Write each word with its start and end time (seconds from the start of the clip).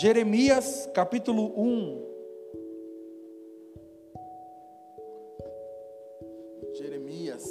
Jeremias 0.00 0.88
capítulo 0.94 1.52
1. 1.56 2.06
Jeremias. 6.76 7.44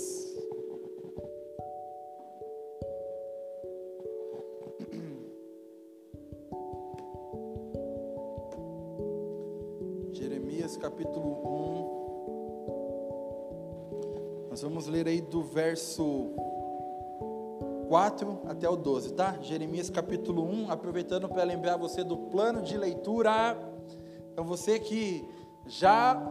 Jeremias 10.14 10.78
capítulo 10.78 11.42
1. 14.48 14.52
Nós 14.52 14.62
vamos 14.62 14.88
ler 14.88 15.10
aí 15.10 15.20
do 15.20 15.44
verso 15.44 16.47
4 17.88 18.42
até 18.48 18.70
o 18.70 18.76
12, 18.76 19.14
tá? 19.14 19.38
Jeremias 19.42 19.90
capítulo 19.90 20.44
1, 20.44 20.72
aproveitando 20.72 21.28
para 21.28 21.44
lembrar 21.44 21.78
você 21.78 22.04
do 22.04 22.18
plano 22.18 22.62
de 22.62 22.78
leitura. 22.78 23.58
Então 24.32 24.46
você 24.46 24.80
que 24.80 25.28
já 25.66 26.22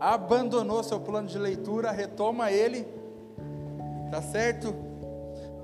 abandonou 0.00 0.82
seu 0.82 1.00
plano 1.00 1.28
de 1.28 1.38
leitura, 1.38 1.90
retoma 1.90 2.50
ele. 2.50 2.86
Tá 4.10 4.22
certo? 4.22 4.74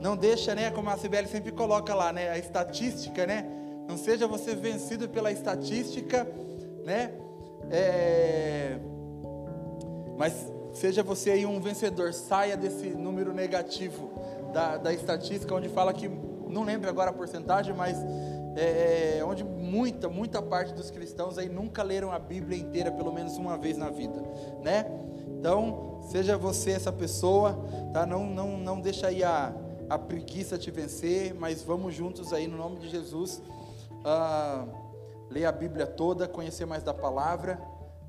Não 0.01 0.17
deixa, 0.17 0.55
né, 0.55 0.71
como 0.71 0.91
a 0.91 0.99
Sibeli 0.99 1.29
sempre 1.29 1.51
coloca 1.51 1.95
lá, 1.95 2.13
né, 2.13 2.29
a 2.29 2.39
estatística, 2.39 3.27
né? 3.27 3.47
Não 3.89 3.97
seja 3.97 4.27
você 4.27 4.55
vencido 4.55 5.09
pela 5.09 5.33
estatística, 5.33 6.29
né? 6.85 7.13
É... 7.71 8.79
Mas 10.19 10.53
seja 10.73 11.03
você 11.03 11.31
aí 11.31 11.47
um 11.47 11.59
vencedor, 11.59 12.13
saia 12.13 12.57
desse 12.57 12.91
número 12.91 13.33
negativo 13.33 14.14
da, 14.55 14.77
da 14.77 14.93
estatística, 14.95 15.53
onde 15.53 15.69
fala 15.69 15.93
que, 15.93 16.09
não 16.09 16.63
lembro 16.63 16.89
agora 16.89 17.11
a 17.11 17.13
porcentagem, 17.13 17.75
mas 17.75 17.99
é, 18.57 19.19
é, 19.19 19.25
onde 19.25 19.43
muita, 19.43 20.09
muita 20.09 20.41
parte 20.41 20.73
dos 20.73 20.91
cristãos 20.91 21.37
aí 21.37 21.49
nunca 21.49 21.83
leram 21.83 22.13
a 22.13 22.19
Bíblia 22.21 22.57
inteira 22.57 22.93
pelo 22.93 23.13
menos 23.13 23.37
uma 23.37 23.59
vez 23.59 23.77
na 23.77 23.91
vida, 23.91 24.23
né? 24.63 24.87
Então, 25.27 26.01
seja 26.11 26.39
você 26.39 26.71
essa 26.71 26.93
pessoa, 26.93 27.59
tá? 27.93 28.07
Não, 28.07 28.25
não, 28.25 28.57
não 28.57 28.81
deixa 28.81 29.09
aí 29.09 29.25
a, 29.25 29.53
a 29.91 29.99
preguiça 29.99 30.57
te 30.57 30.71
vencer, 30.71 31.35
mas 31.35 31.61
vamos 31.63 31.93
juntos 31.93 32.33
aí 32.33 32.47
no 32.47 32.57
nome 32.57 32.79
de 32.79 32.89
Jesus, 32.89 33.43
uh, 33.91 34.69
ler 35.29 35.47
a 35.47 35.53
Bíblia 35.53 35.87
toda, 35.87 36.29
conhecer 36.29 36.65
mais 36.65 36.85
da 36.85 36.95
palavra, 36.95 37.61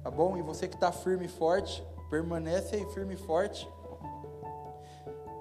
tá 0.04 0.12
bom? 0.12 0.38
E 0.38 0.44
você 0.44 0.68
que 0.68 0.76
está 0.76 0.92
firme 0.92 1.26
e 1.26 1.28
forte, 1.28 1.84
permanece 2.10 2.76
aí 2.76 2.86
firme 2.94 3.16
e 3.16 3.18
forte, 3.18 3.68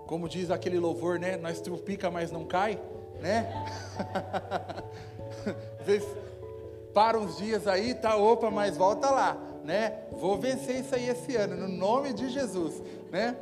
como 0.06 0.28
diz 0.28 0.50
aquele 0.50 0.78
louvor, 0.78 1.18
né? 1.18 1.36
Nós 1.36 1.60
trupica, 1.60 2.10
mas 2.10 2.30
não 2.30 2.44
cai, 2.44 2.80
né? 3.20 3.52
para 6.94 7.18
uns 7.18 7.36
dias 7.36 7.66
aí, 7.66 7.92
tá, 7.92 8.16
opa, 8.16 8.50
mas 8.50 8.76
volta 8.76 9.10
lá, 9.10 9.36
né? 9.64 10.04
Vou 10.12 10.38
vencer 10.38 10.80
isso 10.80 10.94
aí 10.94 11.08
esse 11.08 11.34
ano, 11.34 11.56
no 11.56 11.68
nome 11.68 12.12
de 12.12 12.28
Jesus, 12.28 12.80
né? 13.10 13.36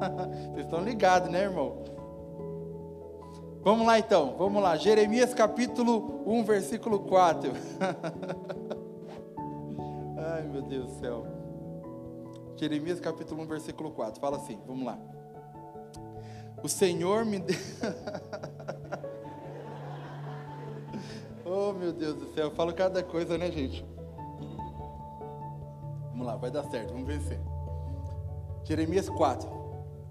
Vocês 0.52 0.64
estão 0.64 0.82
ligados, 0.82 1.30
né, 1.30 1.42
irmão? 1.42 1.82
Vamos 3.62 3.86
lá 3.86 3.98
então, 3.98 4.34
vamos 4.36 4.62
lá. 4.62 4.76
Jeremias 4.76 5.32
capítulo 5.32 6.22
1, 6.26 6.44
versículo 6.44 7.00
4. 7.00 7.50
Ai, 10.16 10.42
meu 10.42 10.62
Deus 10.62 10.86
do 10.86 11.00
céu. 11.00 11.26
Jeremias 12.56 13.00
capítulo 13.00 13.42
1, 13.42 13.46
versículo 13.46 13.90
4. 13.90 14.20
Fala 14.20 14.36
assim, 14.36 14.58
vamos 14.66 14.84
lá. 14.84 14.98
O 16.64 16.68
Senhor 16.68 17.24
me 17.26 17.40
deu. 17.40 17.54
oh, 21.44 21.74
meu 21.74 21.92
Deus 21.92 22.16
do 22.16 22.32
céu, 22.32 22.44
eu 22.44 22.50
falo 22.52 22.72
cada 22.72 23.02
coisa, 23.02 23.36
né, 23.36 23.50
gente? 23.50 23.84
Vamos 26.08 26.26
lá, 26.26 26.36
vai 26.36 26.50
dar 26.50 26.64
certo, 26.70 26.94
vamos 26.94 27.06
vencer. 27.06 27.38
Jeremias 28.64 29.10
4, 29.10 29.46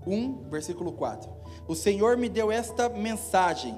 1, 0.05 0.49
versículo 0.51 0.91
4. 0.91 1.27
O 1.67 1.73
Senhor 1.73 2.17
me 2.17 2.29
deu 2.29 2.51
esta 2.51 2.87
mensagem: 2.87 3.75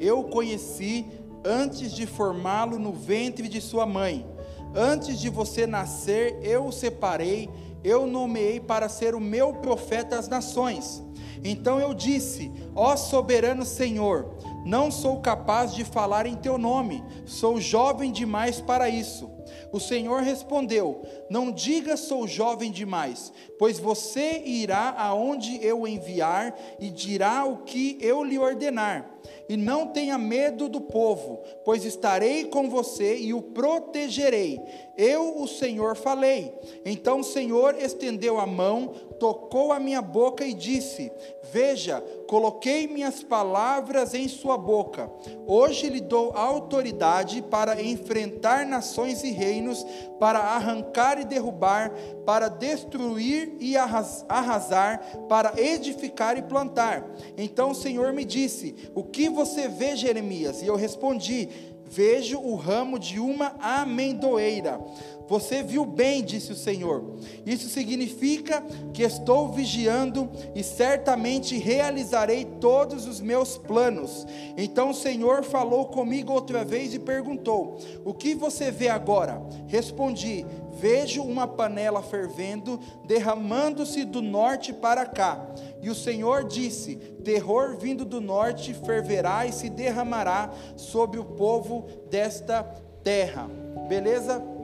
Eu 0.00 0.24
conheci 0.24 1.06
antes 1.44 1.92
de 1.92 2.06
formá-lo 2.06 2.76
no 2.76 2.92
ventre 2.92 3.48
de 3.48 3.60
sua 3.60 3.86
mãe. 3.86 4.26
Antes 4.74 5.20
de 5.20 5.30
você 5.30 5.64
nascer, 5.64 6.40
eu 6.42 6.66
o 6.66 6.72
separei, 6.72 7.48
eu 7.84 8.04
nomeei 8.04 8.58
para 8.58 8.88
ser 8.88 9.14
o 9.14 9.20
meu 9.20 9.52
profeta 9.52 10.18
às 10.18 10.26
nações. 10.26 11.05
Então 11.44 11.80
eu 11.80 11.94
disse: 11.94 12.52
Ó 12.74 12.96
soberano 12.96 13.64
Senhor, 13.64 14.34
não 14.64 14.90
sou 14.90 15.20
capaz 15.20 15.74
de 15.74 15.84
falar 15.84 16.26
em 16.26 16.34
teu 16.34 16.58
nome, 16.58 17.02
sou 17.24 17.60
jovem 17.60 18.10
demais 18.10 18.60
para 18.60 18.88
isso. 18.88 19.35
O 19.72 19.80
Senhor 19.80 20.22
respondeu: 20.22 21.02
Não 21.28 21.50
diga 21.50 21.96
sou 21.96 22.26
jovem 22.26 22.70
demais, 22.70 23.32
pois 23.58 23.78
você 23.78 24.42
irá 24.44 24.94
aonde 24.96 25.64
eu 25.64 25.86
enviar 25.86 26.56
e 26.78 26.90
dirá 26.90 27.44
o 27.44 27.58
que 27.58 27.98
eu 28.00 28.22
lhe 28.22 28.38
ordenar. 28.38 29.16
E 29.48 29.56
não 29.56 29.88
tenha 29.88 30.18
medo 30.18 30.68
do 30.68 30.80
povo, 30.80 31.40
pois 31.64 31.84
estarei 31.84 32.46
com 32.46 32.68
você 32.68 33.16
e 33.16 33.32
o 33.32 33.40
protegerei. 33.40 34.60
Eu, 34.96 35.40
o 35.40 35.46
Senhor, 35.46 35.94
falei. 35.96 36.52
Então 36.84 37.20
o 37.20 37.24
Senhor 37.24 37.76
estendeu 37.78 38.40
a 38.40 38.46
mão, 38.46 38.88
tocou 39.20 39.72
a 39.72 39.78
minha 39.78 40.02
boca 40.02 40.44
e 40.44 40.54
disse: 40.54 41.12
Veja, 41.52 42.00
coloquei 42.26 42.86
minhas 42.86 43.22
palavras 43.22 44.14
em 44.14 44.26
sua 44.26 44.56
boca. 44.56 45.10
Hoje 45.46 45.88
lhe 45.88 46.00
dou 46.00 46.32
autoridade 46.32 47.42
para 47.42 47.80
enfrentar 47.80 48.66
nações 48.66 49.22
e 49.22 49.30
reinos, 49.36 49.86
para 50.18 50.38
arrancar 50.38 51.20
e 51.20 51.24
derrubar, 51.24 51.92
para 52.24 52.48
destruir 52.48 53.56
e 53.60 53.76
arrasar, 53.76 55.00
para 55.28 55.52
edificar 55.60 56.38
e 56.38 56.42
plantar. 56.42 57.04
Então 57.36 57.70
o 57.70 57.74
Senhor 57.74 58.12
me 58.12 58.24
disse: 58.24 58.74
O 58.94 59.04
que 59.04 59.28
você 59.28 59.68
vê, 59.68 59.94
Jeremias? 59.94 60.62
E 60.62 60.66
eu 60.66 60.76
respondi: 60.76 61.48
Vejo 61.88 62.40
o 62.40 62.56
ramo 62.56 62.98
de 62.98 63.20
uma 63.20 63.54
amendoeira. 63.60 64.80
Você 65.28 65.62
viu 65.62 65.84
bem, 65.84 66.22
disse 66.22 66.52
o 66.52 66.56
Senhor. 66.56 67.16
Isso 67.44 67.68
significa 67.68 68.62
que 68.92 69.02
estou 69.02 69.50
vigiando 69.52 70.30
e 70.54 70.62
certamente 70.62 71.58
realizarei 71.58 72.44
todos 72.44 73.06
os 73.06 73.20
meus 73.20 73.58
planos. 73.58 74.26
Então 74.56 74.90
o 74.90 74.94
Senhor 74.94 75.42
falou 75.42 75.86
comigo 75.86 76.32
outra 76.32 76.64
vez 76.64 76.94
e 76.94 76.98
perguntou: 76.98 77.78
O 78.04 78.14
que 78.14 78.34
você 78.34 78.70
vê 78.70 78.88
agora? 78.88 79.42
Respondi: 79.66 80.46
Vejo 80.78 81.22
uma 81.22 81.48
panela 81.48 82.02
fervendo, 82.02 82.78
derramando-se 83.06 84.04
do 84.04 84.20
norte 84.20 84.72
para 84.72 85.06
cá. 85.06 85.48
E 85.82 85.90
o 85.90 85.94
Senhor 85.94 86.44
disse: 86.44 86.96
Terror 87.24 87.76
vindo 87.78 88.04
do 88.04 88.20
norte 88.20 88.74
ferverá 88.74 89.46
e 89.46 89.52
se 89.52 89.68
derramará 89.70 90.52
sobre 90.76 91.18
o 91.18 91.24
povo 91.24 91.86
desta 92.10 92.62
terra. 93.02 93.48
Beleza? 93.88 94.55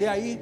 E 0.00 0.06
aí, 0.06 0.40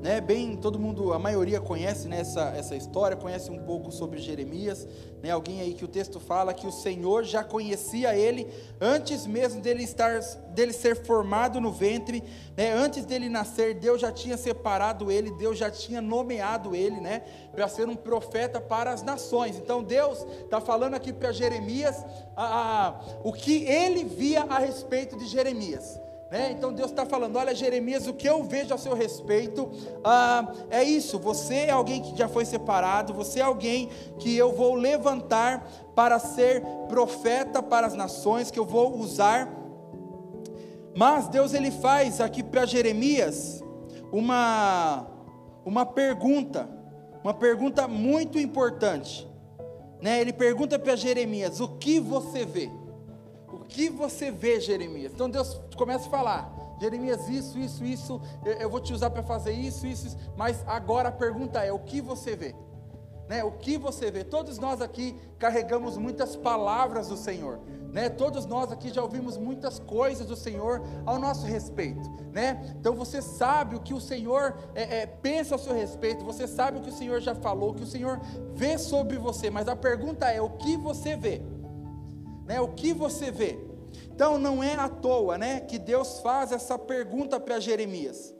né, 0.00 0.20
bem, 0.20 0.56
todo 0.56 0.78
mundo, 0.78 1.12
a 1.12 1.18
maioria 1.18 1.60
conhece 1.60 2.08
né, 2.08 2.20
essa, 2.20 2.54
essa 2.56 2.76
história, 2.76 3.16
conhece 3.16 3.50
um 3.50 3.58
pouco 3.58 3.90
sobre 3.90 4.18
Jeremias, 4.18 4.86
né, 5.22 5.30
alguém 5.30 5.60
aí 5.60 5.74
que 5.74 5.84
o 5.84 5.88
texto 5.88 6.18
fala 6.20 6.54
que 6.54 6.66
o 6.66 6.72
Senhor 6.72 7.24
já 7.24 7.42
conhecia 7.44 8.16
ele 8.16 8.46
antes 8.80 9.26
mesmo 9.26 9.60
dele 9.60 9.82
estar, 9.82 10.20
dele 10.54 10.72
ser 10.72 11.04
formado 11.04 11.60
no 11.60 11.72
ventre, 11.72 12.22
né, 12.56 12.72
antes 12.72 13.04
dele 13.04 13.28
nascer, 13.28 13.74
Deus 13.74 14.00
já 14.00 14.12
tinha 14.12 14.36
separado 14.36 15.10
ele, 15.10 15.32
Deus 15.32 15.58
já 15.58 15.70
tinha 15.70 16.00
nomeado 16.00 16.74
ele, 16.74 17.00
né, 17.00 17.22
para 17.52 17.68
ser 17.68 17.88
um 17.88 17.96
profeta 17.96 18.60
para 18.60 18.92
as 18.92 19.02
nações. 19.02 19.56
Então 19.56 19.82
Deus 19.82 20.24
está 20.44 20.60
falando 20.60 20.94
aqui 20.94 21.12
para 21.12 21.32
Jeremias 21.32 22.04
a, 22.36 22.86
a, 22.86 23.00
o 23.24 23.32
que 23.32 23.64
ele 23.64 24.04
via 24.04 24.44
a 24.44 24.58
respeito 24.58 25.14
de 25.18 25.26
Jeremias. 25.26 26.07
Né? 26.30 26.52
Então 26.52 26.72
Deus 26.72 26.90
está 26.90 27.06
falando: 27.06 27.36
olha, 27.36 27.54
Jeremias, 27.54 28.06
o 28.06 28.12
que 28.12 28.28
eu 28.28 28.42
vejo 28.42 28.74
a 28.74 28.78
seu 28.78 28.94
respeito 28.94 29.70
ah, 30.04 30.52
é 30.70 30.84
isso. 30.84 31.18
Você 31.18 31.54
é 31.54 31.70
alguém 31.70 32.02
que 32.02 32.16
já 32.16 32.28
foi 32.28 32.44
separado, 32.44 33.14
você 33.14 33.40
é 33.40 33.42
alguém 33.42 33.88
que 34.18 34.36
eu 34.36 34.52
vou 34.52 34.74
levantar 34.74 35.66
para 35.94 36.18
ser 36.18 36.62
profeta 36.88 37.62
para 37.62 37.86
as 37.86 37.94
nações, 37.94 38.50
que 38.50 38.58
eu 38.58 38.66
vou 38.66 38.98
usar. 38.98 39.50
Mas 40.94 41.28
Deus 41.28 41.54
ele 41.54 41.70
faz 41.70 42.20
aqui 42.20 42.42
para 42.42 42.66
Jeremias 42.66 43.62
uma, 44.12 45.06
uma 45.64 45.86
pergunta, 45.86 46.68
uma 47.22 47.32
pergunta 47.32 47.88
muito 47.88 48.38
importante. 48.38 49.26
Né? 50.00 50.20
Ele 50.20 50.32
pergunta 50.32 50.78
para 50.78 50.94
Jeremias: 50.94 51.58
o 51.60 51.68
que 51.68 51.98
você 51.98 52.44
vê? 52.44 52.70
Que 53.68 53.90
você 53.90 54.30
vê, 54.30 54.58
Jeremias? 54.60 55.12
Então 55.12 55.28
Deus 55.30 55.60
começa 55.76 56.06
a 56.06 56.10
falar. 56.10 56.58
Jeremias, 56.80 57.28
isso, 57.28 57.58
isso, 57.58 57.84
isso, 57.84 58.20
eu 58.60 58.70
vou 58.70 58.80
te 58.80 58.92
usar 58.92 59.10
para 59.10 59.22
fazer 59.22 59.52
isso, 59.52 59.86
isso, 59.86 60.06
isso, 60.06 60.16
mas 60.36 60.62
agora 60.66 61.08
a 61.08 61.12
pergunta 61.12 61.62
é: 61.62 61.72
o 61.72 61.78
que 61.78 62.00
você 62.00 62.36
vê? 62.36 62.54
Né? 63.28 63.44
O 63.44 63.52
que 63.52 63.76
você 63.76 64.10
vê? 64.10 64.24
Todos 64.24 64.58
nós 64.58 64.80
aqui 64.80 65.14
carregamos 65.38 65.98
muitas 65.98 66.34
palavras 66.34 67.08
do 67.08 67.16
Senhor. 67.16 67.60
Né? 67.92 68.08
Todos 68.08 68.46
nós 68.46 68.70
aqui 68.70 68.90
já 68.90 69.02
ouvimos 69.02 69.36
muitas 69.36 69.78
coisas 69.78 70.26
do 70.26 70.36
Senhor 70.36 70.82
ao 71.04 71.18
nosso 71.18 71.46
respeito, 71.46 72.08
né? 72.32 72.74
Então 72.78 72.94
você 72.94 73.22
sabe 73.22 73.76
o 73.76 73.80
que 73.80 73.94
o 73.94 74.00
Senhor 74.00 74.56
é, 74.74 75.00
é, 75.00 75.06
pensa 75.06 75.54
ao 75.54 75.58
seu 75.58 75.74
respeito, 75.74 76.22
você 76.22 76.46
sabe 76.46 76.78
o 76.78 76.82
que 76.82 76.90
o 76.90 76.92
Senhor 76.92 77.18
já 77.20 77.34
falou, 77.34 77.70
o 77.70 77.74
que 77.74 77.84
o 77.84 77.86
Senhor 77.86 78.20
vê 78.52 78.76
sobre 78.76 79.16
você, 79.16 79.48
mas 79.48 79.68
a 79.68 79.74
pergunta 79.74 80.30
é: 80.30 80.40
o 80.40 80.50
que 80.50 80.76
você 80.76 81.16
vê? 81.16 81.40
Né? 82.48 82.58
O 82.62 82.68
que 82.68 82.94
você 82.94 83.30
vê? 83.30 83.58
Então 84.10 84.38
não 84.38 84.64
é 84.64 84.74
à 84.74 84.88
toa, 84.88 85.36
né, 85.36 85.60
que 85.60 85.78
Deus 85.78 86.18
faz 86.20 86.50
essa 86.50 86.76
pergunta 86.78 87.38
para 87.38 87.60
Jeremias, 87.60 88.34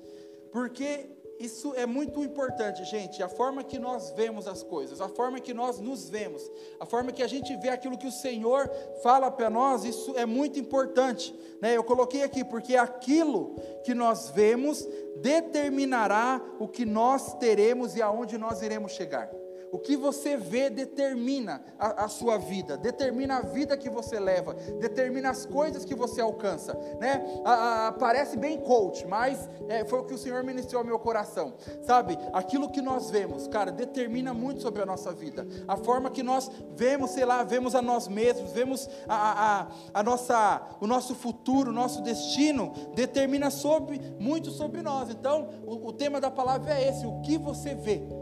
porque 0.50 1.10
isso 1.38 1.72
é 1.76 1.86
muito 1.86 2.24
importante, 2.24 2.84
gente. 2.84 3.22
A 3.22 3.28
forma 3.28 3.62
que 3.62 3.78
nós 3.78 4.10
vemos 4.10 4.48
as 4.48 4.62
coisas, 4.62 5.00
a 5.00 5.08
forma 5.08 5.38
que 5.38 5.54
nós 5.54 5.78
nos 5.78 6.08
vemos, 6.08 6.42
a 6.80 6.86
forma 6.86 7.12
que 7.12 7.22
a 7.22 7.28
gente 7.28 7.54
vê 7.58 7.68
aquilo 7.68 7.96
que 7.96 8.08
o 8.08 8.12
Senhor 8.12 8.68
fala 9.02 9.30
para 9.30 9.48
nós, 9.48 9.84
isso 9.84 10.14
é 10.16 10.26
muito 10.26 10.58
importante. 10.58 11.32
Né? 11.60 11.76
Eu 11.76 11.84
coloquei 11.84 12.24
aqui, 12.24 12.42
porque 12.42 12.76
aquilo 12.76 13.54
que 13.84 13.94
nós 13.94 14.30
vemos 14.30 14.88
determinará 15.18 16.42
o 16.58 16.66
que 16.66 16.84
nós 16.84 17.34
teremos 17.34 17.94
e 17.94 18.02
aonde 18.02 18.36
nós 18.36 18.62
iremos 18.62 18.92
chegar. 18.92 19.30
O 19.70 19.78
que 19.78 19.96
você 19.96 20.36
vê 20.36 20.70
determina 20.70 21.62
a, 21.78 22.04
a, 22.04 22.08
sua 22.08 22.38
vida, 22.38 22.76
determina 22.76 23.38
a 23.38 23.42
vida 23.42 23.76
que 23.76 23.90
você 23.90 24.18
leva, 24.18 24.54
determina 24.80 25.30
as 25.30 25.44
coisas 25.44 25.84
que 25.84 25.94
você 25.94 26.20
alcança, 26.20 26.74
né? 26.98 27.22
A, 27.44 27.88
a, 27.88 27.92
parece 27.92 28.36
bem 28.36 28.58
coach, 28.58 29.06
mas 29.06 29.48
é, 29.68 29.84
foi 29.84 30.00
o 30.00 30.04
que 30.04 30.14
o 30.14 30.18
Senhor 30.18 30.42
ministrou 30.42 30.80
ao 30.80 30.86
meu 30.86 30.98
coração, 30.98 31.54
sabe? 31.82 32.18
Aquilo 32.32 32.70
que 32.70 32.80
nós 32.80 33.10
vemos, 33.10 33.46
cara, 33.46 33.70
determina 33.70 34.32
muito 34.32 34.62
sobre 34.62 34.82
a 34.82 34.86
nossa 34.86 35.12
vida. 35.12 35.46
A 35.66 35.76
forma 35.76 36.10
que 36.10 36.22
nós 36.22 36.50
vemos, 36.74 37.10
sei 37.10 37.24
lá, 37.24 37.42
vemos 37.42 37.74
a 37.74 37.82
nós 37.82 38.08
mesmos, 38.08 38.52
vemos 38.52 38.88
a, 39.08 39.68
a, 39.92 40.02
nossa, 40.02 40.62
o 40.80 40.86
nosso 40.86 41.14
futuro, 41.14 41.70
o 41.70 41.74
nosso 41.74 42.02
destino, 42.02 42.72
determina 42.94 43.50
sobre, 43.50 44.00
muito 44.18 44.50
sobre 44.50 44.82
nós. 44.82 45.10
Então, 45.10 45.48
o, 45.66 45.88
o 45.88 45.92
tema 45.92 46.20
da 46.20 46.30
palavra 46.30 46.78
é 46.78 46.88
esse: 46.88 47.06
o 47.06 47.20
que 47.20 47.36
você 47.36 47.74
vê 47.74 48.17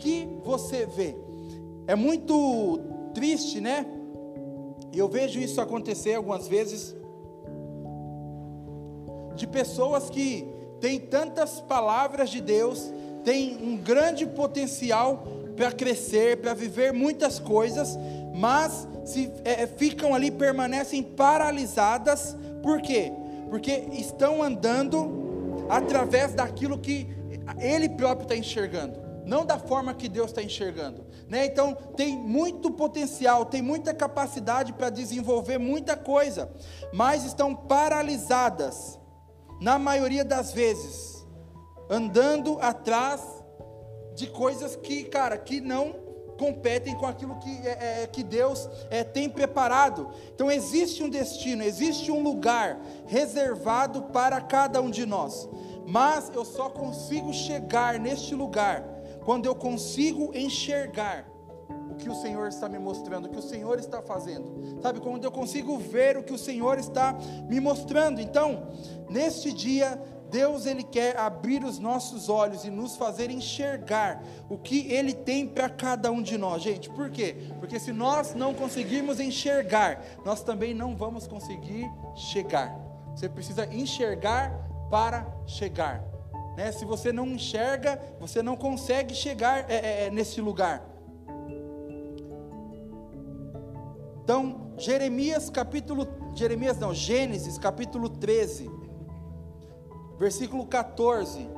que 0.00 0.28
você 0.42 0.86
vê. 0.86 1.14
É 1.86 1.94
muito 1.94 2.80
triste, 3.14 3.60
né? 3.60 3.86
Eu 4.92 5.08
vejo 5.08 5.38
isso 5.38 5.60
acontecer 5.60 6.14
algumas 6.14 6.48
vezes 6.48 6.96
de 9.36 9.46
pessoas 9.46 10.10
que 10.10 10.46
têm 10.80 10.98
tantas 10.98 11.60
palavras 11.60 12.30
de 12.30 12.40
Deus, 12.40 12.92
têm 13.24 13.56
um 13.62 13.76
grande 13.76 14.26
potencial 14.26 15.24
para 15.54 15.70
crescer, 15.70 16.38
para 16.38 16.54
viver 16.54 16.92
muitas 16.92 17.38
coisas, 17.38 17.96
mas 18.34 18.88
se 19.04 19.30
é, 19.44 19.66
ficam 19.66 20.14
ali, 20.14 20.30
permanecem 20.30 21.02
paralisadas, 21.02 22.36
por 22.62 22.80
quê? 22.80 23.12
Porque 23.48 23.84
estão 23.92 24.42
andando 24.42 25.66
através 25.68 26.34
daquilo 26.34 26.78
que 26.78 27.08
ele 27.58 27.88
próprio 27.88 28.24
está 28.24 28.36
enxergando 28.36 29.09
não 29.30 29.46
da 29.46 29.60
forma 29.60 29.94
que 29.94 30.08
Deus 30.08 30.30
está 30.30 30.42
enxergando. 30.42 31.06
Né? 31.28 31.46
Então, 31.46 31.72
tem 31.96 32.18
muito 32.18 32.68
potencial, 32.72 33.44
tem 33.44 33.62
muita 33.62 33.94
capacidade 33.94 34.72
para 34.72 34.90
desenvolver 34.90 35.56
muita 35.56 35.96
coisa, 35.96 36.50
mas 36.92 37.24
estão 37.24 37.54
paralisadas, 37.54 38.98
na 39.60 39.78
maioria 39.78 40.24
das 40.24 40.52
vezes, 40.52 41.24
andando 41.88 42.58
atrás 42.60 43.22
de 44.16 44.26
coisas 44.26 44.74
que, 44.74 45.04
cara, 45.04 45.38
que 45.38 45.60
não 45.60 45.94
competem 46.36 46.96
com 46.96 47.06
aquilo 47.06 47.38
que, 47.38 47.50
é, 47.68 48.02
é, 48.02 48.06
que 48.08 48.24
Deus 48.24 48.68
é, 48.90 49.04
tem 49.04 49.28
preparado. 49.28 50.10
Então 50.34 50.50
existe 50.50 51.04
um 51.04 51.08
destino, 51.08 51.62
existe 51.62 52.10
um 52.10 52.20
lugar 52.20 52.80
reservado 53.06 54.04
para 54.04 54.40
cada 54.40 54.80
um 54.80 54.90
de 54.90 55.06
nós. 55.06 55.48
Mas 55.86 56.32
eu 56.34 56.44
só 56.44 56.68
consigo 56.68 57.32
chegar 57.32 58.00
neste 58.00 58.34
lugar 58.34 58.99
quando 59.24 59.46
eu 59.46 59.54
consigo 59.54 60.30
enxergar 60.34 61.28
o 61.90 61.94
que 61.94 62.08
o 62.08 62.14
Senhor 62.14 62.48
está 62.48 62.68
me 62.68 62.78
mostrando, 62.78 63.26
o 63.26 63.28
que 63.28 63.38
o 63.38 63.42
Senhor 63.42 63.78
está 63.78 64.00
fazendo, 64.00 64.80
sabe? 64.80 65.00
Quando 65.00 65.24
eu 65.24 65.32
consigo 65.32 65.78
ver 65.78 66.16
o 66.16 66.22
que 66.22 66.32
o 66.32 66.38
Senhor 66.38 66.78
está 66.78 67.16
me 67.48 67.60
mostrando. 67.60 68.20
Então, 68.20 68.68
neste 69.08 69.52
dia, 69.52 70.00
Deus 70.30 70.64
ele 70.64 70.84
quer 70.84 71.18
abrir 71.18 71.64
os 71.64 71.78
nossos 71.78 72.28
olhos 72.28 72.64
e 72.64 72.70
nos 72.70 72.96
fazer 72.96 73.30
enxergar 73.30 74.22
o 74.48 74.56
que 74.56 74.90
ele 74.92 75.12
tem 75.12 75.46
para 75.46 75.68
cada 75.68 76.10
um 76.10 76.22
de 76.22 76.38
nós. 76.38 76.62
Gente, 76.62 76.88
por 76.88 77.10
quê? 77.10 77.36
Porque 77.58 77.78
se 77.78 77.92
nós 77.92 78.34
não 78.34 78.54
conseguirmos 78.54 79.18
enxergar, 79.18 80.02
nós 80.24 80.42
também 80.42 80.72
não 80.72 80.96
vamos 80.96 81.26
conseguir 81.26 81.90
chegar. 82.14 82.74
Você 83.14 83.28
precisa 83.28 83.66
enxergar 83.74 84.52
para 84.88 85.26
chegar. 85.46 86.02
Né? 86.56 86.72
Se 86.72 86.84
você 86.84 87.12
não 87.12 87.26
enxerga, 87.26 88.00
você 88.18 88.42
não 88.42 88.56
consegue 88.56 89.14
chegar 89.14 89.70
é, 89.70 89.74
é, 89.74 90.06
é, 90.06 90.10
nesse 90.10 90.40
lugar. 90.40 90.84
Então, 94.22 94.72
Jeremias 94.78 95.50
capítulo, 95.50 96.06
Jeremias 96.34 96.78
não, 96.78 96.94
Gênesis 96.94 97.58
capítulo 97.58 98.08
13, 98.08 98.70
versículo 100.18 100.66
14. 100.66 101.48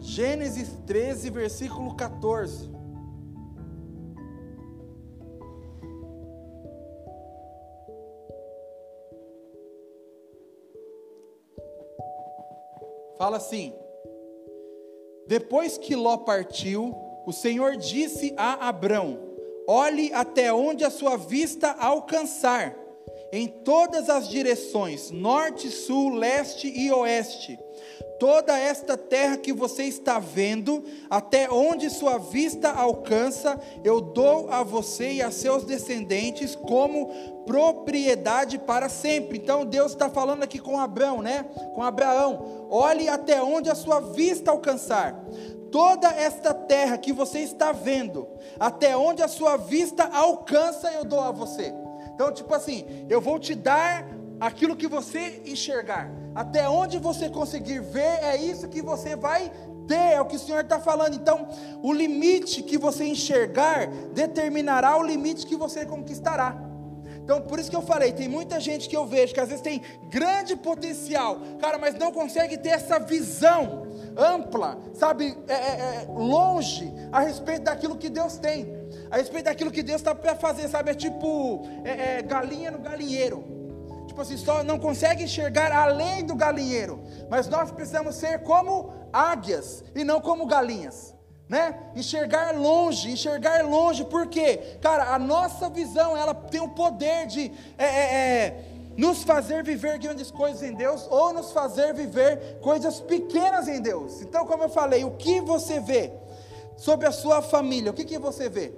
Gênesis 0.00 0.76
13, 0.86 1.30
versículo 1.30 1.94
14. 1.94 2.70
Fala 13.24 13.38
assim: 13.38 13.72
Depois 15.26 15.78
que 15.78 15.96
Ló 15.96 16.18
partiu, 16.18 16.94
o 17.24 17.32
Senhor 17.32 17.74
disse 17.74 18.34
a 18.36 18.68
Abrão: 18.68 19.18
Olhe 19.66 20.12
até 20.12 20.52
onde 20.52 20.84
a 20.84 20.90
sua 20.90 21.16
vista 21.16 21.70
alcançar, 21.70 22.76
em 23.32 23.48
todas 23.48 24.10
as 24.10 24.28
direções, 24.28 25.10
norte, 25.10 25.70
sul, 25.70 26.10
leste 26.10 26.68
e 26.68 26.92
oeste. 26.92 27.58
Toda 28.18 28.56
esta 28.56 28.96
terra 28.96 29.36
que 29.36 29.52
você 29.52 29.84
está 29.84 30.18
vendo, 30.18 30.84
até 31.10 31.50
onde 31.50 31.90
sua 31.90 32.16
vista 32.16 32.70
alcança, 32.70 33.60
eu 33.82 34.00
dou 34.00 34.50
a 34.50 34.62
você 34.62 35.14
e 35.14 35.22
a 35.22 35.30
seus 35.30 35.64
descendentes 35.64 36.54
como 36.54 37.08
propriedade 37.44 38.58
para 38.58 38.88
sempre. 38.88 39.38
Então 39.38 39.64
Deus 39.64 39.92
está 39.92 40.08
falando 40.08 40.44
aqui 40.44 40.58
com 40.58 40.78
Abraão, 40.78 41.22
né? 41.22 41.44
Com 41.74 41.82
Abraão. 41.82 42.68
Olhe 42.70 43.08
até 43.08 43.42
onde 43.42 43.68
a 43.68 43.74
sua 43.74 44.00
vista 44.00 44.50
alcançar. 44.50 45.24
Toda 45.72 46.08
esta 46.08 46.54
terra 46.54 46.96
que 46.96 47.12
você 47.12 47.40
está 47.40 47.72
vendo, 47.72 48.28
até 48.60 48.96
onde 48.96 49.24
a 49.24 49.28
sua 49.28 49.56
vista 49.56 50.04
alcança, 50.04 50.88
eu 50.92 51.04
dou 51.04 51.20
a 51.20 51.32
você. 51.32 51.74
Então, 52.14 52.30
tipo 52.30 52.54
assim, 52.54 52.86
eu 53.10 53.20
vou 53.20 53.40
te 53.40 53.56
dar 53.56 54.06
aquilo 54.40 54.76
que 54.76 54.86
você 54.86 55.42
enxergar. 55.44 56.10
Até 56.34 56.68
onde 56.68 56.98
você 56.98 57.28
conseguir 57.28 57.80
ver, 57.80 58.18
é 58.22 58.36
isso 58.36 58.68
que 58.68 58.82
você 58.82 59.16
vai 59.16 59.50
ter, 59.86 60.14
é 60.14 60.20
o 60.20 60.26
que 60.26 60.36
o 60.36 60.38
Senhor 60.38 60.60
está 60.60 60.80
falando. 60.80 61.14
Então, 61.14 61.48
o 61.82 61.92
limite 61.92 62.62
que 62.62 62.78
você 62.78 63.04
enxergar 63.04 63.86
determinará 64.12 64.96
o 64.96 65.02
limite 65.02 65.46
que 65.46 65.56
você 65.56 65.84
conquistará. 65.86 66.64
Então, 67.24 67.40
por 67.40 67.58
isso 67.58 67.70
que 67.70 67.76
eu 67.76 67.82
falei, 67.82 68.12
tem 68.12 68.28
muita 68.28 68.60
gente 68.60 68.86
que 68.86 68.94
eu 68.94 69.06
vejo 69.06 69.32
que 69.32 69.40
às 69.40 69.48
vezes 69.48 69.62
tem 69.62 69.80
grande 70.10 70.54
potencial, 70.54 71.38
cara, 71.58 71.78
mas 71.78 71.94
não 71.94 72.12
consegue 72.12 72.58
ter 72.58 72.68
essa 72.68 72.98
visão 72.98 73.86
ampla, 74.14 74.78
sabe, 74.92 75.36
é, 75.48 75.54
é, 75.54 75.56
é 75.56 76.06
longe 76.08 76.92
a 77.10 77.20
respeito 77.20 77.62
daquilo 77.62 77.96
que 77.96 78.10
Deus 78.10 78.36
tem, 78.36 78.66
a 79.10 79.16
respeito 79.16 79.46
daquilo 79.46 79.70
que 79.70 79.82
Deus 79.82 80.02
está 80.02 80.14
para 80.14 80.36
fazer, 80.36 80.68
sabe, 80.68 80.90
é 80.90 80.94
tipo 80.94 81.62
é, 81.82 82.18
é, 82.18 82.22
galinha 82.22 82.70
no 82.70 82.78
galinheiro. 82.78 83.63
Tipo 84.14 84.22
assim, 84.22 84.36
só 84.36 84.62
não 84.62 84.78
consegue 84.78 85.24
enxergar 85.24 85.72
além 85.72 86.24
do 86.24 86.36
galinheiro, 86.36 87.02
mas 87.28 87.48
nós 87.48 87.72
precisamos 87.72 88.14
ser 88.14 88.44
como 88.44 88.92
águias 89.12 89.82
e 89.92 90.04
não 90.04 90.20
como 90.20 90.46
galinhas 90.46 91.12
né? 91.48 91.90
Enxergar 91.94 92.56
longe, 92.56 93.10
enxergar 93.10 93.64
longe, 93.64 94.04
por 94.04 94.28
quê? 94.28 94.78
Cara, 94.80 95.14
a 95.14 95.18
nossa 95.18 95.68
visão, 95.68 96.16
ela 96.16 96.32
tem 96.32 96.60
o 96.60 96.68
poder 96.68 97.26
de 97.26 97.52
é, 97.76 97.84
é, 97.84 98.14
é, 98.14 98.64
nos 98.96 99.24
fazer 99.24 99.62
viver 99.62 99.98
grandes 99.98 100.30
coisas 100.30 100.62
em 100.62 100.72
Deus, 100.72 101.06
ou 101.10 101.32
nos 101.32 101.52
fazer 101.52 101.92
viver 101.92 102.60
coisas 102.62 103.00
pequenas 103.00 103.68
em 103.68 103.80
Deus. 103.80 104.22
Então, 104.22 104.46
como 104.46 104.62
eu 104.62 104.68
falei, 104.70 105.04
o 105.04 105.16
que 105.16 105.40
você 105.40 105.80
vê 105.80 106.12
sobre 106.76 107.06
a 107.06 107.12
sua 107.12 107.42
família, 107.42 107.90
o 107.90 107.94
que, 107.94 108.04
que 108.04 108.18
você 108.18 108.48
vê? 108.48 108.72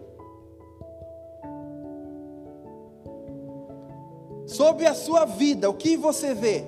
Sobre 4.46 4.86
a 4.86 4.94
sua 4.94 5.24
vida, 5.24 5.68
o 5.68 5.74
que 5.74 5.96
você 5.96 6.32
vê? 6.32 6.64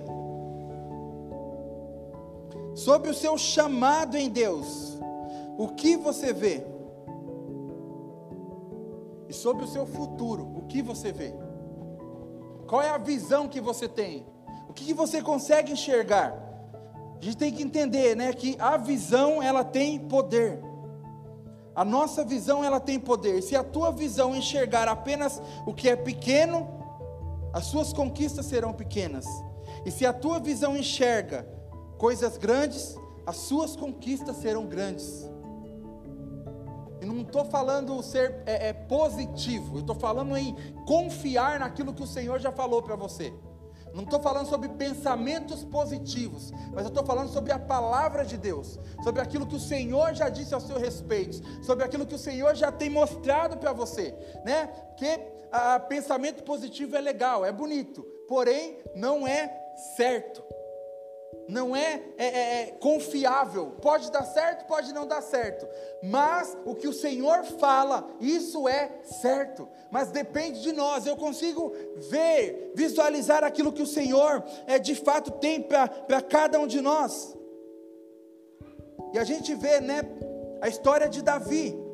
Sobre 2.74 3.10
o 3.10 3.14
seu 3.14 3.38
chamado 3.38 4.16
em 4.16 4.28
Deus, 4.28 4.98
o 5.56 5.68
que 5.68 5.96
você 5.96 6.32
vê? 6.32 6.64
E 9.28 9.32
sobre 9.32 9.64
o 9.64 9.68
seu 9.68 9.86
futuro, 9.86 10.42
o 10.56 10.62
que 10.62 10.82
você 10.82 11.12
vê? 11.12 11.32
Qual 12.66 12.82
é 12.82 12.90
a 12.90 12.98
visão 12.98 13.48
que 13.48 13.60
você 13.60 13.88
tem? 13.88 14.26
O 14.68 14.72
que 14.72 14.92
você 14.92 15.22
consegue 15.22 15.72
enxergar? 15.72 16.34
A 17.20 17.24
gente 17.24 17.36
tem 17.36 17.52
que 17.52 17.62
entender, 17.62 18.16
né, 18.16 18.32
que 18.32 18.56
a 18.58 18.76
visão 18.76 19.42
ela 19.42 19.64
tem 19.64 19.98
poder. 19.98 20.60
A 21.74 21.84
nossa 21.84 22.24
visão 22.24 22.64
ela 22.64 22.80
tem 22.80 22.98
poder. 22.98 23.40
Se 23.42 23.54
a 23.54 23.62
tua 23.62 23.92
visão 23.92 24.34
enxergar 24.34 24.88
apenas 24.88 25.40
o 25.64 25.72
que 25.72 25.88
é 25.88 25.96
pequeno, 25.96 26.77
as 27.52 27.66
suas 27.66 27.92
conquistas 27.92 28.46
serão 28.46 28.72
pequenas. 28.72 29.26
E 29.84 29.90
se 29.90 30.04
a 30.04 30.12
tua 30.12 30.38
visão 30.38 30.76
enxerga 30.76 31.46
coisas 31.96 32.36
grandes, 32.36 32.96
as 33.26 33.36
suas 33.36 33.76
conquistas 33.76 34.36
serão 34.36 34.66
grandes. 34.66 35.28
E 37.00 37.06
não 37.06 37.20
estou 37.20 37.44
falando 37.44 38.02
ser 38.02 38.42
é, 38.44 38.68
é, 38.68 38.72
positivo, 38.72 39.76
eu 39.76 39.80
estou 39.80 39.94
falando 39.94 40.36
em 40.36 40.54
confiar 40.86 41.60
naquilo 41.60 41.94
que 41.94 42.02
o 42.02 42.06
Senhor 42.06 42.40
já 42.40 42.50
falou 42.50 42.82
para 42.82 42.96
você. 42.96 43.32
Não 43.94 44.04
estou 44.04 44.20
falando 44.20 44.46
sobre 44.46 44.68
pensamentos 44.68 45.64
positivos, 45.64 46.52
mas 46.72 46.84
eu 46.84 46.88
estou 46.88 47.04
falando 47.04 47.30
sobre 47.30 47.52
a 47.52 47.58
palavra 47.58 48.24
de 48.24 48.36
Deus, 48.36 48.78
sobre 49.02 49.20
aquilo 49.20 49.46
que 49.46 49.56
o 49.56 49.60
Senhor 49.60 50.14
já 50.14 50.28
disse 50.28 50.54
ao 50.54 50.60
seu 50.60 50.78
respeito, 50.78 51.40
sobre 51.64 51.84
aquilo 51.84 52.06
que 52.06 52.14
o 52.14 52.18
Senhor 52.18 52.54
já 52.54 52.70
tem 52.70 52.90
mostrado 52.90 53.56
para 53.56 53.72
você, 53.72 54.14
né? 54.44 54.66
Que 54.96 55.37
a, 55.50 55.80
pensamento 55.80 56.42
positivo 56.44 56.96
é 56.96 57.00
legal, 57.00 57.44
é 57.44 57.52
bonito, 57.52 58.02
porém 58.26 58.78
não 58.94 59.26
é 59.26 59.52
certo 59.96 60.42
não 61.48 61.74
é, 61.74 62.02
é, 62.18 62.26
é, 62.26 62.60
é, 62.60 62.66
confiável. 62.78 63.72
Pode 63.80 64.12
dar 64.12 64.24
certo, 64.24 64.66
pode 64.66 64.92
não 64.92 65.06
dar 65.06 65.22
certo. 65.22 65.66
Mas 66.02 66.56
o 66.64 66.74
que 66.74 66.86
o 66.86 66.92
Senhor 66.92 67.42
fala, 67.44 68.06
isso 68.20 68.68
é 68.68 69.00
certo. 69.02 69.66
Mas 69.90 70.10
depende 70.10 70.60
de 70.60 70.72
nós. 70.72 71.06
Eu 71.06 71.16
consigo 71.16 71.72
ver, 72.10 72.72
visualizar 72.74 73.42
aquilo 73.42 73.72
que 73.72 73.82
o 73.82 73.86
Senhor 73.86 74.44
é, 74.66 74.78
de 74.78 74.94
fato 74.94 75.30
tem 75.32 75.62
para 75.62 75.88
cada 76.20 76.60
um 76.60 76.66
de 76.66 76.82
nós. 76.82 77.34
E 79.14 79.18
a 79.18 79.24
gente 79.24 79.54
vê, 79.54 79.80
né, 79.80 80.02
a 80.60 80.68
história 80.68 81.08
de 81.08 81.22
Davi. 81.22 81.87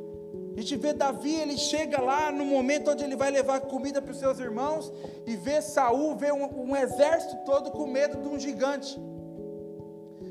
A 0.57 0.61
gente 0.61 0.77
vê 0.77 0.93
Davi, 0.93 1.35
ele 1.35 1.59
chega 1.59 2.01
lá 2.01 2.31
no 2.31 2.45
momento 2.45 2.93
onde 2.93 3.03
ele 3.03 3.17
vai 3.17 3.31
levar 3.31 3.61
comida 3.61 4.01
para 4.01 4.13
os 4.13 4.19
seus 4.19 4.39
irmãos 4.39 4.93
e 5.27 5.35
vê 5.35 5.61
Saul, 5.61 6.15
vê 6.15 6.31
um, 6.33 6.71
um 6.71 6.77
exército 6.77 7.37
todo 7.45 7.73
com 7.73 7.87
medo 7.87 8.23
de 8.23 8.29
um 8.29 8.39
gigante. 8.39 8.97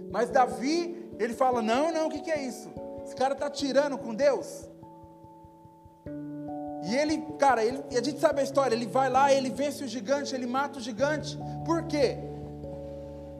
Mas 0.10 0.30
Davi, 0.30 1.12
ele 1.20 1.34
fala: 1.34 1.62
Não, 1.62 1.92
não, 1.92 2.08
o 2.08 2.10
que, 2.10 2.22
que 2.22 2.32
é 2.32 2.42
isso? 2.42 2.72
Esse 3.04 3.16
cara 3.16 3.34
está 3.34 3.50
tirando 3.50 3.98
com 3.98 4.16
Deus. 4.16 4.70
E 6.86 6.96
ele, 6.96 7.18
cara, 7.38 7.64
ele, 7.64 7.82
a 7.92 8.02
gente 8.02 8.20
sabe 8.20 8.40
a 8.40 8.44
história, 8.44 8.76
ele 8.76 8.86
vai 8.86 9.10
lá, 9.10 9.34
ele 9.34 9.50
vence 9.50 9.84
o 9.84 9.88
gigante, 9.88 10.34
ele 10.34 10.46
mata 10.46 10.80
o 10.80 10.82
gigante. 10.82 11.38
Por 11.66 11.84
quê? 11.84 12.18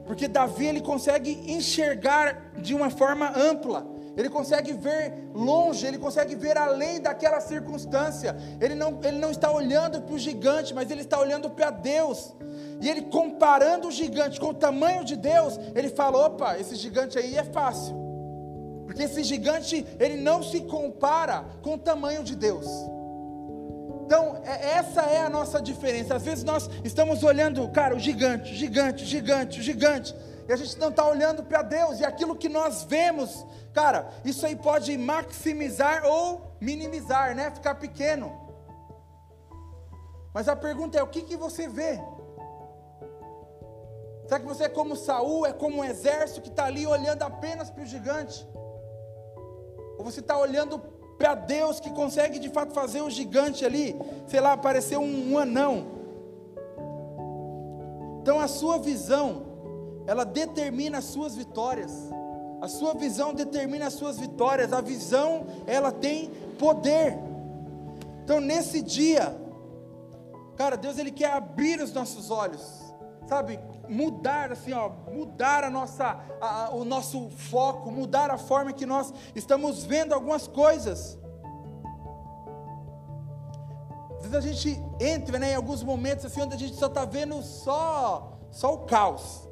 Porque 0.06 0.28
Davi 0.28 0.66
ele 0.66 0.82
consegue 0.82 1.30
enxergar 1.50 2.52
de 2.58 2.74
uma 2.74 2.90
forma 2.90 3.32
ampla 3.34 3.93
ele 4.16 4.28
consegue 4.28 4.72
ver 4.72 5.12
longe, 5.34 5.86
ele 5.86 5.98
consegue 5.98 6.34
ver 6.36 6.56
além 6.56 7.00
daquela 7.00 7.40
circunstância. 7.40 8.36
Ele 8.60 8.74
não, 8.74 9.00
ele 9.02 9.18
não 9.18 9.30
está 9.30 9.50
olhando 9.50 10.00
para 10.02 10.14
o 10.14 10.18
gigante, 10.18 10.72
mas 10.72 10.90
ele 10.90 11.00
está 11.00 11.18
olhando 11.18 11.50
para 11.50 11.70
Deus. 11.70 12.32
E 12.80 12.88
ele 12.88 13.02
comparando 13.02 13.88
o 13.88 13.90
gigante 13.90 14.38
com 14.38 14.48
o 14.48 14.54
tamanho 14.54 15.04
de 15.04 15.16
Deus, 15.16 15.58
ele 15.74 15.88
fala: 15.88 16.26
opa, 16.26 16.58
esse 16.58 16.76
gigante 16.76 17.18
aí 17.18 17.36
é 17.36 17.44
fácil. 17.44 17.94
Porque 18.86 19.02
esse 19.02 19.24
gigante, 19.24 19.84
ele 19.98 20.16
não 20.20 20.42
se 20.42 20.60
compara 20.60 21.44
com 21.62 21.74
o 21.74 21.78
tamanho 21.78 22.22
de 22.22 22.36
Deus. 22.36 22.66
Então, 24.06 24.42
é, 24.44 24.76
essa 24.76 25.00
é 25.02 25.22
a 25.22 25.30
nossa 25.30 25.60
diferença. 25.60 26.14
Às 26.14 26.22
vezes 26.22 26.44
nós 26.44 26.68
estamos 26.84 27.24
olhando, 27.24 27.66
cara, 27.70 27.96
o 27.96 27.98
gigante, 27.98 28.54
gigante, 28.54 29.04
gigante, 29.04 29.62
gigante 29.62 30.14
e 30.48 30.52
a 30.52 30.56
gente 30.56 30.78
não 30.78 30.90
está 30.90 31.06
olhando 31.06 31.42
para 31.42 31.62
Deus, 31.62 32.00
e 32.00 32.04
aquilo 32.04 32.36
que 32.36 32.48
nós 32.48 32.84
vemos, 32.84 33.46
cara, 33.72 34.08
isso 34.24 34.44
aí 34.44 34.54
pode 34.54 34.96
maximizar 34.98 36.04
ou 36.04 36.56
minimizar, 36.60 37.34
né? 37.34 37.50
Ficar 37.50 37.76
pequeno. 37.76 38.44
Mas 40.34 40.48
a 40.48 40.56
pergunta 40.56 40.98
é: 40.98 41.02
o 41.02 41.06
que, 41.06 41.22
que 41.22 41.36
você 41.36 41.66
vê? 41.66 41.98
Será 44.26 44.40
que 44.40 44.46
você 44.46 44.64
é 44.64 44.68
como 44.68 44.96
Saul, 44.96 45.46
é 45.46 45.52
como 45.52 45.78
um 45.78 45.84
exército 45.84 46.40
que 46.40 46.48
está 46.48 46.64
ali 46.64 46.86
olhando 46.86 47.22
apenas 47.22 47.70
para 47.70 47.82
o 47.82 47.86
gigante? 47.86 48.46
Ou 49.98 50.04
você 50.04 50.20
está 50.20 50.36
olhando 50.36 50.78
para 51.18 51.34
Deus 51.34 51.78
que 51.78 51.90
consegue 51.90 52.38
de 52.38 52.48
fato 52.48 52.72
fazer 52.72 53.02
o 53.02 53.10
gigante 53.10 53.64
ali, 53.64 53.94
sei 54.26 54.40
lá, 54.40 54.52
aparecer 54.52 54.98
um, 54.98 55.32
um 55.32 55.38
anão? 55.38 55.86
Então 58.20 58.40
a 58.40 58.48
sua 58.48 58.78
visão 58.78 59.43
ela 60.06 60.24
determina 60.24 60.98
as 60.98 61.04
suas 61.04 61.34
vitórias. 61.34 61.92
A 62.60 62.68
sua 62.68 62.94
visão 62.94 63.34
determina 63.34 63.86
as 63.86 63.94
suas 63.94 64.18
vitórias. 64.18 64.72
A 64.72 64.80
visão, 64.80 65.46
ela 65.66 65.92
tem 65.92 66.30
poder. 66.58 67.18
Então, 68.22 68.40
nesse 68.40 68.80
dia, 68.80 69.36
cara, 70.56 70.76
Deus 70.76 70.98
ele 70.98 71.10
quer 71.10 71.32
abrir 71.32 71.80
os 71.80 71.92
nossos 71.92 72.30
olhos, 72.30 72.62
sabe? 73.26 73.60
Mudar 73.86 74.50
assim, 74.50 74.72
ó, 74.72 74.90
mudar 75.12 75.62
a 75.62 75.68
nossa, 75.68 76.18
a, 76.40 76.70
o 76.74 76.86
nosso 76.86 77.28
foco, 77.28 77.90
mudar 77.90 78.30
a 78.30 78.38
forma 78.38 78.72
que 78.72 78.86
nós 78.86 79.12
estamos 79.34 79.84
vendo 79.84 80.14
algumas 80.14 80.46
coisas. 80.46 81.18
Às 84.16 84.22
vezes 84.22 84.36
a 84.36 84.40
gente 84.40 84.82
entra, 84.98 85.38
né, 85.38 85.52
em 85.52 85.54
alguns 85.54 85.82
momentos 85.82 86.24
assim 86.24 86.40
onde 86.40 86.54
a 86.54 86.58
gente 86.58 86.76
só 86.76 86.86
está 86.86 87.04
vendo 87.04 87.42
só, 87.42 88.38
só 88.50 88.72
o 88.72 88.78
caos. 88.86 89.46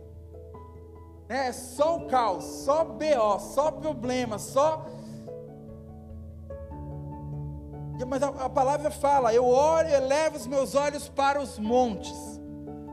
É 1.32 1.50
só 1.50 1.96
o 1.96 2.06
caos, 2.08 2.44
só 2.44 2.84
BO, 2.84 3.38
só 3.40 3.70
problema, 3.70 4.38
só. 4.38 4.84
Mas 8.06 8.22
a, 8.22 8.28
a 8.28 8.50
palavra 8.50 8.90
fala: 8.90 9.32
eu 9.32 9.46
oro 9.46 9.88
e 9.88 9.94
elevo 9.94 10.36
os 10.36 10.46
meus 10.46 10.74
olhos 10.74 11.08
para 11.08 11.40
os 11.40 11.58
montes. 11.58 12.38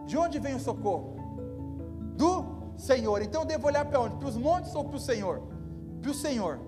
De 0.05 0.17
onde 0.17 0.39
vem 0.39 0.55
o 0.55 0.59
socorro? 0.59 1.17
Do 2.15 2.73
Senhor. 2.77 3.21
Então 3.21 3.41
eu 3.41 3.45
devo 3.45 3.67
olhar 3.67 3.83
para 3.83 3.99
onde? 3.99 4.15
Para 4.15 4.29
os 4.29 4.37
montes 4.37 4.73
ou 4.73 4.85
para 4.85 4.95
o 4.95 4.99
Senhor? 5.01 5.43
Para 6.01 6.11
o 6.11 6.13
Senhor. 6.13 6.61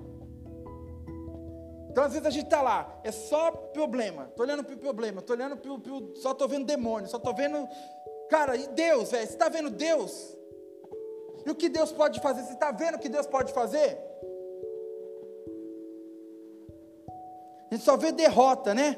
Então 1.90 2.04
às 2.04 2.12
vezes 2.12 2.28
a 2.28 2.32
gente 2.32 2.46
está 2.46 2.62
lá, 2.62 3.00
é 3.02 3.14
só 3.14 3.50
problema, 3.52 4.26
estou 4.26 4.46
olhando 4.46 4.64
para 4.64 4.76
o 4.76 4.78
problema, 4.78 5.20
estou 5.20 5.38
olhando 5.38 5.56
para 5.56 5.72
o. 5.72 6.16
Só 6.18 6.32
estou 6.32 6.50
vendo 6.50 6.66
demônio, 6.66 7.08
só 7.08 7.16
estou 7.16 7.34
vendo. 7.34 7.66
Cara, 8.30 8.58
e 8.58 8.68
Deus, 8.68 9.12
velho, 9.12 9.26
você 9.26 9.34
está 9.34 9.48
vendo 9.48 9.70
Deus? 9.70 10.41
E 11.46 11.50
o 11.50 11.56
que 11.56 11.70
Deus 11.70 11.92
pode 11.92 12.20
fazer? 12.20 12.44
Você 12.44 12.54
está 12.54 12.72
vendo 12.72 12.96
o 12.96 13.00
que 13.00 13.10
Deus 13.10 13.26
pode 13.26 13.52
fazer? 13.54 13.98
A 17.70 17.76
gente 17.76 17.86
só 17.86 17.96
vê 17.96 18.12
derrota, 18.12 18.74
né? 18.74 18.98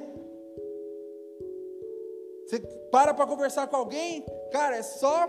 Você 2.45 2.59
para 2.91 3.13
para 3.13 3.27
conversar 3.27 3.67
com 3.67 3.75
alguém, 3.75 4.25
cara, 4.51 4.77
é 4.77 4.83
só. 4.83 5.27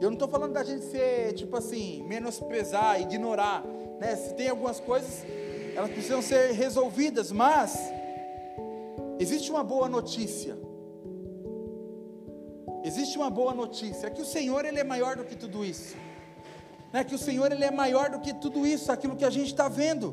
Eu 0.00 0.10
não 0.10 0.14
estou 0.14 0.28
falando 0.28 0.52
da 0.52 0.64
gente 0.64 0.84
ser, 0.84 1.34
tipo 1.34 1.56
assim, 1.56 2.02
menosprezar, 2.02 3.00
ignorar, 3.00 3.62
né? 4.00 4.16
Se 4.16 4.34
tem 4.34 4.48
algumas 4.48 4.80
coisas, 4.80 5.24
elas 5.76 5.90
precisam 5.90 6.20
ser 6.20 6.52
resolvidas, 6.52 7.30
mas 7.30 7.78
existe 9.18 9.50
uma 9.50 9.62
boa 9.62 9.88
notícia. 9.88 10.56
Existe 13.14 13.18
uma 13.18 13.30
boa 13.30 13.54
notícia, 13.54 14.08
é 14.08 14.10
que 14.10 14.22
o 14.22 14.24
Senhor 14.24 14.64
ele 14.64 14.80
é 14.80 14.82
maior 14.82 15.14
do 15.14 15.24
que 15.24 15.36
tudo 15.36 15.64
isso. 15.64 15.94
Né? 16.92 17.04
Que 17.04 17.14
o 17.14 17.18
Senhor 17.18 17.52
ele 17.52 17.64
é 17.64 17.70
maior 17.70 18.10
do 18.10 18.18
que 18.18 18.34
tudo 18.34 18.66
isso, 18.66 18.90
aquilo 18.90 19.14
que 19.14 19.24
a 19.24 19.30
gente 19.30 19.46
está 19.46 19.68
vendo. 19.68 20.12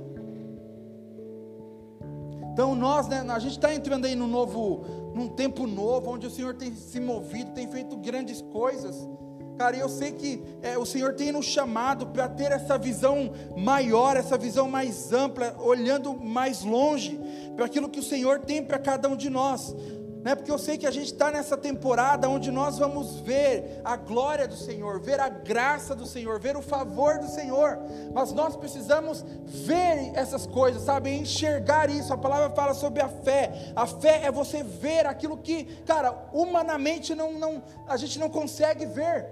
Então 2.54 2.76
nós, 2.76 3.08
né, 3.08 3.26
a 3.28 3.40
gente 3.40 3.54
está 3.54 3.74
entrando 3.74 4.06
aí 4.06 4.14
num 4.14 4.28
novo, 4.28 4.86
num 5.16 5.30
tempo 5.30 5.66
novo, 5.66 6.12
onde 6.12 6.28
o 6.28 6.30
Senhor 6.30 6.54
tem 6.54 6.76
se 6.76 7.00
movido, 7.00 7.52
tem 7.54 7.68
feito 7.68 7.98
grandes 7.98 8.40
coisas. 8.40 8.96
Cara, 9.58 9.76
eu 9.76 9.90
sei 9.90 10.12
que 10.12 10.44
é, 10.62 10.78
o 10.78 10.86
Senhor 10.86 11.16
tem 11.16 11.32
nos 11.32 11.48
chamado 11.48 12.06
para 12.08 12.30
ter 12.30 12.52
essa 12.52 12.78
visão 12.78 13.32
maior, 13.58 14.16
essa 14.16 14.38
visão 14.38 14.70
mais 14.70 15.12
ampla, 15.12 15.56
olhando 15.60 16.14
mais 16.14 16.62
longe 16.62 17.20
para 17.56 17.66
aquilo 17.66 17.90
que 17.90 18.00
o 18.00 18.04
Senhor 18.04 18.42
tem 18.42 18.64
para 18.64 18.78
cada 18.78 19.10
um 19.10 19.16
de 19.16 19.30
nós 19.30 19.76
né? 20.24 20.36
Porque 20.36 20.52
eu 20.52 20.58
sei 20.58 20.78
que 20.78 20.86
a 20.86 20.92
gente 20.92 21.08
está 21.08 21.32
nessa 21.32 21.58
temporada 21.58 22.30
onde 22.30 22.52
nós 22.52 22.78
vamos 22.78 23.20
ver 23.22 23.82
a 23.84 23.96
glória 23.96 24.48
do 24.48 24.56
Senhor, 24.56 25.00
ver 25.00 25.20
a 25.20 25.30
graça 25.30 25.96
do 25.96 26.06
Senhor, 26.06 26.40
ver 26.40 26.56
o 26.56 26.62
favor 26.62 27.18
do 27.18 27.28
Senhor. 27.28 27.80
Mas 28.14 28.32
nós 28.32 28.56
precisamos 28.56 29.26
ver 29.46 30.12
essas 30.14 30.46
coisas, 30.46 30.84
sabe? 30.84 31.12
Enxergar 31.12 31.90
isso. 31.90 32.14
A 32.14 32.18
palavra 32.18 32.56
fala 32.56 32.74
sobre 32.74 33.02
a 33.02 33.10
fé. 33.10 33.72
A 33.76 33.88
fé 33.88 34.22
é 34.24 34.32
você 34.32 34.64
ver 34.64 35.08
aquilo 35.08 35.38
que, 35.38 35.66
cara, 35.86 36.16
humanamente 36.32 37.16
não, 37.16 37.34
não, 37.34 37.64
a 37.88 37.98
gente 37.98 38.20
não 38.20 38.30
consegue 38.30 38.86
ver. 38.86 39.28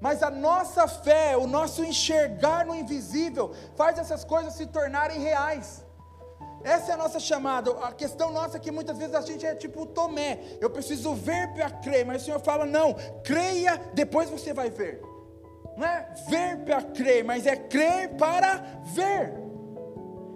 Mas 0.00 0.22
a 0.22 0.30
nossa 0.30 0.86
fé, 0.88 1.36
o 1.36 1.46
nosso 1.46 1.84
enxergar 1.84 2.64
no 2.66 2.74
invisível, 2.74 3.52
faz 3.76 3.98
essas 3.98 4.24
coisas 4.24 4.54
se 4.54 4.66
tornarem 4.66 5.20
reais. 5.20 5.81
Essa 6.64 6.92
é 6.92 6.94
a 6.94 6.96
nossa 6.96 7.18
chamada. 7.18 7.70
A 7.82 7.92
questão 7.92 8.30
nossa 8.30 8.56
é 8.56 8.60
que 8.60 8.70
muitas 8.70 8.96
vezes 8.96 9.14
a 9.14 9.20
gente 9.20 9.44
é 9.44 9.54
tipo 9.54 9.86
Tomé. 9.86 10.40
Eu 10.60 10.70
preciso 10.70 11.14
ver 11.14 11.52
para 11.54 11.70
crer, 11.70 12.06
mas 12.06 12.22
o 12.22 12.24
Senhor 12.24 12.40
fala: 12.40 12.64
não, 12.64 12.94
creia, 13.24 13.76
depois 13.94 14.30
você 14.30 14.52
vai 14.52 14.70
ver. 14.70 15.02
Não 15.76 15.86
é 15.86 16.14
ver 16.28 16.58
para 16.64 16.82
crer, 16.82 17.24
mas 17.24 17.46
é 17.46 17.56
crer 17.56 18.10
para 18.16 18.62
ver. 18.94 19.34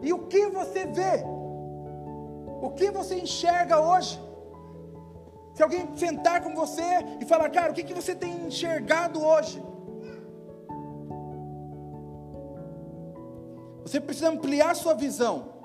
E 0.03 0.13
o 0.13 0.27
que 0.27 0.47
você 0.49 0.87
vê? 0.87 1.25
O 2.61 2.71
que 2.71 2.91
você 2.91 3.17
enxerga 3.17 3.81
hoje? 3.81 4.21
Se 5.55 5.63
alguém 5.63 5.97
sentar 5.97 6.43
com 6.43 6.55
você 6.55 6.83
e 7.21 7.25
falar, 7.25 7.49
cara, 7.51 7.71
o 7.71 7.75
que, 7.75 7.83
que 7.83 7.95
você 7.95 8.15
tem 8.15 8.47
enxergado 8.47 9.25
hoje? 9.25 9.63
Você 13.83 14.01
precisa 14.01 14.29
ampliar 14.29 14.75
sua 14.75 14.95
visão. 14.95 15.56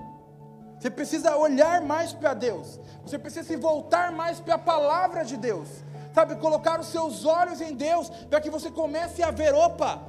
Você 0.82 0.90
precisa 0.90 1.36
olhar 1.36 1.80
mais 1.80 2.12
para 2.12 2.34
Deus. 2.34 2.80
Você 3.06 3.16
precisa 3.16 3.46
se 3.46 3.54
voltar 3.54 4.10
mais 4.10 4.40
para 4.40 4.56
a 4.56 4.58
palavra 4.58 5.24
de 5.24 5.36
Deus. 5.36 5.68
Sabe, 6.12 6.34
colocar 6.34 6.80
os 6.80 6.88
seus 6.88 7.24
olhos 7.24 7.60
em 7.60 7.72
Deus 7.72 8.10
para 8.28 8.40
que 8.40 8.50
você 8.50 8.68
comece 8.68 9.22
a 9.22 9.30
ver, 9.30 9.54
opa, 9.54 10.02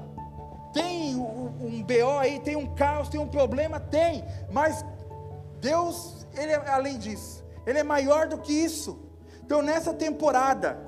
tem 0.73 1.15
um 1.15 1.83
BO 1.83 2.17
aí, 2.19 2.39
tem 2.39 2.55
um 2.55 2.73
caos, 2.73 3.07
tem 3.07 3.19
um 3.19 3.27
problema, 3.27 3.79
tem, 3.79 4.25
mas 4.51 4.83
Deus, 5.61 6.25
ele 6.33 6.53
é 6.53 6.67
além 6.67 6.97
disso. 6.97 7.43
Ele 7.67 7.77
é 7.77 7.83
maior 7.83 8.27
do 8.27 8.39
que 8.39 8.51
isso. 8.51 8.99
Então, 9.45 9.61
nessa 9.61 9.93
temporada, 9.93 10.79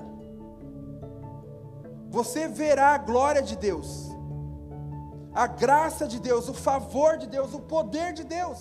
você 2.08 2.48
verá 2.48 2.88
a 2.88 2.98
glória 2.98 3.40
de 3.40 3.54
Deus, 3.54 4.10
a 5.32 5.46
graça 5.46 6.08
de 6.08 6.18
Deus, 6.18 6.48
o 6.48 6.54
favor 6.54 7.16
de 7.16 7.28
Deus, 7.28 7.54
o 7.54 7.60
poder 7.60 8.12
de 8.12 8.24
Deus. 8.24 8.60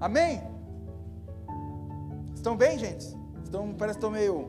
Amém? 0.00 0.40
Estão 2.34 2.56
bem, 2.56 2.78
gente? 2.78 3.04
Estão, 3.44 3.74
parece 3.74 3.98
que 3.98 4.06
estão 4.06 4.10
meio. 4.10 4.48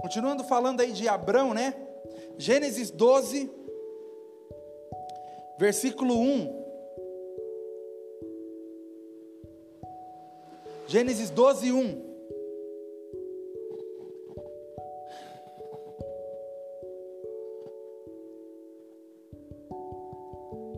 Continuando 0.00 0.44
falando 0.44 0.82
aí 0.82 0.92
de 0.92 1.08
Abrão, 1.08 1.52
né? 1.52 1.74
Gênesis 2.38 2.92
12, 2.92 3.50
versículo 5.58 6.14
1. 6.14 6.62
Gênesis 10.86 11.28
12, 11.28 11.72
1. 11.72 12.11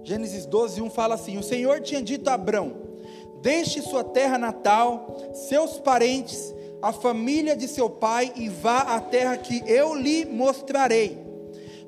Gênesis 0.05 0.45
12, 0.45 0.83
1 0.83 0.91
fala 0.91 1.15
assim: 1.15 1.39
O 1.39 1.43
Senhor 1.43 1.81
tinha 1.81 2.03
dito 2.03 2.29
a 2.29 2.35
Abrão: 2.35 2.77
Deixe 3.41 3.81
sua 3.81 4.05
terra 4.05 4.37
natal, 4.37 5.33
seus 5.33 5.81
parentes, 5.81 6.55
a 6.83 6.93
família 6.93 7.57
de 7.57 7.67
seu 7.67 7.89
pai 7.89 8.31
e 8.37 8.51
vá 8.51 8.81
à 8.81 9.01
terra 9.01 9.37
que 9.39 9.63
eu 9.67 9.95
lhe 9.95 10.27
mostrarei. 10.27 11.25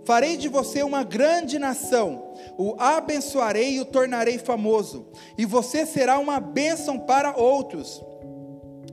Farei 0.07 0.37
de 0.37 0.49
você 0.49 0.83
uma 0.83 1.05
grande 1.05 1.59
nação, 1.59 2.33
o 2.57 2.75
abençoarei 2.79 3.75
e 3.75 3.81
o 3.81 3.85
tornarei 3.85 4.39
famoso, 4.39 5.07
e 5.37 5.45
você 5.45 5.85
será 5.85 6.19
uma 6.19 6.41
bênção 6.41 6.99
para 6.99 7.37
outros. 7.37 8.03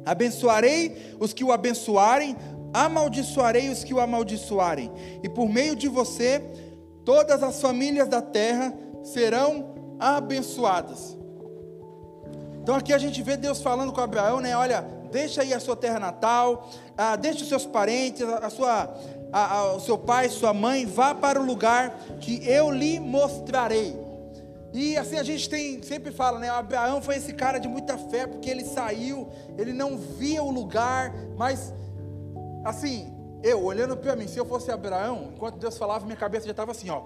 Abençoarei 0.06 1.16
os 1.20 1.32
que 1.32 1.44
o 1.44 1.52
abençoarem, 1.52 2.36
amaldiçoarei 2.74 3.70
os 3.70 3.86
que 3.86 3.94
o 3.94 4.02
amaldiçoarem, 4.02 4.92
e 5.24 5.30
por 5.30 5.48
meio 5.48 5.76
de 5.76 5.88
você, 5.88 6.44
todas 7.06 7.44
as 7.44 7.62
famílias 7.62 8.08
da 8.08 8.22
terra 8.22 8.74
serão 9.04 9.76
abençoadas. 10.00 11.18
Então 12.62 12.76
aqui 12.76 12.94
a 12.94 12.98
gente 12.98 13.22
vê 13.22 13.36
Deus 13.36 13.62
falando 13.62 13.92
com 13.92 14.00
Abraão, 14.00 14.40
né? 14.40 14.56
Olha, 14.56 14.82
deixa 15.12 15.42
aí 15.42 15.54
a 15.54 15.60
sua 15.60 15.76
terra 15.76 16.00
natal, 16.00 16.70
ah, 16.98 17.16
deixa 17.16 17.44
os 17.44 17.50
seus 17.50 17.66
parentes, 17.66 18.22
a, 18.24 18.50
sua, 18.50 18.96
a, 19.32 19.58
a, 19.58 19.76
o 19.76 19.80
seu 19.80 19.98
pai, 19.98 20.30
sua 20.30 20.54
mãe, 20.54 20.86
vá 20.86 21.14
para 21.14 21.42
o 21.42 21.46
lugar 21.46 21.98
que 22.22 22.48
eu 22.48 22.72
lhe 22.72 23.00
mostrarei. 23.00 24.02
E 24.74 24.98
assim 24.98 25.18
a 25.18 25.24
gente 25.24 25.48
tem, 25.50 25.84
sempre 25.84 26.12
fala, 26.12 26.40
né? 26.40 26.50
Abraão 26.50 27.02
foi 27.02 27.18
esse 27.18 27.34
cara 27.34 27.60
de 27.60 27.68
muita 27.68 27.98
fé, 27.98 28.26
porque 28.26 28.50
ele 28.50 28.64
saiu, 28.64 29.28
ele 29.58 29.72
não 29.72 29.98
via 29.98 30.42
o 30.42 30.50
lugar, 30.50 31.14
mas 31.38 31.74
assim, 32.66 33.14
eu 33.44 33.62
olhando 33.64 33.98
para 33.98 34.16
mim, 34.16 34.28
se 34.28 34.40
eu 34.40 34.46
fosse 34.46 34.72
Abraão, 34.72 35.32
enquanto 35.36 35.58
Deus 35.58 35.78
falava, 35.78 36.06
minha 36.06 36.18
cabeça 36.18 36.46
já 36.46 36.52
estava 36.52 36.72
assim, 36.72 36.90
ó. 36.90 37.04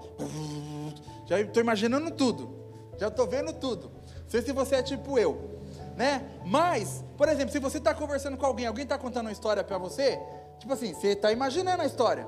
Já 1.28 1.40
estou 1.40 1.62
imaginando 1.62 2.10
tudo. 2.10 2.56
Já 2.98 3.08
estou 3.08 3.26
vendo 3.26 3.52
tudo. 3.52 3.92
Não 4.22 4.28
sei 4.28 4.42
se 4.42 4.52
você 4.52 4.76
é 4.76 4.82
tipo 4.82 5.18
eu. 5.18 5.60
Né? 5.94 6.22
Mas, 6.44 7.04
por 7.16 7.28
exemplo, 7.28 7.52
se 7.52 7.58
você 7.58 7.78
está 7.78 7.92
conversando 7.94 8.36
com 8.36 8.46
alguém, 8.46 8.66
alguém 8.66 8.84
está 8.84 8.96
contando 8.96 9.26
uma 9.26 9.32
história 9.32 9.62
para 9.62 9.76
você, 9.78 10.18
tipo 10.58 10.72
assim, 10.72 10.94
você 10.94 11.08
está 11.08 11.30
imaginando 11.30 11.82
a 11.82 11.86
história, 11.86 12.26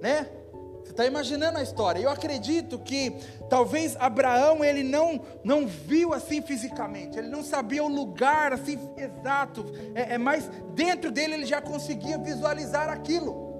né? 0.00 0.28
Você 0.82 0.90
está 0.90 1.06
imaginando 1.06 1.58
a 1.58 1.62
história. 1.62 2.00
Eu 2.00 2.10
acredito 2.10 2.78
que 2.78 3.16
talvez 3.48 3.96
Abraão 3.96 4.64
ele 4.64 4.82
não 4.82 5.20
não 5.44 5.66
viu 5.66 6.12
assim 6.12 6.42
fisicamente, 6.42 7.18
ele 7.18 7.28
não 7.28 7.44
sabia 7.44 7.84
o 7.84 7.88
lugar 7.88 8.52
assim 8.52 8.78
exato. 8.96 9.64
É, 9.94 10.14
é 10.14 10.18
mais 10.18 10.48
dentro 10.74 11.10
dele 11.10 11.34
ele 11.34 11.46
já 11.46 11.60
conseguia 11.60 12.18
visualizar 12.18 12.88
aquilo. 12.88 13.51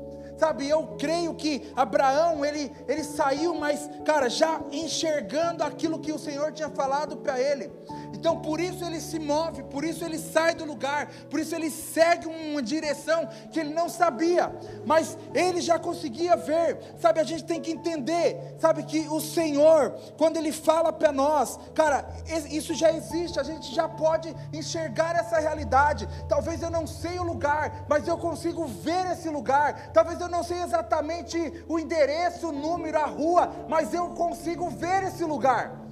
Sabe, 0.42 0.68
eu 0.68 0.96
creio 0.98 1.36
que 1.36 1.70
Abraão, 1.76 2.44
ele, 2.44 2.72
ele 2.88 3.04
saiu, 3.04 3.54
mas, 3.54 3.88
cara, 4.04 4.28
já 4.28 4.60
enxergando 4.72 5.62
aquilo 5.62 6.00
que 6.00 6.10
o 6.10 6.18
Senhor 6.18 6.50
tinha 6.50 6.68
falado 6.68 7.18
para 7.18 7.40
ele. 7.40 7.70
Então, 8.12 8.40
por 8.40 8.60
isso 8.60 8.84
ele 8.84 9.00
se 9.00 9.18
move, 9.18 9.62
por 9.64 9.84
isso 9.84 10.04
ele 10.04 10.18
sai 10.18 10.54
do 10.54 10.64
lugar, 10.64 11.08
por 11.30 11.40
isso 11.40 11.54
ele 11.54 11.70
segue 11.70 12.26
uma 12.26 12.62
direção 12.62 13.28
que 13.50 13.58
ele 13.58 13.72
não 13.74 13.88
sabia, 13.88 14.54
mas 14.84 15.16
ele 15.34 15.60
já 15.60 15.78
conseguia 15.78 16.36
ver. 16.36 16.78
Sabe, 17.00 17.20
a 17.20 17.24
gente 17.24 17.44
tem 17.44 17.60
que 17.60 17.72
entender, 17.72 18.56
sabe, 18.58 18.82
que 18.84 19.08
o 19.08 19.20
Senhor, 19.20 19.92
quando 20.16 20.36
ele 20.36 20.52
fala 20.52 20.92
para 20.92 21.10
nós, 21.10 21.58
cara, 21.74 22.06
isso 22.50 22.74
já 22.74 22.92
existe, 22.92 23.40
a 23.40 23.42
gente 23.42 23.74
já 23.74 23.88
pode 23.88 24.34
enxergar 24.52 25.16
essa 25.16 25.38
realidade. 25.38 26.08
Talvez 26.28 26.62
eu 26.62 26.70
não 26.70 26.86
sei 26.86 27.18
o 27.18 27.24
lugar, 27.24 27.86
mas 27.88 28.06
eu 28.06 28.18
consigo 28.18 28.66
ver 28.66 29.12
esse 29.12 29.28
lugar. 29.28 29.90
Talvez 29.92 30.20
eu 30.20 30.28
não 30.28 30.42
sei 30.42 30.62
exatamente 30.62 31.64
o 31.68 31.78
endereço, 31.78 32.48
o 32.48 32.52
número, 32.52 32.98
a 32.98 33.06
rua, 33.06 33.50
mas 33.68 33.92
eu 33.92 34.10
consigo 34.10 34.68
ver 34.70 35.04
esse 35.04 35.24
lugar. 35.24 35.82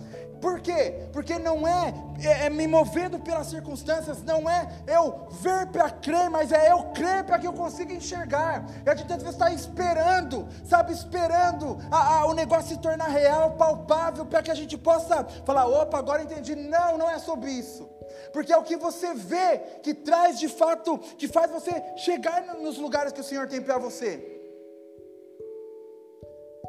Por 0.40 0.60
quê? 0.60 1.08
Porque 1.12 1.38
não 1.38 1.68
é, 1.68 1.92
é, 2.22 2.46
é 2.46 2.50
me 2.50 2.66
movendo 2.66 3.18
pelas 3.18 3.48
circunstâncias, 3.48 4.22
não 4.22 4.48
é 4.48 4.66
eu 4.86 5.28
ver 5.30 5.66
para 5.66 5.90
crer, 5.90 6.30
mas 6.30 6.50
é 6.50 6.72
eu 6.72 6.84
crer 6.94 7.24
para 7.24 7.38
que 7.38 7.46
eu 7.46 7.52
consiga 7.52 7.92
enxergar. 7.92 8.64
E 8.84 8.88
a 8.88 8.94
gente 8.94 9.12
às 9.12 9.22
está 9.22 9.50
esperando, 9.50 10.48
sabe, 10.64 10.92
esperando 10.92 11.78
a, 11.90 12.20
a, 12.20 12.26
o 12.26 12.32
negócio 12.32 12.74
se 12.74 12.80
tornar 12.80 13.08
real, 13.08 13.52
palpável, 13.52 14.24
para 14.24 14.42
que 14.42 14.50
a 14.50 14.54
gente 14.54 14.78
possa 14.78 15.24
falar: 15.44 15.66
opa, 15.66 15.98
agora 15.98 16.22
entendi. 16.22 16.56
Não, 16.56 16.96
não 16.96 17.10
é 17.10 17.18
sobre 17.18 17.50
isso. 17.50 17.88
Porque 18.32 18.52
é 18.52 18.56
o 18.56 18.62
que 18.62 18.76
você 18.76 19.12
vê 19.12 19.58
que 19.82 19.92
traz 19.92 20.38
de 20.38 20.48
fato, 20.48 20.98
que 21.18 21.28
faz 21.28 21.50
você 21.50 21.82
chegar 21.96 22.42
nos 22.56 22.78
lugares 22.78 23.12
que 23.12 23.20
o 23.20 23.24
Senhor 23.24 23.46
tem 23.46 23.60
para 23.60 23.76
você. 23.76 24.38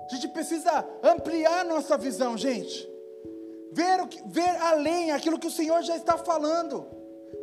A 0.05 0.13
gente 0.13 0.27
precisa 0.27 0.85
ampliar 1.01 1.63
nossa 1.63 1.97
visão, 1.97 2.37
gente 2.37 2.90
ver, 3.71 4.01
o 4.01 4.07
que, 4.07 4.21
ver 4.27 4.55
além 4.61 5.11
aquilo 5.11 5.39
que 5.39 5.47
o 5.47 5.51
Senhor 5.51 5.81
já 5.81 5.95
está 5.95 6.17
falando. 6.17 6.85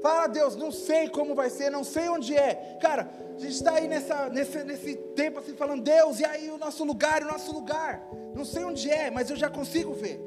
Fala, 0.03 0.27
Deus, 0.29 0.55
não 0.55 0.71
sei 0.71 1.09
como 1.09 1.35
vai 1.35 1.51
ser, 1.51 1.71
não 1.71 1.83
sei 1.83 2.09
onde 2.09 2.37
é. 2.37 2.79
Cara, 2.81 3.11
a 3.37 3.39
gente 3.41 3.55
está 3.55 3.73
aí 3.75 3.89
nessa, 3.89 4.29
nesse, 4.29 4.63
nesse 4.65 4.95
tempo 5.17 5.41
assim, 5.41 5.55
falando, 5.55 5.83
Deus, 5.83 6.21
e 6.21 6.25
aí 6.25 6.51
o 6.51 6.59
nosso 6.59 6.85
lugar, 6.85 7.23
o 7.23 7.27
nosso 7.27 7.53
lugar. 7.53 8.07
Não 8.35 8.45
sei 8.45 8.65
onde 8.65 8.91
é, 8.91 9.11
mas 9.11 9.31
eu 9.31 9.37
já 9.37 9.51
consigo 9.51 9.93
ver. 9.95 10.21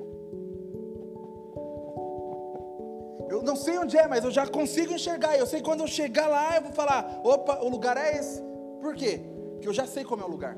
Eu 3.29 3.41
não 3.41 3.55
sei 3.55 3.77
onde 3.77 3.97
é, 3.97 4.07
mas 4.07 4.25
eu 4.25 4.31
já 4.31 4.45
consigo 4.45 4.93
enxergar. 4.93 5.37
Eu 5.37 5.45
sei 5.45 5.61
quando 5.61 5.81
eu 5.81 5.87
chegar 5.87 6.27
lá, 6.27 6.57
eu 6.57 6.63
vou 6.63 6.73
falar: 6.73 7.21
opa, 7.23 7.59
o 7.61 7.69
lugar 7.69 7.95
é 7.95 8.17
esse. 8.17 8.41
Por 8.81 8.93
quê? 8.93 9.21
Porque 9.53 9.69
eu 9.69 9.73
já 9.73 9.87
sei 9.87 10.03
como 10.03 10.21
é 10.21 10.25
o 10.25 10.29
lugar. 10.29 10.57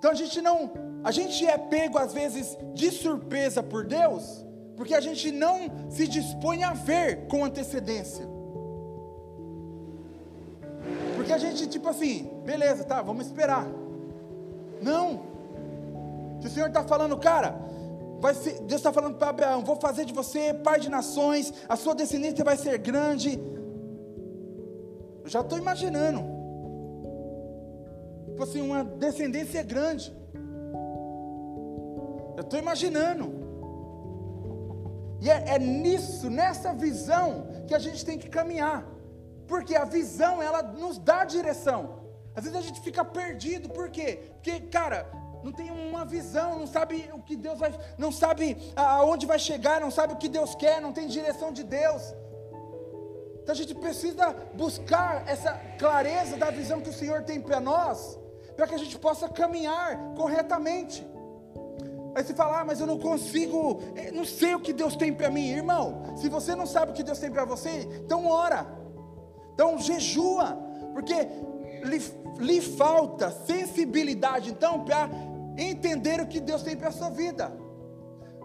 Então 0.00 0.10
a 0.10 0.14
gente 0.14 0.40
não, 0.40 0.70
a 1.04 1.10
gente 1.10 1.46
é 1.46 1.58
pego 1.58 1.98
às 1.98 2.14
vezes 2.14 2.56
de 2.72 2.90
surpresa 2.90 3.62
por 3.62 3.84
Deus, 3.84 4.42
porque 4.74 4.94
a 4.94 5.00
gente 5.00 5.30
não 5.30 5.90
se 5.90 6.08
dispõe 6.08 6.64
a 6.64 6.72
ver 6.72 7.26
com 7.26 7.44
antecedência. 7.44 8.26
Porque 11.14 11.34
a 11.34 11.36
gente, 11.36 11.66
tipo 11.66 11.86
assim, 11.86 12.30
beleza, 12.46 12.82
tá, 12.82 13.02
vamos 13.02 13.26
esperar. 13.26 13.66
Não. 14.80 15.20
Se 16.40 16.46
o 16.46 16.50
Senhor 16.50 16.68
está 16.68 16.82
falando, 16.82 17.18
cara, 17.18 17.60
ser, 18.32 18.54
Deus 18.60 18.80
está 18.80 18.90
falando 18.90 19.18
para 19.18 19.28
Abraão: 19.28 19.62
vou 19.62 19.76
fazer 19.76 20.06
de 20.06 20.14
você 20.14 20.54
pai 20.54 20.80
de 20.80 20.88
nações, 20.88 21.52
a 21.68 21.76
sua 21.76 21.94
descendência 21.94 22.42
vai 22.42 22.56
ser 22.56 22.78
grande. 22.78 23.38
Eu 25.22 25.28
já 25.28 25.42
estou 25.42 25.58
imaginando. 25.58 26.39
Tipo 28.30 28.42
assim, 28.42 28.60
uma 28.60 28.84
descendência 28.84 29.62
grande. 29.62 30.12
Eu 32.36 32.42
estou 32.42 32.58
imaginando. 32.58 33.40
E 35.20 35.28
é, 35.28 35.54
é, 35.54 35.58
nisso, 35.58 36.30
nessa 36.30 36.72
visão, 36.72 37.46
que 37.66 37.74
a 37.74 37.78
gente 37.78 38.04
tem 38.04 38.18
que 38.18 38.28
caminhar. 38.28 38.86
Porque 39.46 39.74
a 39.76 39.84
visão, 39.84 40.40
ela 40.42 40.62
nos 40.62 40.98
dá 40.98 41.24
direção. 41.24 42.00
Às 42.34 42.44
vezes 42.44 42.58
a 42.58 42.62
gente 42.62 42.80
fica 42.80 43.04
perdido, 43.04 43.68
por 43.68 43.90
quê? 43.90 44.30
Porque, 44.34 44.60
cara, 44.60 45.10
não 45.42 45.52
tem 45.52 45.70
uma 45.70 46.04
visão, 46.04 46.58
não 46.58 46.66
sabe 46.66 47.10
o 47.12 47.20
que 47.20 47.36
Deus 47.36 47.58
vai, 47.58 47.72
não 47.98 48.12
sabe 48.12 48.56
aonde 48.76 49.26
vai 49.26 49.38
chegar, 49.38 49.80
não 49.80 49.90
sabe 49.90 50.14
o 50.14 50.16
que 50.16 50.28
Deus 50.28 50.54
quer, 50.54 50.80
não 50.80 50.92
tem 50.92 51.06
direção 51.06 51.52
de 51.52 51.64
Deus. 51.64 52.14
Então 53.50 53.64
a 53.64 53.66
gente 53.66 53.74
precisa 53.74 54.32
buscar 54.54 55.24
essa 55.26 55.52
clareza 55.76 56.36
da 56.36 56.50
visão 56.50 56.80
que 56.80 56.88
o 56.88 56.92
Senhor 56.92 57.24
tem 57.24 57.40
para 57.40 57.58
nós, 57.58 58.16
para 58.54 58.64
que 58.64 58.76
a 58.76 58.78
gente 58.78 58.96
possa 58.96 59.28
caminhar 59.28 59.98
corretamente. 60.14 61.04
Aí 62.14 62.22
você 62.22 62.32
fala, 62.32 62.60
ah, 62.60 62.64
mas 62.64 62.78
eu 62.78 62.86
não 62.86 62.96
consigo, 62.96 63.82
eh, 63.96 64.12
não 64.12 64.24
sei 64.24 64.54
o 64.54 64.60
que 64.60 64.72
Deus 64.72 64.94
tem 64.94 65.12
para 65.12 65.28
mim, 65.32 65.48
irmão. 65.48 66.14
Se 66.16 66.28
você 66.28 66.54
não 66.54 66.64
sabe 66.64 66.92
o 66.92 66.94
que 66.94 67.02
Deus 67.02 67.18
tem 67.18 67.28
para 67.28 67.44
você, 67.44 67.88
então 68.04 68.24
ora, 68.28 68.68
então 69.52 69.76
jejua, 69.78 70.56
porque 70.92 71.16
lhe, 71.82 71.98
lhe 72.38 72.60
falta 72.60 73.32
sensibilidade, 73.32 74.52
então, 74.52 74.84
para 74.84 75.10
entender 75.58 76.20
o 76.20 76.28
que 76.28 76.38
Deus 76.38 76.62
tem 76.62 76.76
para 76.76 76.90
a 76.90 76.92
sua 76.92 77.10
vida. 77.10 77.52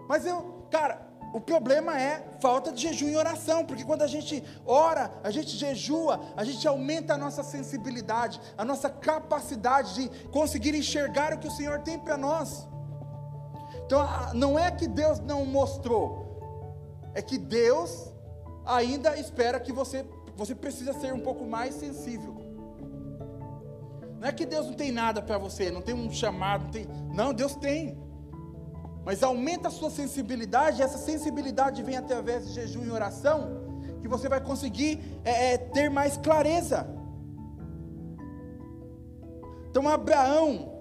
Mas 0.08 0.26
eu, 0.26 0.66
cara, 0.68 1.05
o 1.36 1.40
problema 1.40 2.00
é 2.00 2.24
falta 2.40 2.72
de 2.72 2.80
jejum 2.80 3.08
e 3.10 3.14
oração, 3.14 3.62
porque 3.62 3.84
quando 3.84 4.00
a 4.00 4.06
gente 4.06 4.42
ora, 4.64 5.10
a 5.22 5.30
gente 5.30 5.50
jejua, 5.50 6.18
a 6.34 6.42
gente 6.42 6.66
aumenta 6.66 7.12
a 7.12 7.18
nossa 7.18 7.42
sensibilidade, 7.42 8.40
a 8.56 8.64
nossa 8.64 8.88
capacidade 8.88 9.94
de 9.96 10.28
conseguir 10.28 10.74
enxergar 10.74 11.34
o 11.34 11.38
que 11.38 11.46
o 11.46 11.50
Senhor 11.50 11.80
tem 11.80 11.98
para 11.98 12.16
nós. 12.16 12.66
Então, 13.84 14.08
não 14.32 14.58
é 14.58 14.70
que 14.70 14.88
Deus 14.88 15.20
não 15.20 15.44
mostrou, 15.44 16.40
é 17.12 17.20
que 17.20 17.36
Deus 17.36 18.10
ainda 18.64 19.14
espera 19.18 19.60
que 19.60 19.72
você, 19.72 20.06
você 20.34 20.54
precisa 20.54 20.94
ser 20.94 21.12
um 21.12 21.20
pouco 21.20 21.44
mais 21.44 21.74
sensível. 21.74 22.34
Não 24.18 24.26
é 24.26 24.32
que 24.32 24.46
Deus 24.46 24.68
não 24.68 24.74
tem 24.74 24.90
nada 24.90 25.20
para 25.20 25.36
você, 25.36 25.70
não 25.70 25.82
tem 25.82 25.94
um 25.94 26.10
chamado, 26.10 26.64
não, 26.64 26.70
tem, 26.70 26.86
não, 27.12 27.34
Deus 27.34 27.54
tem. 27.56 28.05
Mas 29.06 29.22
aumenta 29.22 29.68
a 29.68 29.70
sua 29.70 29.88
sensibilidade, 29.88 30.80
e 30.80 30.84
essa 30.84 30.98
sensibilidade 30.98 31.80
vem 31.84 31.96
através 31.96 32.48
de 32.48 32.54
jejum 32.54 32.84
e 32.84 32.90
oração, 32.90 33.64
que 34.02 34.08
você 34.08 34.28
vai 34.28 34.40
conseguir 34.40 35.00
é, 35.24 35.52
é, 35.52 35.58
ter 35.58 35.88
mais 35.88 36.16
clareza. 36.16 36.84
Então, 39.70 39.88
Abraão, 39.88 40.72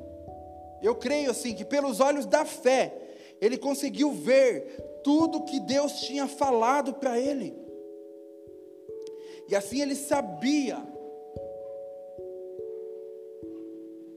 eu 0.81 0.95
creio 0.95 1.29
assim, 1.29 1.53
que 1.53 1.63
pelos 1.63 1.99
olhos 1.99 2.25
da 2.25 2.43
fé, 2.43 2.97
ele 3.39 3.59
conseguiu 3.59 4.11
ver 4.11 5.01
tudo 5.03 5.45
que 5.45 5.59
Deus 5.59 6.01
tinha 6.01 6.27
falado 6.27 6.95
para 6.95 7.19
ele. 7.19 7.55
E 9.47 9.55
assim 9.55 9.81
ele 9.81 9.95
sabia 9.95 10.83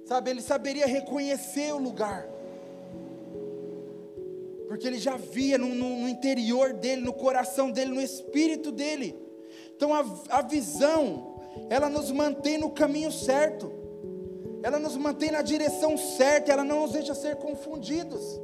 Sabe, 0.08 0.30
ele 0.30 0.40
saberia 0.40 0.86
reconhecer 0.86 1.70
o 1.74 1.76
lugar. 1.76 2.26
Porque 4.68 4.86
ele 4.86 4.98
já 4.98 5.16
via 5.16 5.56
no, 5.56 5.74
no, 5.74 6.02
no 6.02 6.08
interior 6.08 6.74
dele, 6.74 7.00
no 7.00 7.12
coração 7.12 7.70
dele, 7.70 7.90
no 7.90 8.00
espírito 8.00 8.70
dele. 8.70 9.18
Então 9.74 9.94
a, 9.94 10.04
a 10.28 10.42
visão, 10.42 11.40
ela 11.70 11.88
nos 11.88 12.10
mantém 12.12 12.58
no 12.58 12.70
caminho 12.70 13.10
certo. 13.10 13.72
Ela 14.62 14.78
nos 14.78 14.96
mantém 14.96 15.30
na 15.30 15.40
direção 15.40 15.96
certa, 15.96 16.52
ela 16.52 16.64
não 16.64 16.82
nos 16.82 16.92
deixa 16.92 17.14
ser 17.14 17.36
confundidos. 17.36 18.38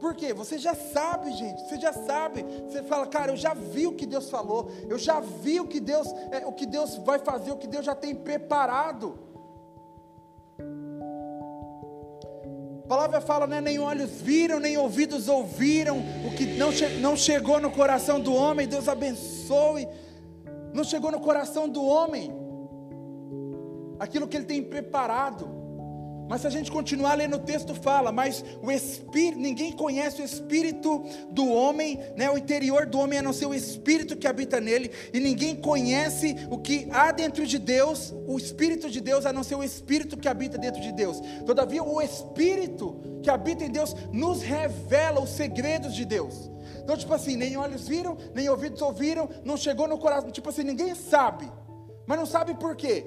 Por 0.00 0.14
quê? 0.14 0.32
Você 0.32 0.56
já 0.56 0.74
sabe, 0.74 1.30
gente. 1.32 1.60
Você 1.68 1.78
já 1.78 1.92
sabe. 1.92 2.42
Você 2.66 2.82
fala, 2.84 3.06
cara, 3.06 3.32
eu 3.32 3.36
já 3.36 3.52
vi 3.52 3.86
o 3.86 3.92
que 3.92 4.06
Deus 4.06 4.30
falou. 4.30 4.70
Eu 4.88 4.98
já 4.98 5.20
vi 5.20 5.60
o 5.60 5.66
que 5.66 5.78
Deus, 5.78 6.08
é, 6.30 6.46
o 6.46 6.52
que 6.52 6.64
Deus 6.64 6.96
vai 6.96 7.18
fazer, 7.18 7.52
o 7.52 7.58
que 7.58 7.66
Deus 7.66 7.84
já 7.84 7.94
tem 7.94 8.14
preparado. 8.14 9.18
Palavra 12.90 13.20
fala, 13.20 13.46
né, 13.46 13.60
nem 13.60 13.78
olhos 13.78 14.20
viram, 14.20 14.58
nem 14.58 14.76
ouvidos 14.76 15.28
ouviram, 15.28 15.98
o 16.26 16.34
que 16.36 16.44
não, 16.44 16.72
che 16.72 16.88
não 16.98 17.16
chegou 17.16 17.60
no 17.60 17.70
coração 17.70 18.18
do 18.18 18.34
homem, 18.34 18.66
Deus 18.66 18.88
abençoe, 18.88 19.86
não 20.74 20.82
chegou 20.82 21.12
no 21.12 21.20
coração 21.20 21.68
do 21.68 21.84
homem, 21.84 22.32
aquilo 24.00 24.26
que 24.26 24.36
ele 24.36 24.44
tem 24.44 24.60
preparado. 24.60 25.59
Mas 26.30 26.42
se 26.42 26.46
a 26.46 26.50
gente 26.50 26.70
continuar 26.70 27.14
lendo 27.14 27.34
o 27.34 27.40
texto, 27.40 27.74
fala, 27.74 28.12
mas 28.12 28.44
o 28.62 28.70
espírito, 28.70 29.40
ninguém 29.40 29.72
conhece 29.72 30.22
o 30.22 30.24
espírito 30.24 31.04
do 31.28 31.48
homem, 31.48 31.98
né, 32.16 32.30
o 32.30 32.38
interior 32.38 32.86
do 32.86 33.00
homem, 33.00 33.18
a 33.18 33.22
não 33.22 33.32
ser 33.32 33.46
o 33.46 33.52
espírito 33.52 34.16
que 34.16 34.28
habita 34.28 34.60
nele, 34.60 34.92
e 35.12 35.18
ninguém 35.18 35.56
conhece 35.56 36.36
o 36.48 36.56
que 36.56 36.86
há 36.92 37.10
dentro 37.10 37.44
de 37.44 37.58
Deus, 37.58 38.14
o 38.28 38.38
espírito 38.38 38.88
de 38.88 39.00
Deus, 39.00 39.26
a 39.26 39.32
não 39.32 39.42
ser 39.42 39.56
o 39.56 39.64
espírito 39.64 40.16
que 40.16 40.28
habita 40.28 40.56
dentro 40.56 40.80
de 40.80 40.92
Deus. 40.92 41.20
Todavia, 41.44 41.82
o 41.82 42.00
espírito 42.00 43.00
que 43.24 43.28
habita 43.28 43.64
em 43.64 43.70
Deus 43.70 43.96
nos 44.12 44.40
revela 44.40 45.20
os 45.20 45.30
segredos 45.30 45.96
de 45.96 46.04
Deus. 46.04 46.48
Então, 46.80 46.96
tipo 46.96 47.12
assim, 47.12 47.34
nem 47.34 47.56
olhos 47.56 47.88
viram, 47.88 48.16
nem 48.32 48.48
ouvidos 48.48 48.80
ouviram, 48.80 49.28
não 49.44 49.56
chegou 49.56 49.88
no 49.88 49.98
coração, 49.98 50.30
tipo 50.30 50.48
assim, 50.48 50.62
ninguém 50.62 50.94
sabe, 50.94 51.50
mas 52.06 52.16
não 52.16 52.26
sabe 52.26 52.54
por 52.54 52.76
quê? 52.76 53.04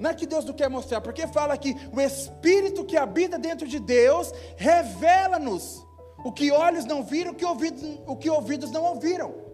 Não 0.00 0.10
é 0.10 0.14
que 0.14 0.26
Deus 0.26 0.44
não 0.44 0.54
quer 0.54 0.68
mostrar, 0.68 1.00
porque 1.00 1.26
fala 1.26 1.56
que 1.56 1.76
o 1.92 2.00
Espírito 2.00 2.84
que 2.84 2.96
habita 2.96 3.38
dentro 3.38 3.66
de 3.66 3.78
Deus 3.78 4.32
revela-nos 4.56 5.86
o 6.24 6.32
que 6.32 6.50
olhos 6.50 6.84
não 6.84 7.02
viram, 7.02 7.32
o 7.32 7.34
que 7.34 7.44
ouvidos, 7.44 7.82
o 8.06 8.16
que 8.16 8.30
ouvidos 8.30 8.70
não 8.70 8.84
ouviram. 8.84 9.48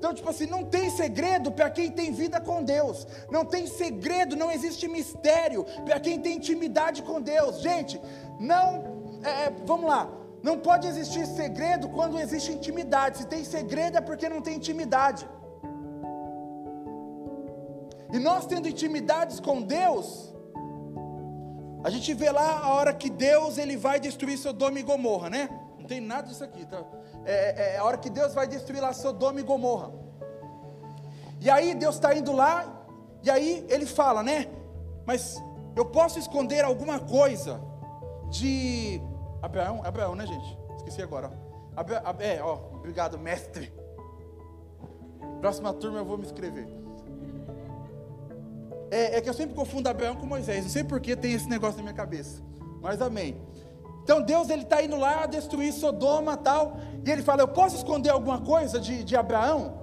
Então, 0.00 0.14
tipo 0.14 0.30
assim, 0.30 0.46
não 0.46 0.64
tem 0.64 0.88
segredo 0.88 1.52
para 1.52 1.68
quem 1.68 1.90
tem 1.90 2.10
vida 2.10 2.40
com 2.40 2.64
Deus. 2.64 3.06
Não 3.30 3.44
tem 3.44 3.66
segredo, 3.66 4.34
não 4.34 4.50
existe 4.50 4.88
mistério 4.88 5.66
para 5.84 6.00
quem 6.00 6.18
tem 6.18 6.36
intimidade 6.36 7.02
com 7.02 7.20
Deus. 7.20 7.60
Gente, 7.60 8.00
não, 8.38 9.20
é, 9.22 9.44
é, 9.44 9.52
vamos 9.66 9.86
lá. 9.90 10.10
Não 10.42 10.58
pode 10.58 10.86
existir 10.88 11.26
segredo 11.26 11.90
quando 11.90 12.18
existe 12.18 12.50
intimidade. 12.50 13.18
Se 13.18 13.26
tem 13.26 13.44
segredo 13.44 13.98
é 13.98 14.00
porque 14.00 14.26
não 14.26 14.40
tem 14.40 14.56
intimidade. 14.56 15.28
E 18.12 18.18
nós 18.18 18.46
tendo 18.46 18.68
intimidades 18.68 19.38
com 19.40 19.62
Deus, 19.62 20.34
a 21.82 21.90
gente 21.90 22.12
vê 22.12 22.30
lá 22.30 22.60
a 22.60 22.74
hora 22.74 22.92
que 22.92 23.08
Deus 23.08 23.56
ele 23.56 23.76
vai 23.76 23.98
destruir 23.98 24.36
Sodoma 24.36 24.78
e 24.78 24.82
Gomorra, 24.82 25.30
né? 25.30 25.48
Não 25.78 25.86
tem 25.86 26.00
nada 26.00 26.28
disso 26.28 26.44
aqui, 26.44 26.66
tá? 26.66 26.84
É, 27.24 27.32
é, 27.32 27.74
é 27.74 27.78
a 27.78 27.84
hora 27.84 27.96
que 27.96 28.10
Deus 28.10 28.34
vai 28.34 28.46
destruir 28.46 28.80
lá 28.80 28.92
Sodoma 28.92 29.40
e 29.40 29.42
Gomorra. 29.42 29.92
E 31.40 31.48
aí 31.48 31.74
Deus 31.74 31.94
está 31.94 32.14
indo 32.14 32.32
lá, 32.32 32.84
e 33.22 33.30
aí 33.30 33.64
ele 33.68 33.86
fala, 33.86 34.22
né? 34.22 34.46
Mas 35.06 35.42
eu 35.74 35.86
posso 35.86 36.18
esconder 36.18 36.64
alguma 36.64 37.00
coisa 37.00 37.60
de 38.28 39.00
Abraão, 39.40 39.80
Abraão, 39.84 40.14
né, 40.14 40.26
gente? 40.26 40.58
Esqueci 40.76 41.02
agora. 41.02 41.30
Abra, 41.74 42.02
é, 42.18 42.42
ó, 42.42 42.58
obrigado, 42.74 43.18
mestre. 43.18 43.72
Próxima 45.40 45.72
turma 45.72 45.98
eu 45.98 46.04
vou 46.04 46.18
me 46.18 46.24
inscrever. 46.24 46.79
É, 48.90 49.16
é 49.16 49.20
que 49.20 49.28
eu 49.28 49.34
sempre 49.34 49.54
confundo 49.54 49.88
Abraão 49.88 50.16
com 50.16 50.26
Moisés. 50.26 50.64
Não 50.64 50.70
sei 50.70 50.82
por 50.82 51.00
que 51.00 51.14
tem 51.14 51.32
esse 51.32 51.48
negócio 51.48 51.76
na 51.76 51.84
minha 51.84 51.94
cabeça. 51.94 52.42
Mas 52.80 53.00
amém. 53.00 53.40
Então 54.02 54.22
Deus 54.22 54.50
ele 54.50 54.62
está 54.62 54.82
indo 54.82 54.96
lá 54.96 55.26
destruir 55.26 55.72
Sodoma 55.72 56.36
tal. 56.36 56.76
E 57.04 57.10
ele 57.10 57.22
fala: 57.22 57.42
Eu 57.42 57.48
posso 57.48 57.76
esconder 57.76 58.10
alguma 58.10 58.40
coisa 58.40 58.80
de, 58.80 59.04
de 59.04 59.16
Abraão? 59.16 59.80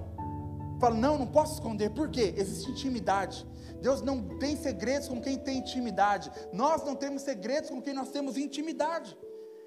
Fala, 0.78 0.94
não, 0.94 1.18
não 1.18 1.26
posso 1.26 1.54
esconder. 1.54 1.90
Por 1.90 2.08
quê? 2.08 2.34
Existe 2.36 2.70
intimidade. 2.70 3.46
Deus 3.80 4.00
não 4.02 4.22
tem 4.38 4.56
segredos 4.56 5.08
com 5.08 5.20
quem 5.20 5.36
tem 5.36 5.58
intimidade. 5.58 6.30
Nós 6.52 6.84
não 6.84 6.94
temos 6.94 7.22
segredos 7.22 7.70
com 7.70 7.80
quem 7.80 7.94
nós 7.94 8.10
temos 8.10 8.36
intimidade. 8.36 9.16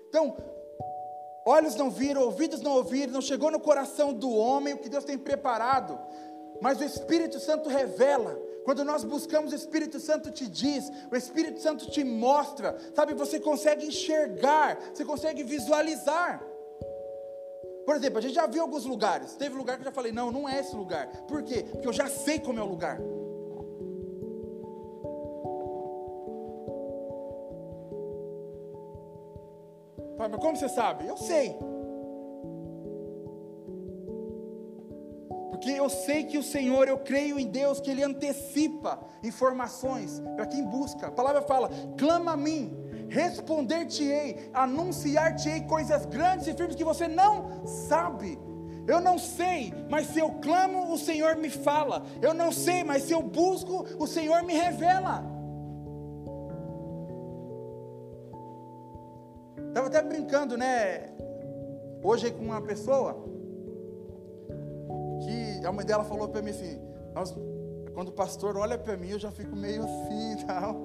Então, 0.08 0.36
olhos 1.45 1.75
não 1.75 1.89
viram, 1.89 2.21
ouvidos 2.23 2.62
não 2.62 2.73
ouviram, 2.73 3.13
não 3.13 3.21
chegou 3.21 3.51
no 3.51 3.60
coração 3.60 4.13
do 4.13 4.30
homem 4.32 4.73
o 4.73 4.77
que 4.77 4.89
Deus 4.89 5.04
tem 5.04 5.17
preparado. 5.17 5.99
Mas 6.62 6.80
o 6.80 6.84
Espírito 6.84 7.39
Santo 7.39 7.69
revela. 7.69 8.38
Quando 8.63 8.84
nós 8.84 9.04
buscamos, 9.04 9.52
o 9.52 9.56
Espírito 9.56 10.00
Santo 10.00 10.32
te 10.32 10.47
diz, 10.47 10.89
o 11.12 11.15
Espírito 11.15 11.60
Santo 11.60 11.89
te 11.89 12.04
mostra, 12.04 12.78
sabe? 12.95 13.13
Você 13.15 13.39
consegue 13.39 13.86
enxergar, 13.86 14.78
você 14.93 15.04
consegue 15.04 15.43
visualizar. 15.43 16.43
Por 17.86 17.95
exemplo, 17.95 18.19
a 18.19 18.21
gente 18.21 18.36
já 18.36 18.45
viu 18.45 18.62
alguns 18.62 18.86
lugares. 18.86 19.36
Teve 19.36 19.56
lugar 19.56 19.76
que 19.78 19.82
eu 19.82 19.86
já 19.86 19.91
falei, 19.91 20.12
não, 20.12 20.32
não 20.32 20.47
é 20.47 20.60
esse 20.60 20.76
lugar. 20.76 21.08
Por 21.28 21.43
quê? 21.43 21.65
Porque 21.71 21.88
eu 21.88 21.93
já 21.93 22.08
sei 22.08 22.39
como 22.39 22.60
é 22.60 22.63
o 22.63 22.67
lugar. 22.67 23.00
Mas 30.17 30.39
como 30.39 30.56
você 30.56 30.69
sabe? 30.69 31.08
Eu 31.08 31.17
sei. 31.17 31.58
Porque 35.62 35.80
eu 35.80 35.89
sei 35.91 36.24
que 36.24 36.39
o 36.39 36.43
Senhor, 36.43 36.88
eu 36.88 36.97
creio 36.97 37.38
em 37.38 37.45
Deus, 37.45 37.80
que 37.80 37.91
Ele 37.91 38.02
antecipa 38.02 39.00
informações 39.21 40.19
para 40.36 40.47
quem 40.47 40.65
busca. 40.65 41.06
A 41.06 41.12
palavra 41.12 41.43
fala: 41.43 41.69
clama 42.00 42.32
a 42.32 42.36
mim, 42.36 42.76
responder-te-ei, 43.08 44.50
anunciar-te-ei 44.56 45.62
coisas 45.62 46.04
grandes 46.08 46.47
e 46.47 46.54
firmes 46.56 46.76
que 46.76 46.84
você 46.84 47.08
não 47.08 47.63
sabe. 47.67 48.39
Eu 48.88 49.00
não 49.00 49.19
sei, 49.19 49.71
mas 49.88 50.08
se 50.08 50.17
eu 50.17 50.32
clamo, 50.41 50.91
o 50.91 50.97
Senhor 50.97 51.36
me 51.36 51.52
fala. 51.52 52.08
Eu 52.19 52.34
não 52.34 52.52
sei, 52.52 52.84
mas 52.84 53.04
se 53.04 53.13
eu 53.13 53.21
busco, 53.21 53.86
o 54.00 54.08
Senhor 54.08 54.41
me 54.41 54.56
revela. 54.56 55.24
Estava 59.67 59.86
até 59.86 60.02
brincando, 60.02 60.58
né? 60.58 61.12
Hoje 62.02 62.32
com 62.32 62.45
uma 62.45 62.63
pessoa 62.63 63.30
que 65.21 65.65
a 65.65 65.71
mãe 65.71 65.86
dela 65.86 66.03
falou 66.03 66.27
para 66.27 66.41
mim 66.41 66.51
assim: 66.51 66.79
quando 67.93 68.10
o 68.10 68.12
pastor 68.12 68.57
olha 68.57 68.77
para 68.77 68.97
mim, 68.97 69.10
eu 69.10 69.19
já 69.19 69.31
fico 69.31 69.55
meio 69.55 69.84
assim 69.84 70.34
e 70.34 70.43
tal. 70.45 70.75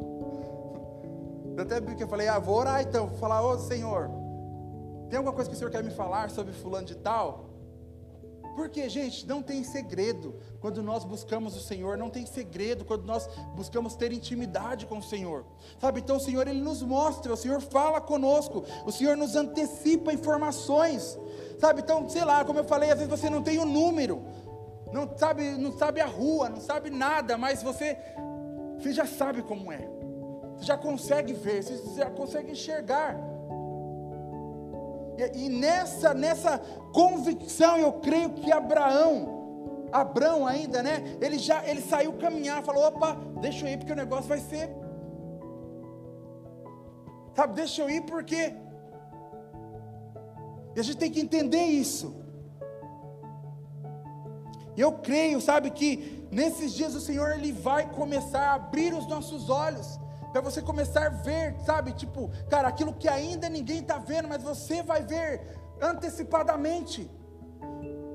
Eu 1.56 1.62
até 1.62 1.80
brinquei, 1.80 2.04
eu 2.04 2.08
falei: 2.08 2.28
ah, 2.28 2.38
vou 2.38 2.56
orar 2.56 2.82
então. 2.82 3.08
Vou 3.08 3.18
falar: 3.18 3.42
ô 3.42 3.58
Senhor, 3.58 4.10
tem 5.08 5.16
alguma 5.16 5.34
coisa 5.34 5.48
que 5.48 5.56
o 5.56 5.58
Senhor 5.58 5.70
quer 5.70 5.82
me 5.82 5.90
falar 5.90 6.30
sobre 6.30 6.52
Fulano 6.52 6.86
de 6.86 6.96
Tal? 6.96 7.55
Porque, 8.56 8.88
gente, 8.88 9.26
não 9.26 9.42
tem 9.42 9.62
segredo 9.62 10.34
quando 10.60 10.82
nós 10.82 11.04
buscamos 11.04 11.54
o 11.54 11.60
Senhor, 11.60 11.98
não 11.98 12.08
tem 12.08 12.24
segredo 12.24 12.86
quando 12.86 13.04
nós 13.04 13.28
buscamos 13.54 13.94
ter 13.94 14.12
intimidade 14.12 14.86
com 14.86 14.96
o 14.96 15.02
Senhor. 15.02 15.44
Sabe? 15.78 16.00
Então 16.00 16.16
o 16.16 16.20
Senhor 16.20 16.48
ele 16.48 16.62
nos 16.62 16.82
mostra, 16.82 17.34
o 17.34 17.36
Senhor 17.36 17.60
fala 17.60 18.00
conosco, 18.00 18.64
o 18.86 18.90
Senhor 18.90 19.14
nos 19.14 19.36
antecipa 19.36 20.10
informações. 20.10 21.18
Sabe? 21.60 21.82
Então, 21.82 22.08
sei 22.08 22.24
lá, 22.24 22.46
como 22.46 22.58
eu 22.58 22.64
falei, 22.64 22.90
às 22.90 22.98
vezes 22.98 23.10
você 23.10 23.28
não 23.28 23.42
tem 23.42 23.58
o 23.58 23.62
um 23.62 23.66
número, 23.66 24.24
não 24.90 25.06
sabe, 25.18 25.50
não 25.50 25.76
sabe 25.76 26.00
a 26.00 26.06
rua, 26.06 26.48
não 26.48 26.60
sabe 26.60 26.88
nada, 26.88 27.36
mas 27.36 27.62
você 27.62 27.98
você 28.78 28.92
já 28.92 29.04
sabe 29.04 29.42
como 29.42 29.70
é. 29.70 29.86
Você 30.56 30.64
já 30.64 30.78
consegue 30.78 31.34
ver, 31.34 31.62
você 31.62 31.94
já 31.94 32.08
consegue 32.10 32.52
enxergar. 32.52 33.35
E, 35.18 35.46
e 35.46 35.48
nessa, 35.48 36.12
nessa 36.14 36.58
convicção 36.92 37.76
eu 37.78 37.94
creio 37.94 38.30
que 38.30 38.52
Abraão, 38.52 39.88
Abraão 39.92 40.46
ainda, 40.46 40.82
né? 40.82 41.16
Ele 41.20 41.38
já 41.38 41.66
ele 41.66 41.80
saiu 41.80 42.12
caminhar, 42.14 42.62
falou: 42.62 42.86
opa, 42.86 43.16
deixa 43.40 43.66
eu 43.66 43.72
ir 43.72 43.78
porque 43.78 43.92
o 43.92 43.96
negócio 43.96 44.28
vai 44.28 44.40
ser. 44.40 44.70
Sabe, 47.34 47.54
deixa 47.54 47.82
eu 47.82 47.90
ir 47.90 48.02
porque. 48.02 48.54
E 50.74 50.80
a 50.80 50.82
gente 50.82 50.98
tem 50.98 51.10
que 51.10 51.20
entender 51.20 51.64
isso. 51.64 52.14
E 54.76 54.80
eu 54.80 54.92
creio, 54.92 55.40
sabe, 55.40 55.70
que 55.70 56.26
nesses 56.30 56.74
dias 56.74 56.94
o 56.94 57.00
Senhor 57.00 57.32
ele 57.32 57.50
vai 57.50 57.88
começar 57.90 58.50
a 58.50 58.54
abrir 58.54 58.92
os 58.92 59.06
nossos 59.06 59.48
olhos 59.48 59.98
para 60.42 60.50
você 60.50 60.62
começar 60.62 61.06
a 61.06 61.10
ver, 61.10 61.54
sabe? 61.64 61.92
Tipo, 61.92 62.30
cara, 62.48 62.68
aquilo 62.68 62.92
que 62.92 63.08
ainda 63.08 63.48
ninguém 63.48 63.80
está 63.80 63.98
vendo, 63.98 64.28
mas 64.28 64.42
você 64.42 64.82
vai 64.82 65.02
ver 65.02 65.40
antecipadamente. 65.80 67.10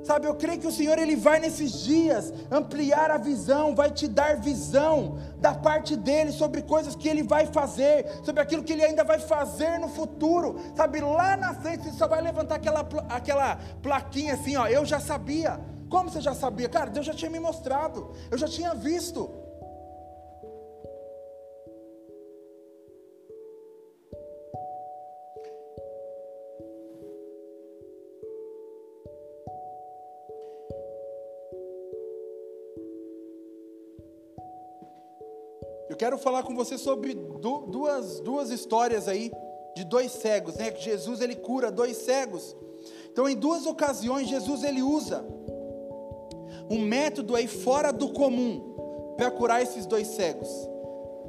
Sabe, 0.03 0.25
eu 0.25 0.33
creio 0.33 0.59
que 0.59 0.65
o 0.65 0.71
Senhor 0.71 0.97
ele 0.97 1.15
vai 1.15 1.39
nesses 1.39 1.83
dias 1.83 2.33
ampliar 2.49 3.11
a 3.11 3.19
visão, 3.19 3.75
vai 3.75 3.91
te 3.91 4.07
dar 4.07 4.35
visão 4.35 5.19
da 5.37 5.53
parte 5.53 5.95
dele 5.95 6.31
sobre 6.31 6.63
coisas 6.63 6.95
que 6.95 7.07
ele 7.07 7.21
vai 7.21 7.45
fazer, 7.45 8.07
sobre 8.23 8.41
aquilo 8.41 8.63
que 8.63 8.73
ele 8.73 8.83
ainda 8.83 9.03
vai 9.03 9.19
fazer 9.19 9.77
no 9.77 9.87
futuro. 9.87 10.59
Sabe, 10.75 11.01
lá 11.01 11.37
na 11.37 11.53
frente 11.53 11.83
você 11.83 11.91
só 11.91 12.07
vai 12.07 12.19
levantar 12.19 12.55
aquela 12.55 12.87
aquela 13.09 13.59
plaquinha 13.83 14.33
assim, 14.33 14.55
ó, 14.55 14.67
eu 14.67 14.83
já 14.85 14.99
sabia. 14.99 15.59
Como 15.87 16.09
você 16.09 16.21
já 16.21 16.33
sabia? 16.33 16.67
Cara, 16.67 16.89
Deus 16.89 17.05
já 17.05 17.13
tinha 17.13 17.29
me 17.29 17.39
mostrado. 17.39 18.11
Eu 18.31 18.37
já 18.37 18.47
tinha 18.47 18.73
visto. 18.73 19.29
Quero 36.01 36.17
falar 36.17 36.41
com 36.41 36.55
você 36.55 36.79
sobre 36.79 37.13
duas, 37.13 38.19
duas 38.21 38.49
histórias 38.49 39.07
aí 39.07 39.31
de 39.75 39.83
dois 39.83 40.11
cegos, 40.11 40.55
né? 40.55 40.71
Que 40.71 40.81
Jesus 40.83 41.21
ele 41.21 41.35
cura 41.35 41.71
dois 41.71 41.95
cegos. 41.95 42.55
Então, 43.11 43.29
em 43.29 43.35
duas 43.35 43.67
ocasiões, 43.67 44.27
Jesus 44.27 44.63
ele 44.63 44.81
usa 44.81 45.23
um 46.71 46.79
método 46.79 47.35
aí 47.35 47.47
fora 47.47 47.93
do 47.93 48.13
comum 48.13 49.13
para 49.15 49.29
curar 49.29 49.61
esses 49.61 49.85
dois 49.85 50.07
cegos. 50.07 50.49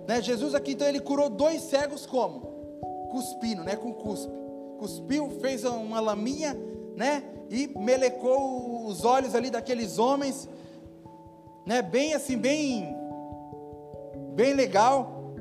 Né? 0.08 0.22
Jesus 0.22 0.54
aqui 0.54 0.72
então 0.72 0.88
ele 0.88 1.00
curou 1.00 1.28
dois 1.28 1.60
cegos 1.60 2.06
como? 2.06 2.40
Cuspindo, 3.10 3.62
né? 3.62 3.76
Com 3.76 3.92
cuspe. 3.92 4.32
Cuspiu, 4.78 5.28
fez 5.42 5.64
uma 5.64 6.00
laminha, 6.00 6.56
né? 6.96 7.22
E 7.50 7.66
melecou 7.78 8.86
os 8.86 9.04
olhos 9.04 9.34
ali 9.34 9.50
daqueles 9.50 9.98
homens, 9.98 10.48
né? 11.66 11.82
Bem 11.82 12.14
assim, 12.14 12.38
bem 12.38 13.01
bem 14.34 14.54
legal, 14.54 15.34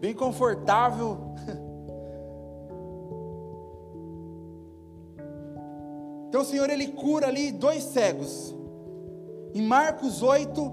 bem 0.00 0.14
confortável. 0.14 1.18
Então 6.34 6.42
o 6.42 6.44
Senhor 6.44 6.68
ele 6.68 6.88
cura 6.88 7.28
ali 7.28 7.52
dois 7.52 7.84
cegos. 7.84 8.52
Em 9.54 9.62
Marcos 9.62 10.20
8 10.20 10.72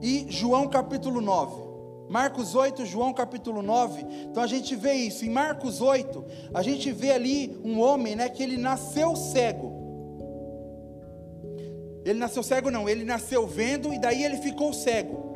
e 0.00 0.26
João 0.30 0.68
capítulo 0.68 1.20
9. 1.20 1.64
Marcos 2.08 2.54
8, 2.54 2.86
João 2.86 3.12
capítulo 3.12 3.60
9. 3.60 4.06
Então 4.30 4.40
a 4.40 4.46
gente 4.46 4.76
vê 4.76 4.92
isso. 4.92 5.24
Em 5.24 5.30
Marcos 5.30 5.80
8, 5.80 6.24
a 6.54 6.62
gente 6.62 6.92
vê 6.92 7.10
ali 7.10 7.60
um 7.64 7.80
homem, 7.80 8.14
né, 8.14 8.28
que 8.28 8.40
ele 8.40 8.56
nasceu 8.56 9.16
cego. 9.16 9.72
Ele 12.04 12.20
nasceu 12.20 12.44
cego 12.44 12.70
não, 12.70 12.88
ele 12.88 13.04
nasceu 13.04 13.48
vendo 13.48 13.92
e 13.92 13.98
daí 13.98 14.22
ele 14.22 14.36
ficou 14.36 14.72
cego. 14.72 15.33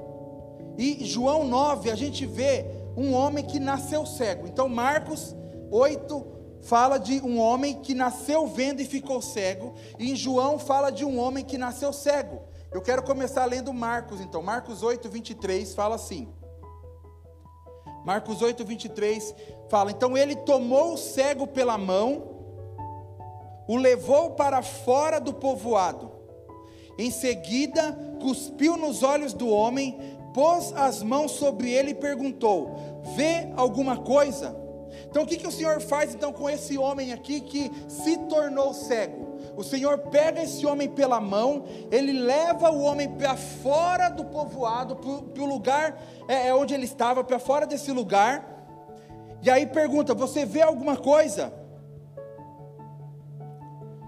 E 0.79 1.05
João 1.05 1.45
9, 1.45 1.91
a 1.91 1.97
gente 1.97 2.25
vê 2.25 2.64
um 2.97 3.12
homem 3.12 3.45
que 3.45 3.59
nasceu 3.59 4.07
cego. 4.07 4.47
Então, 4.47 4.69
Marcos 4.69 5.35
8 5.73 6.38
fala 6.62 6.99
de 6.99 7.21
um 7.21 7.41
homem 7.41 7.81
que 7.81 7.95
nasceu 7.95 8.47
vendo 8.47 8.81
e 8.81 8.85
ficou 8.85 9.21
cego. 9.21 9.75
E 9.99 10.12
em 10.12 10.17
João 10.17 10.59
fala 10.59 10.91
de 10.91 11.05
um 11.05 11.19
homem 11.19 11.45
que 11.45 11.59
nasceu 11.59 11.93
cego. 11.93 12.43
Eu 12.73 12.81
quero 12.81 13.03
começar 13.03 13.45
lendo 13.45 13.73
Marcos, 13.73 14.21
então. 14.21 14.41
Marcos 14.41 14.83
8, 14.83 15.09
23 15.09 15.75
fala 15.75 15.97
assim. 15.97 16.29
Marcos 18.05 18.41
8, 18.41 18.64
23 18.64 19.35
fala: 19.69 19.91
Então 19.91 20.17
ele 20.17 20.37
tomou 20.37 20.95
o 20.95 20.99
cego 20.99 21.47
pela 21.47 21.77
mão, 21.77 22.37
o 23.67 23.77
levou 23.77 24.31
para 24.33 24.62
fora 24.62 25.21
do 25.21 25.35
povoado. 25.35 26.19
Em 26.99 27.11
seguida, 27.11 27.97
cuspiu 28.21 28.77
nos 28.77 29.03
olhos 29.03 29.33
do 29.33 29.49
homem, 29.49 30.17
pôs 30.33 30.73
as 30.75 31.03
mãos 31.03 31.33
sobre 31.33 31.71
ele 31.71 31.91
e 31.91 31.95
perguntou: 31.95 33.03
Vê 33.17 33.53
alguma 33.57 33.97
coisa? 33.99 34.57
Então 35.11 35.23
o 35.23 35.27
que, 35.27 35.37
que 35.37 35.47
o 35.47 35.53
Senhor 35.53 35.81
faz 35.81 36.14
então 36.14 36.33
com 36.33 36.49
esse 36.49 36.77
homem 36.77 37.12
aqui 37.12 37.41
que 37.41 37.71
se 37.88 38.17
tornou 38.29 38.73
cego? 38.75 39.29
O 39.57 39.62
Senhor 39.62 39.99
pega 39.99 40.43
esse 40.43 40.64
homem 40.67 40.88
pela 40.88 41.21
mão, 41.21 41.64
ele 41.91 42.12
leva 42.12 42.71
o 42.71 42.81
homem 42.83 43.09
para 43.09 43.37
fora 43.37 44.09
do 44.09 44.25
povoado, 44.25 44.97
para 44.97 45.43
o 45.43 45.47
lugar 45.47 46.01
é, 46.29 46.49
é, 46.49 46.55
onde 46.55 46.75
ele 46.75 46.85
estava, 46.85 47.25
para 47.25 47.38
fora 47.38 47.67
desse 47.67 47.91
lugar, 47.91 48.59
e 49.43 49.51
aí 49.51 49.67
pergunta: 49.67 50.14
Você 50.14 50.45
vê 50.45 50.62
alguma 50.62 50.97
coisa? 50.97 51.53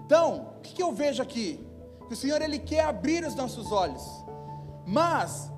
Então, 0.05 0.55
o 0.57 0.61
que, 0.61 0.73
que 0.73 0.83
eu 0.83 0.91
vejo 0.91 1.21
aqui? 1.21 1.65
Que 2.07 2.13
o 2.13 2.17
Senhor 2.17 2.41
ele 2.41 2.59
quer 2.59 2.85
abrir 2.85 3.25
os 3.25 3.35
nossos 3.35 3.71
olhos, 3.71 4.03
mas 4.85 5.50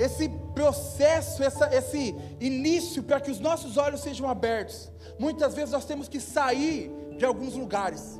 esse 0.00 0.28
processo, 0.54 1.42
essa, 1.42 1.66
esse 1.74 2.14
início 2.40 3.02
para 3.02 3.20
que 3.20 3.30
os 3.30 3.38
nossos 3.38 3.76
olhos 3.76 4.00
sejam 4.00 4.28
abertos. 4.28 4.90
Muitas 5.18 5.54
vezes 5.54 5.72
nós 5.72 5.84
temos 5.84 6.08
que 6.08 6.18
sair 6.18 6.90
de 7.18 7.24
alguns 7.24 7.54
lugares. 7.54 8.18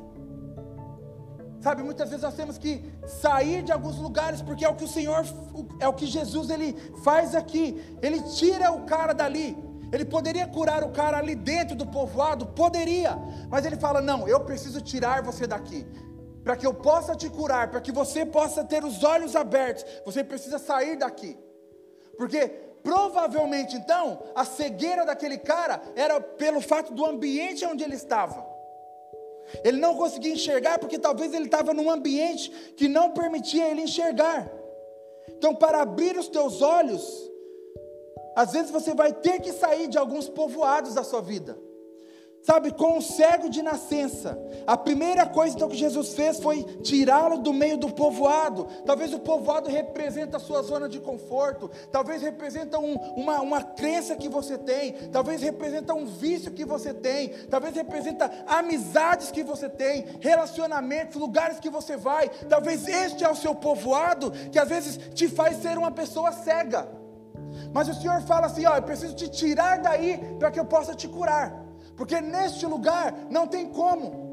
Sabe, 1.59 1.83
muitas 1.83 2.09
vezes 2.09 2.23
nós 2.23 2.35
temos 2.35 2.57
que 2.57 2.83
sair 3.07 3.63
de 3.63 3.71
alguns 3.71 3.97
lugares 3.97 4.41
porque 4.41 4.63
é 4.65 4.69
o 4.69 4.75
que 4.75 4.83
o 4.83 4.87
Senhor, 4.87 5.23
é 5.79 5.87
o 5.87 5.93
que 5.93 6.05
Jesus 6.05 6.49
ele 6.51 6.75
faz 7.03 7.33
aqui. 7.35 7.81
Ele 8.01 8.21
tira 8.21 8.71
o 8.71 8.83
cara 8.85 9.13
dali. 9.13 9.57
Ele 9.91 10.05
poderia 10.05 10.47
curar 10.47 10.83
o 10.83 10.91
cara 10.91 11.17
ali 11.17 11.35
dentro 11.35 11.75
do 11.75 11.85
povoado, 11.85 12.45
poderia, 12.47 13.17
mas 13.49 13.65
ele 13.65 13.75
fala: 13.75 14.01
"Não, 14.01 14.27
eu 14.27 14.39
preciso 14.39 14.79
tirar 14.81 15.21
você 15.21 15.45
daqui 15.45 15.85
para 16.43 16.55
que 16.55 16.65
eu 16.65 16.73
possa 16.73 17.15
te 17.15 17.29
curar, 17.29 17.69
para 17.69 17.81
que 17.81 17.91
você 17.91 18.25
possa 18.25 18.63
ter 18.63 18.83
os 18.83 19.03
olhos 19.03 19.35
abertos. 19.35 19.85
Você 20.05 20.23
precisa 20.23 20.57
sair 20.57 20.95
daqui." 20.95 21.37
Porque 22.17 22.47
provavelmente 22.83 23.75
então 23.75 24.23
a 24.33 24.43
cegueira 24.43 25.05
daquele 25.05 25.37
cara 25.37 25.81
era 25.95 26.19
pelo 26.19 26.61
fato 26.61 26.93
do 26.93 27.05
ambiente 27.05 27.65
onde 27.65 27.83
ele 27.83 27.95
estava. 27.95 28.49
Ele 29.63 29.77
não 29.79 29.95
conseguia 29.95 30.33
enxergar 30.33 30.79
porque 30.79 30.97
talvez 30.97 31.33
ele 31.33 31.45
estava 31.45 31.73
num 31.73 31.89
ambiente 31.89 32.49
que 32.75 32.87
não 32.87 33.11
permitia 33.11 33.67
ele 33.67 33.81
enxergar. 33.81 34.49
Então, 35.27 35.55
para 35.55 35.81
abrir 35.81 36.17
os 36.17 36.27
teus 36.27 36.61
olhos, 36.61 37.31
às 38.35 38.51
vezes 38.51 38.71
você 38.71 38.93
vai 38.93 39.11
ter 39.11 39.41
que 39.41 39.51
sair 39.51 39.87
de 39.87 39.97
alguns 39.97 40.29
povoados 40.29 40.93
da 40.93 41.03
sua 41.03 41.21
vida. 41.21 41.57
Sabe, 42.43 42.71
com 42.71 42.97
o 42.97 43.01
cego 43.01 43.49
de 43.49 43.61
nascença, 43.61 44.35
a 44.65 44.75
primeira 44.75 45.27
coisa 45.27 45.55
então 45.55 45.69
que 45.69 45.77
Jesus 45.77 46.15
fez 46.15 46.39
foi 46.39 46.63
tirá-lo 46.81 47.37
do 47.37 47.53
meio 47.53 47.77
do 47.77 47.93
povoado. 47.93 48.67
Talvez 48.83 49.13
o 49.13 49.19
povoado 49.19 49.69
representa 49.69 50.37
a 50.37 50.39
sua 50.39 50.63
zona 50.63 50.89
de 50.89 50.99
conforto, 50.99 51.69
talvez 51.91 52.23
representa 52.23 52.79
um, 52.79 52.95
uma, 53.15 53.41
uma 53.41 53.61
crença 53.61 54.15
que 54.15 54.27
você 54.27 54.57
tem, 54.57 54.93
talvez 55.11 55.43
representa 55.43 55.93
um 55.93 56.07
vício 56.07 56.51
que 56.51 56.65
você 56.65 56.91
tem, 56.91 57.29
talvez 57.47 57.75
representa 57.75 58.31
amizades 58.47 59.29
que 59.29 59.43
você 59.43 59.69
tem, 59.69 60.05
relacionamentos, 60.19 61.21
lugares 61.21 61.59
que 61.59 61.69
você 61.69 61.95
vai. 61.95 62.27
Talvez 62.49 62.87
este 62.87 63.23
é 63.23 63.29
o 63.29 63.35
seu 63.35 63.53
povoado 63.53 64.31
que 64.51 64.57
às 64.57 64.67
vezes 64.67 64.97
te 65.13 65.27
faz 65.27 65.57
ser 65.57 65.77
uma 65.77 65.91
pessoa 65.91 66.31
cega. 66.31 66.89
Mas 67.71 67.87
o 67.87 67.93
Senhor 67.93 68.19
fala 68.21 68.47
assim: 68.47 68.65
ó, 68.65 68.77
eu 68.77 68.81
preciso 68.81 69.13
te 69.13 69.29
tirar 69.29 69.79
daí 69.79 70.17
para 70.39 70.49
que 70.49 70.59
eu 70.59 70.65
possa 70.65 70.95
te 70.95 71.07
curar 71.07 71.69
porque 72.01 72.19
neste 72.19 72.65
lugar 72.65 73.13
não 73.29 73.45
tem 73.45 73.67
como. 73.67 74.31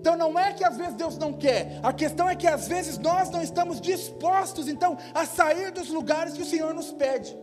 Então 0.00 0.16
não 0.16 0.36
é 0.36 0.52
que 0.52 0.64
às 0.64 0.76
vezes 0.76 0.94
Deus 0.94 1.16
não 1.16 1.32
quer, 1.32 1.78
a 1.80 1.92
questão 1.92 2.28
é 2.28 2.34
que 2.34 2.48
às 2.48 2.66
vezes 2.66 2.98
nós 2.98 3.30
não 3.30 3.40
estamos 3.40 3.80
dispostos 3.80 4.66
então 4.66 4.98
a 5.14 5.24
sair 5.24 5.70
dos 5.70 5.88
lugares 5.88 6.34
que 6.34 6.42
o 6.42 6.44
Senhor 6.44 6.74
nos 6.74 6.90
pede. 6.90 7.38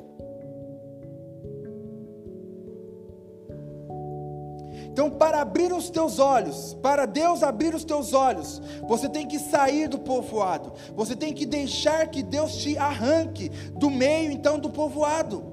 Então, 4.91 5.09
para 5.09 5.41
abrir 5.41 5.71
os 5.71 5.89
teus 5.89 6.19
olhos, 6.19 6.73
para 6.81 7.05
Deus 7.05 7.43
abrir 7.43 7.73
os 7.73 7.85
teus 7.85 8.13
olhos, 8.13 8.61
você 8.85 9.07
tem 9.07 9.25
que 9.25 9.39
sair 9.39 9.87
do 9.87 9.99
povoado, 9.99 10.73
você 10.93 11.15
tem 11.15 11.33
que 11.33 11.45
deixar 11.45 12.07
que 12.07 12.21
Deus 12.21 12.57
te 12.57 12.77
arranque 12.77 13.47
do 13.79 13.89
meio 13.89 14.31
então 14.33 14.59
do 14.59 14.69
povoado. 14.69 15.52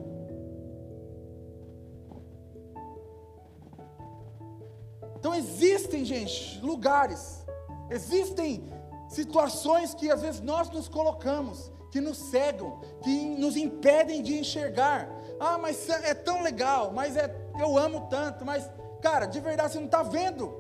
Então 5.20 5.34
existem, 5.34 6.02
gente, 6.02 6.58
lugares, 6.60 7.44
existem 7.90 8.72
situações 9.06 9.92
que 9.92 10.10
às 10.10 10.22
vezes 10.22 10.40
nós 10.40 10.70
nos 10.70 10.88
colocamos, 10.88 11.70
que 11.92 12.00
nos 12.00 12.16
cegam, 12.16 12.80
que 13.02 13.28
nos 13.36 13.54
impedem 13.54 14.22
de 14.22 14.38
enxergar. 14.38 15.06
Ah, 15.38 15.58
mas 15.58 15.86
é 15.90 16.14
tão 16.14 16.42
legal, 16.42 16.90
mas 16.92 17.18
é, 17.18 17.30
eu 17.58 17.76
amo 17.76 18.08
tanto, 18.08 18.46
mas, 18.46 18.68
cara, 19.02 19.26
de 19.26 19.40
verdade 19.40 19.74
você 19.74 19.78
não 19.78 19.86
está 19.86 20.02
vendo, 20.02 20.54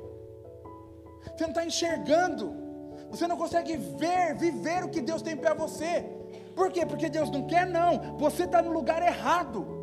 você 1.22 1.44
não 1.44 1.50
está 1.50 1.64
enxergando, 1.64 2.54
você 3.10 3.26
não 3.26 3.38
consegue 3.38 3.78
ver, 3.78 4.34
viver 4.34 4.84
o 4.84 4.90
que 4.90 5.00
Deus 5.00 5.22
tem 5.22 5.38
para 5.38 5.54
você. 5.54 6.04
Por 6.54 6.70
quê? 6.70 6.84
Porque 6.84 7.08
Deus 7.08 7.30
não 7.30 7.46
quer, 7.46 7.66
não, 7.66 8.18
você 8.18 8.44
está 8.44 8.60
no 8.60 8.72
lugar 8.72 9.02
errado. 9.02 9.79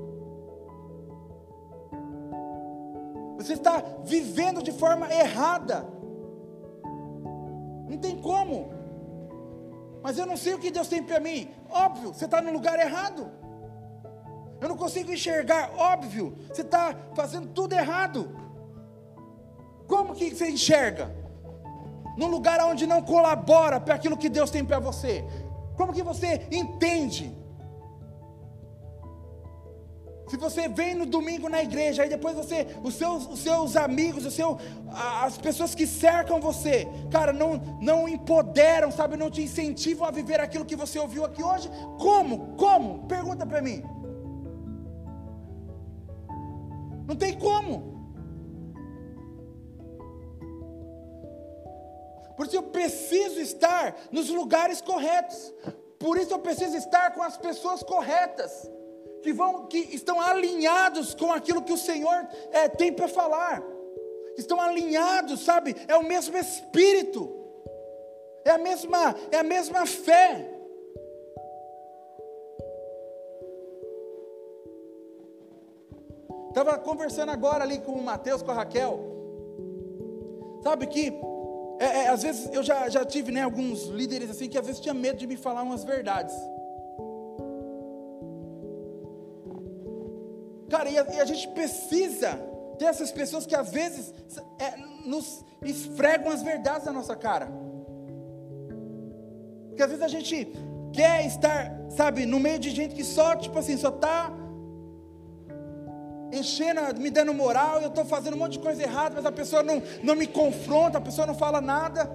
Você 3.47 3.53
está 3.53 3.81
vivendo 4.03 4.61
de 4.61 4.73
forma 4.73 5.09
errada. 5.09 5.87
Não 7.87 7.97
tem 7.97 8.21
como. 8.21 8.69
Mas 10.03 10.17
eu 10.17 10.25
não 10.25 10.35
sei 10.35 10.53
o 10.53 10.59
que 10.59 10.69
Deus 10.69 10.89
tem 10.89 11.01
para 11.01 11.21
mim. 11.21 11.49
Óbvio, 11.69 12.13
você 12.13 12.25
está 12.25 12.41
no 12.41 12.51
lugar 12.51 12.77
errado. 12.77 13.31
Eu 14.59 14.67
não 14.67 14.75
consigo 14.75 15.13
enxergar. 15.13 15.71
Óbvio, 15.77 16.35
você 16.49 16.61
está 16.61 16.93
fazendo 17.15 17.47
tudo 17.47 17.71
errado. 17.71 18.35
Como 19.87 20.13
que 20.13 20.35
você 20.35 20.49
enxerga? 20.49 21.15
Num 22.17 22.27
lugar 22.27 22.59
onde 22.65 22.85
não 22.85 23.01
colabora 23.01 23.79
para 23.79 23.95
aquilo 23.95 24.17
que 24.17 24.27
Deus 24.27 24.51
tem 24.51 24.65
para 24.65 24.79
você. 24.79 25.23
Como 25.77 25.93
que 25.93 26.03
você 26.03 26.45
entende? 26.51 27.33
Se 30.27 30.35
você 30.35 30.67
vem 30.67 30.93
no 30.93 31.05
domingo 31.05 31.47
na 31.47 31.63
igreja, 31.63 32.03
aí 32.03 32.09
depois 32.09 32.35
você, 32.35 32.67
os 32.83 32.95
seus, 32.95 33.25
os 33.27 33.39
seus 33.39 33.77
amigos, 33.77 34.25
o 34.25 34.31
seu, 34.31 34.57
as 35.23 35.37
pessoas 35.37 35.73
que 35.73 35.87
cercam 35.87 36.41
você, 36.41 36.85
cara, 37.09 37.31
não, 37.31 37.55
não 37.81 38.09
empoderam, 38.09 38.91
sabe, 38.91 39.15
não 39.15 39.31
te 39.31 39.41
incentivam 39.41 40.05
a 40.05 40.11
viver 40.11 40.41
aquilo 40.41 40.65
que 40.65 40.75
você 40.75 40.99
ouviu 40.99 41.23
aqui 41.23 41.41
hoje. 41.41 41.69
Como? 41.97 42.57
Como? 42.57 43.07
Pergunta 43.07 43.45
para 43.45 43.61
mim. 43.61 43.81
Não 47.07 47.15
tem 47.15 47.33
como. 47.39 47.95
Por 52.35 52.45
isso 52.45 52.57
eu 52.57 52.63
preciso 52.63 53.39
estar 53.39 53.95
nos 54.11 54.29
lugares 54.29 54.81
corretos. 54.81 55.53
Por 55.97 56.17
isso 56.17 56.33
eu 56.33 56.39
preciso 56.39 56.75
estar 56.75 57.11
com 57.11 57.23
as 57.23 57.37
pessoas 57.37 57.81
corretas 57.81 58.69
que, 59.21 59.33
vão, 59.33 59.65
que 59.67 59.79
estão 59.95 60.19
alinhados 60.21 61.13
com 61.13 61.31
aquilo 61.31 61.63
que 61.63 61.73
o 61.73 61.77
Senhor 61.77 62.27
é, 62.51 62.67
tem 62.67 62.93
para 62.93 63.07
falar, 63.07 63.63
estão 64.37 64.59
alinhados, 64.61 65.43
sabe? 65.43 65.75
É 65.87 65.95
o 65.95 66.03
mesmo 66.03 66.37
Espírito, 66.37 67.33
é 68.45 68.51
a 68.51 68.57
mesma, 68.57 69.15
é 69.31 69.37
a 69.37 69.43
mesma 69.43 69.85
fé. 69.85 70.53
Estava 76.49 76.77
conversando 76.79 77.31
agora 77.31 77.63
ali 77.63 77.79
com 77.79 77.91
o 77.91 78.03
Mateus, 78.03 78.41
com 78.41 78.51
a 78.51 78.55
Raquel. 78.55 78.99
Sabe 80.63 80.87
que 80.87 81.13
é, 81.79 81.85
é, 81.85 82.07
às 82.07 82.23
vezes 82.23 82.49
eu 82.51 82.63
já, 82.63 82.89
já 82.89 83.05
tive 83.05 83.31
né, 83.31 83.43
alguns 83.43 83.83
líderes 83.83 84.29
assim 84.29 84.49
que 84.49 84.57
às 84.57 84.65
vezes 84.65 84.81
tinha 84.81 84.93
medo 84.93 85.17
de 85.17 85.27
me 85.27 85.37
falar 85.37 85.61
umas 85.61 85.83
verdades. 85.83 86.35
Cara, 90.69 90.89
e 90.89 90.97
a, 90.97 91.03
e 91.13 91.19
a 91.19 91.25
gente 91.25 91.47
precisa 91.49 92.39
ter 92.77 92.85
essas 92.85 93.11
pessoas 93.11 93.45
que 93.45 93.55
às 93.55 93.71
vezes 93.71 94.13
é, 94.59 94.77
nos 95.05 95.43
esfregam 95.63 96.31
as 96.31 96.41
verdades 96.41 96.85
na 96.85 96.93
nossa 96.93 97.15
cara. 97.15 97.49
Porque 99.67 99.81
às 99.81 99.89
vezes 99.89 100.03
a 100.03 100.07
gente 100.07 100.51
quer 100.93 101.25
estar, 101.25 101.71
sabe, 101.89 102.25
no 102.25 102.39
meio 102.39 102.59
de 102.59 102.69
gente 102.69 102.95
que 102.95 103.03
só, 103.03 103.35
tipo 103.35 103.57
assim, 103.59 103.77
só 103.77 103.89
está 103.89 104.31
enchendo, 106.31 106.81
me 106.99 107.09
dando 107.09 107.33
moral, 107.33 107.81
eu 107.81 107.89
estou 107.89 108.03
fazendo 108.03 108.35
um 108.35 108.39
monte 108.39 108.53
de 108.53 108.59
coisa 108.59 108.83
errada, 108.83 109.15
mas 109.15 109.25
a 109.25 109.31
pessoa 109.31 109.63
não, 109.63 109.81
não 110.03 110.15
me 110.15 110.27
confronta, 110.27 110.97
a 110.97 111.01
pessoa 111.01 111.25
não 111.25 111.35
fala 111.35 111.61
nada. 111.61 112.09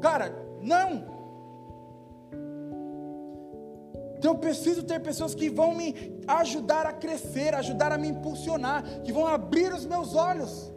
Cara, 0.00 0.34
não. 0.60 1.13
Então 4.16 4.32
eu 4.32 4.38
preciso 4.38 4.82
ter 4.82 5.00
pessoas 5.00 5.34
que 5.34 5.48
vão 5.50 5.74
me 5.74 5.88
ajudar 6.26 6.86
a 6.86 6.92
crescer, 6.92 7.54
ajudar 7.54 7.92
a 7.92 7.98
me 7.98 8.08
impulsionar, 8.08 8.82
que 9.02 9.12
vão 9.12 9.26
abrir 9.26 9.72
os 9.72 9.84
meus 9.84 10.14
olhos. 10.14 10.72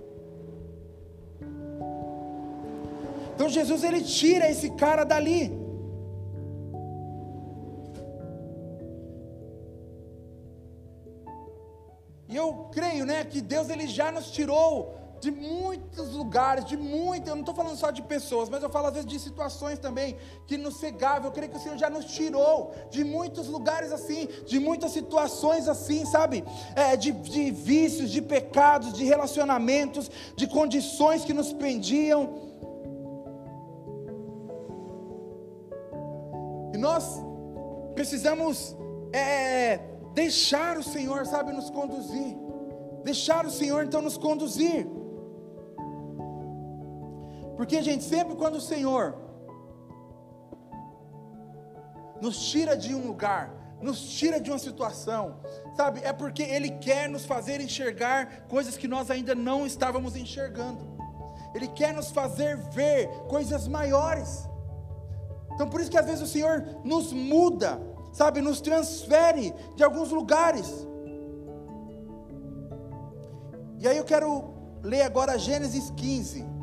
Então 3.34 3.47
Jesus 3.47 3.84
ele 3.84 4.02
tira 4.02 4.50
esse 4.50 4.71
cara 4.71 5.04
dali. 5.04 5.52
E 12.28 12.36
eu 12.36 12.67
creio, 12.71 13.06
né, 13.06 13.23
que 13.23 13.39
Deus 13.39 13.69
ele 13.69 13.88
já 13.88 14.12
nos 14.12 14.32
tirou 14.32 14.96
de 15.19 15.32
muitos 15.32 16.13
lugares, 16.13 16.65
de 16.65 16.77
muitas, 16.77 17.30
eu 17.30 17.36
não 17.36 17.41
estou 17.41 17.56
falando 17.56 17.77
só 17.77 17.89
de 17.91 18.01
pessoas, 18.01 18.49
mas 18.49 18.62
eu 18.62 18.69
falo 18.69 18.88
às 18.88 18.93
vezes 18.93 19.10
de 19.10 19.19
situações 19.19 19.80
também 19.80 20.17
que 20.45 20.58
nos 20.58 20.77
cegavam. 20.77 21.25
Eu 21.25 21.32
creio 21.32 21.51
que 21.51 21.58
o 21.58 21.60
Senhor 21.60 21.77
já 21.77 21.89
nos 21.89 22.06
tirou 22.06 22.73
de 22.89 23.03
muitos 23.03 23.47
lugares 23.47 23.91
assim, 23.91 24.27
de 24.45 24.60
muitas 24.60 24.91
situações 24.91 25.67
assim, 25.67 26.06
sabe? 26.06 26.43
É, 26.75 26.95
de, 26.95 27.12
de 27.12 27.52
vícios, 27.52 28.12
de 28.12 28.21
pecados, 28.21 28.94
de 28.94 29.04
relacionamentos, 29.04 30.10
de 30.35 30.48
condições 30.48 31.25
que 31.25 31.33
nos 31.33 31.52
prendiam. 31.52 32.48
E 36.73 36.77
nós 36.77 37.21
precisamos 37.96 38.75
é, 39.12 39.79
deixar 40.13 40.77
o 40.77 40.83
Senhor, 40.83 41.25
sabe, 41.25 41.52
nos 41.52 41.69
conduzir. 41.69 42.37
Deixar 43.04 43.46
o 43.46 43.52
Senhor 43.52 43.85
então 43.85 44.02
nos 44.02 44.17
conduzir. 44.17 44.85
Porque, 47.58 47.81
gente, 47.81 48.03
sempre 48.03 48.35
quando 48.35 48.55
o 48.55 48.62
Senhor 48.62 49.17
nos 52.21 52.37
tira 52.49 52.77
de 52.77 52.93
um 52.93 53.08
lugar, 53.08 53.51
nos 53.81 53.99
tira 54.10 54.39
de 54.39 54.51
uma 54.51 54.60
situação, 54.60 55.39
sabe? 55.75 56.01
É 56.03 56.13
porque 56.13 56.43
Ele 56.43 56.69
quer 56.69 57.10
nos 57.10 57.25
fazer 57.25 57.60
enxergar 57.60 58.47
coisas 58.47 58.77
que 58.77 58.87
nós 58.87 59.10
ainda 59.10 59.33
não 59.33 59.65
estávamos 59.65 60.15
enxergando. 60.15 60.87
Ele 61.55 61.67
quer 61.67 61.93
nos 61.93 62.12
fazer 62.12 62.58
ver 62.71 63.10
coisas 63.27 63.67
maiores. 63.67 64.47
Então, 65.53 65.67
por 65.67 65.81
isso 65.81 65.89
que 65.89 65.97
às 65.97 66.05
vezes 66.05 66.21
o 66.21 66.27
Senhor 66.27 66.63
nos 66.83 67.12
muda, 67.12 67.81
sabe? 68.13 68.39
Nos 68.39 68.62
transfere 68.62 69.51
de 69.75 69.83
alguns 69.83 70.12
lugares. 70.12 70.87
E 73.79 73.87
aí 73.87 73.97
eu 73.97 74.05
quero 74.05 74.53
ler 74.83 75.01
agora 75.01 75.39
Gênesis 75.39 75.89
15. 75.91 76.56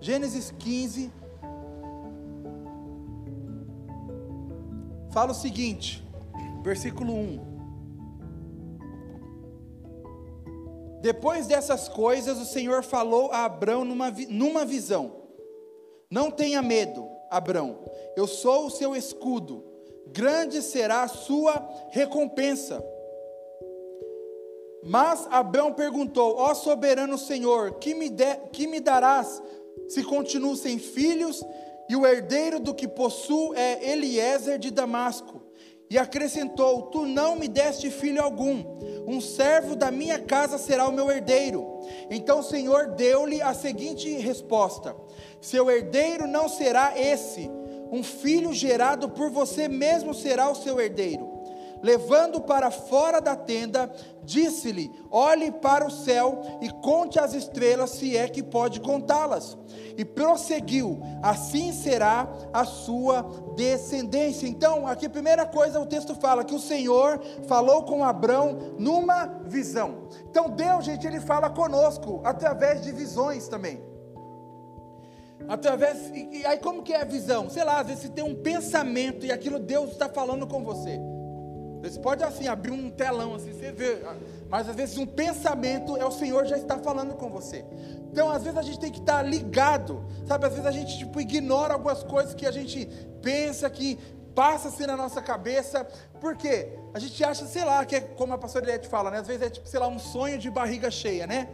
Gênesis 0.00 0.52
15. 0.58 1.10
Fala 5.10 5.32
o 5.32 5.34
seguinte, 5.34 6.06
versículo 6.62 7.12
1. 7.12 7.48
Depois 11.00 11.46
dessas 11.46 11.88
coisas, 11.88 12.38
o 12.38 12.44
Senhor 12.44 12.84
falou 12.84 13.30
a 13.32 13.44
Abrão 13.44 13.84
numa, 13.84 14.10
numa 14.28 14.64
visão: 14.64 15.12
Não 16.10 16.30
tenha 16.30 16.62
medo, 16.62 17.08
Abrão, 17.30 17.80
eu 18.16 18.26
sou 18.26 18.66
o 18.66 18.70
seu 18.70 18.94
escudo, 18.94 19.64
grande 20.08 20.62
será 20.62 21.02
a 21.02 21.08
sua 21.08 21.68
recompensa. 21.90 22.84
Mas 24.84 25.26
Abrão 25.30 25.72
perguntou: 25.72 26.36
Ó 26.36 26.54
soberano 26.54 27.18
Senhor, 27.18 27.74
que 27.74 27.94
me, 27.94 28.08
de, 28.08 28.36
que 28.52 28.66
me 28.66 28.80
darás 28.80 29.42
se 29.88 30.02
continuo 30.04 30.54
sem 30.56 30.78
filhos 30.78 31.44
e 31.88 31.96
o 31.96 32.06
herdeiro 32.06 32.60
do 32.60 32.74
que 32.74 32.86
possuo 32.86 33.54
é 33.54 33.92
Eliezer 33.92 34.58
de 34.58 34.70
Damasco? 34.70 35.42
E 35.90 35.96
acrescentou: 35.96 36.82
Tu 36.82 37.06
não 37.06 37.34
me 37.34 37.48
deste 37.48 37.90
filho 37.90 38.22
algum, 38.22 38.62
um 39.06 39.20
servo 39.20 39.74
da 39.74 39.90
minha 39.90 40.18
casa 40.18 40.58
será 40.58 40.86
o 40.86 40.92
meu 40.92 41.10
herdeiro. 41.10 41.66
Então 42.10 42.40
o 42.40 42.44
Senhor 42.44 42.88
deu-lhe 42.88 43.40
a 43.40 43.54
seguinte 43.54 44.10
resposta: 44.18 44.94
Seu 45.40 45.70
herdeiro 45.70 46.26
não 46.26 46.48
será 46.48 46.92
esse, 46.98 47.50
um 47.90 48.02
filho 48.02 48.52
gerado 48.52 49.08
por 49.08 49.30
você 49.30 49.66
mesmo 49.66 50.12
será 50.12 50.50
o 50.50 50.54
seu 50.54 50.78
herdeiro 50.78 51.27
levando 51.82 52.40
para 52.40 52.70
fora 52.70 53.20
da 53.20 53.36
tenda, 53.36 53.90
disse-lhe: 54.22 54.90
Olhe 55.10 55.50
para 55.50 55.86
o 55.86 55.90
céu 55.90 56.40
e 56.60 56.70
conte 56.70 57.18
as 57.18 57.34
estrelas, 57.34 57.90
se 57.90 58.16
é 58.16 58.28
que 58.28 58.42
pode 58.42 58.80
contá-las. 58.80 59.56
E 59.96 60.04
prosseguiu: 60.04 61.00
Assim 61.22 61.72
será 61.72 62.28
a 62.52 62.64
sua 62.64 63.22
descendência. 63.56 64.46
Então, 64.46 64.86
aqui 64.86 65.08
primeira 65.08 65.46
coisa 65.46 65.80
o 65.80 65.86
texto 65.86 66.14
fala 66.14 66.44
que 66.44 66.54
o 66.54 66.60
Senhor 66.60 67.20
falou 67.46 67.82
com 67.82 68.04
Abrão 68.04 68.74
numa 68.78 69.26
visão. 69.46 70.08
Então, 70.30 70.50
Deus, 70.50 70.84
gente, 70.84 71.06
ele 71.06 71.20
fala 71.20 71.50
conosco 71.50 72.20
através 72.24 72.82
de 72.82 72.92
visões 72.92 73.48
também. 73.48 73.80
Através, 75.48 76.10
e, 76.10 76.40
e 76.40 76.46
aí 76.46 76.58
como 76.58 76.82
que 76.82 76.92
é 76.92 77.02
a 77.02 77.04
visão? 77.04 77.48
Sei 77.48 77.64
lá, 77.64 77.80
às 77.80 77.86
vezes 77.86 78.02
você 78.02 78.08
tem 78.08 78.24
um 78.24 78.34
pensamento 78.34 79.24
e 79.24 79.32
aquilo 79.32 79.58
Deus 79.58 79.92
está 79.92 80.08
falando 80.08 80.46
com 80.46 80.64
você. 80.64 81.00
Você 81.82 81.98
pode 82.00 82.24
assim 82.24 82.48
abrir 82.48 82.72
um 82.72 82.90
telão 82.90 83.34
assim, 83.34 83.52
você 83.52 83.70
vê, 83.70 83.98
mas 84.48 84.68
às 84.68 84.74
vezes 84.74 84.98
um 84.98 85.06
pensamento 85.06 85.96
é 85.96 86.04
o 86.04 86.10
Senhor 86.10 86.44
já 86.44 86.56
está 86.56 86.78
falando 86.78 87.14
com 87.14 87.30
você. 87.30 87.64
Então, 88.10 88.30
às 88.30 88.42
vezes 88.42 88.58
a 88.58 88.62
gente 88.62 88.80
tem 88.80 88.90
que 88.90 89.00
estar 89.00 89.22
ligado, 89.22 90.04
sabe? 90.26 90.46
Às 90.46 90.52
vezes 90.52 90.66
a 90.66 90.70
gente 90.70 90.98
tipo 90.98 91.20
ignora 91.20 91.74
algumas 91.74 92.02
coisas 92.02 92.34
que 92.34 92.46
a 92.46 92.50
gente 92.50 92.86
pensa 93.22 93.68
que 93.70 93.98
passa 94.34 94.68
assim 94.68 94.86
na 94.86 94.96
nossa 94.96 95.20
cabeça, 95.20 95.84
porque 96.20 96.68
a 96.94 96.98
gente 96.98 97.22
acha, 97.24 97.44
sei 97.44 97.64
lá, 97.64 97.84
que 97.84 97.96
é 97.96 98.00
como 98.00 98.32
a 98.32 98.38
pastora 98.38 98.64
Eliette 98.64 98.88
fala, 98.88 99.10
né? 99.10 99.18
Às 99.18 99.26
vezes 99.26 99.42
é 99.42 99.50
tipo, 99.50 99.68
sei 99.68 99.80
lá, 99.80 99.88
um 99.88 99.98
sonho 99.98 100.38
de 100.38 100.50
barriga 100.50 100.90
cheia, 100.90 101.26
né? 101.26 101.48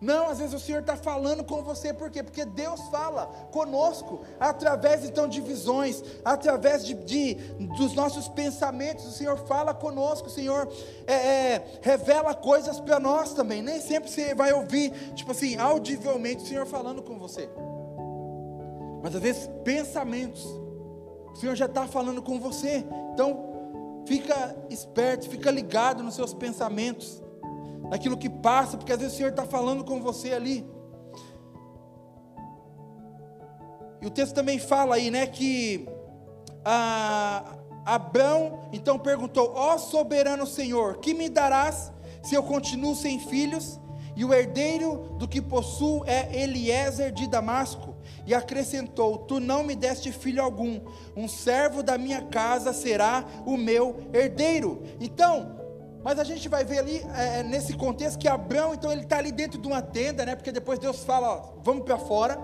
Não, 0.00 0.28
às 0.28 0.38
vezes 0.38 0.54
o 0.54 0.60
Senhor 0.60 0.80
está 0.80 0.96
falando 0.96 1.42
com 1.42 1.62
você, 1.62 1.92
por 1.92 2.08
quê? 2.08 2.22
Porque 2.22 2.44
Deus 2.44 2.80
fala 2.88 3.26
conosco, 3.50 4.20
através 4.38 5.04
então 5.04 5.26
de 5.26 5.40
visões, 5.40 6.02
através 6.24 6.86
de, 6.86 6.94
de 6.94 7.34
dos 7.76 7.94
nossos 7.94 8.28
pensamentos, 8.28 9.04
o 9.06 9.10
Senhor 9.10 9.36
fala 9.48 9.74
conosco, 9.74 10.28
o 10.28 10.30
Senhor 10.30 10.68
é, 11.04 11.14
é, 11.14 11.78
revela 11.82 12.32
coisas 12.32 12.78
para 12.78 13.00
nós 13.00 13.32
também. 13.32 13.60
Nem 13.60 13.80
sempre 13.80 14.08
você 14.08 14.36
vai 14.36 14.52
ouvir, 14.52 14.92
tipo 15.14 15.32
assim, 15.32 15.56
audivelmente 15.56 16.44
o 16.44 16.46
Senhor 16.46 16.66
falando 16.66 17.02
com 17.02 17.18
você, 17.18 17.48
mas 19.02 19.16
às 19.16 19.20
vezes 19.20 19.50
pensamentos, 19.64 20.44
o 20.44 21.36
Senhor 21.36 21.56
já 21.56 21.66
está 21.66 21.88
falando 21.88 22.22
com 22.22 22.38
você, 22.38 22.84
então 23.12 24.02
fica 24.06 24.56
esperto, 24.70 25.28
fica 25.28 25.50
ligado 25.50 26.04
nos 26.04 26.14
seus 26.14 26.32
pensamentos 26.32 27.20
naquilo 27.90 28.16
que 28.16 28.28
passa, 28.28 28.76
porque 28.76 28.92
às 28.92 28.98
vezes 28.98 29.14
o 29.14 29.16
Senhor 29.16 29.30
está 29.30 29.44
falando 29.44 29.84
com 29.84 30.00
você 30.00 30.32
ali. 30.32 30.66
E 34.00 34.06
o 34.06 34.10
texto 34.10 34.34
também 34.34 34.58
fala 34.58 34.94
aí, 34.94 35.10
né, 35.10 35.26
que 35.26 35.88
a, 36.64 37.58
Abrão 37.88 38.68
então 38.70 38.98
perguntou: 38.98 39.52
Ó 39.54 39.78
soberano 39.78 40.46
Senhor, 40.46 40.98
que 40.98 41.14
me 41.14 41.30
darás 41.30 41.90
se 42.22 42.34
eu 42.34 42.42
continuo 42.42 42.94
sem 42.94 43.18
filhos? 43.18 43.80
E 44.14 44.24
o 44.24 44.34
herdeiro 44.34 45.14
do 45.16 45.26
que 45.26 45.40
possuo 45.40 46.04
é 46.04 46.28
Eliezer 46.42 47.12
de 47.12 47.26
Damasco. 47.26 47.96
E 48.26 48.34
acrescentou: 48.34 49.18
Tu 49.18 49.40
não 49.40 49.64
me 49.64 49.74
deste 49.74 50.12
filho 50.12 50.42
algum, 50.42 50.80
um 51.16 51.26
servo 51.26 51.82
da 51.82 51.96
minha 51.96 52.20
casa 52.22 52.74
será 52.74 53.24
o 53.46 53.56
meu 53.56 53.96
herdeiro. 54.12 54.82
Então, 55.00 55.56
mas 56.02 56.18
a 56.18 56.24
gente 56.24 56.48
vai 56.48 56.64
ver 56.64 56.78
ali, 56.78 57.04
é, 57.14 57.40
é, 57.40 57.42
nesse 57.42 57.74
contexto, 57.74 58.18
que 58.18 58.28
Abraão, 58.28 58.74
então, 58.74 58.92
ele 58.92 59.02
está 59.02 59.18
ali 59.18 59.32
dentro 59.32 59.60
de 59.60 59.66
uma 59.66 59.82
tenda, 59.82 60.24
né? 60.24 60.36
Porque 60.36 60.52
depois 60.52 60.78
Deus 60.78 61.04
fala, 61.04 61.28
ó, 61.28 61.60
vamos 61.62 61.84
para 61.84 61.98
fora. 61.98 62.38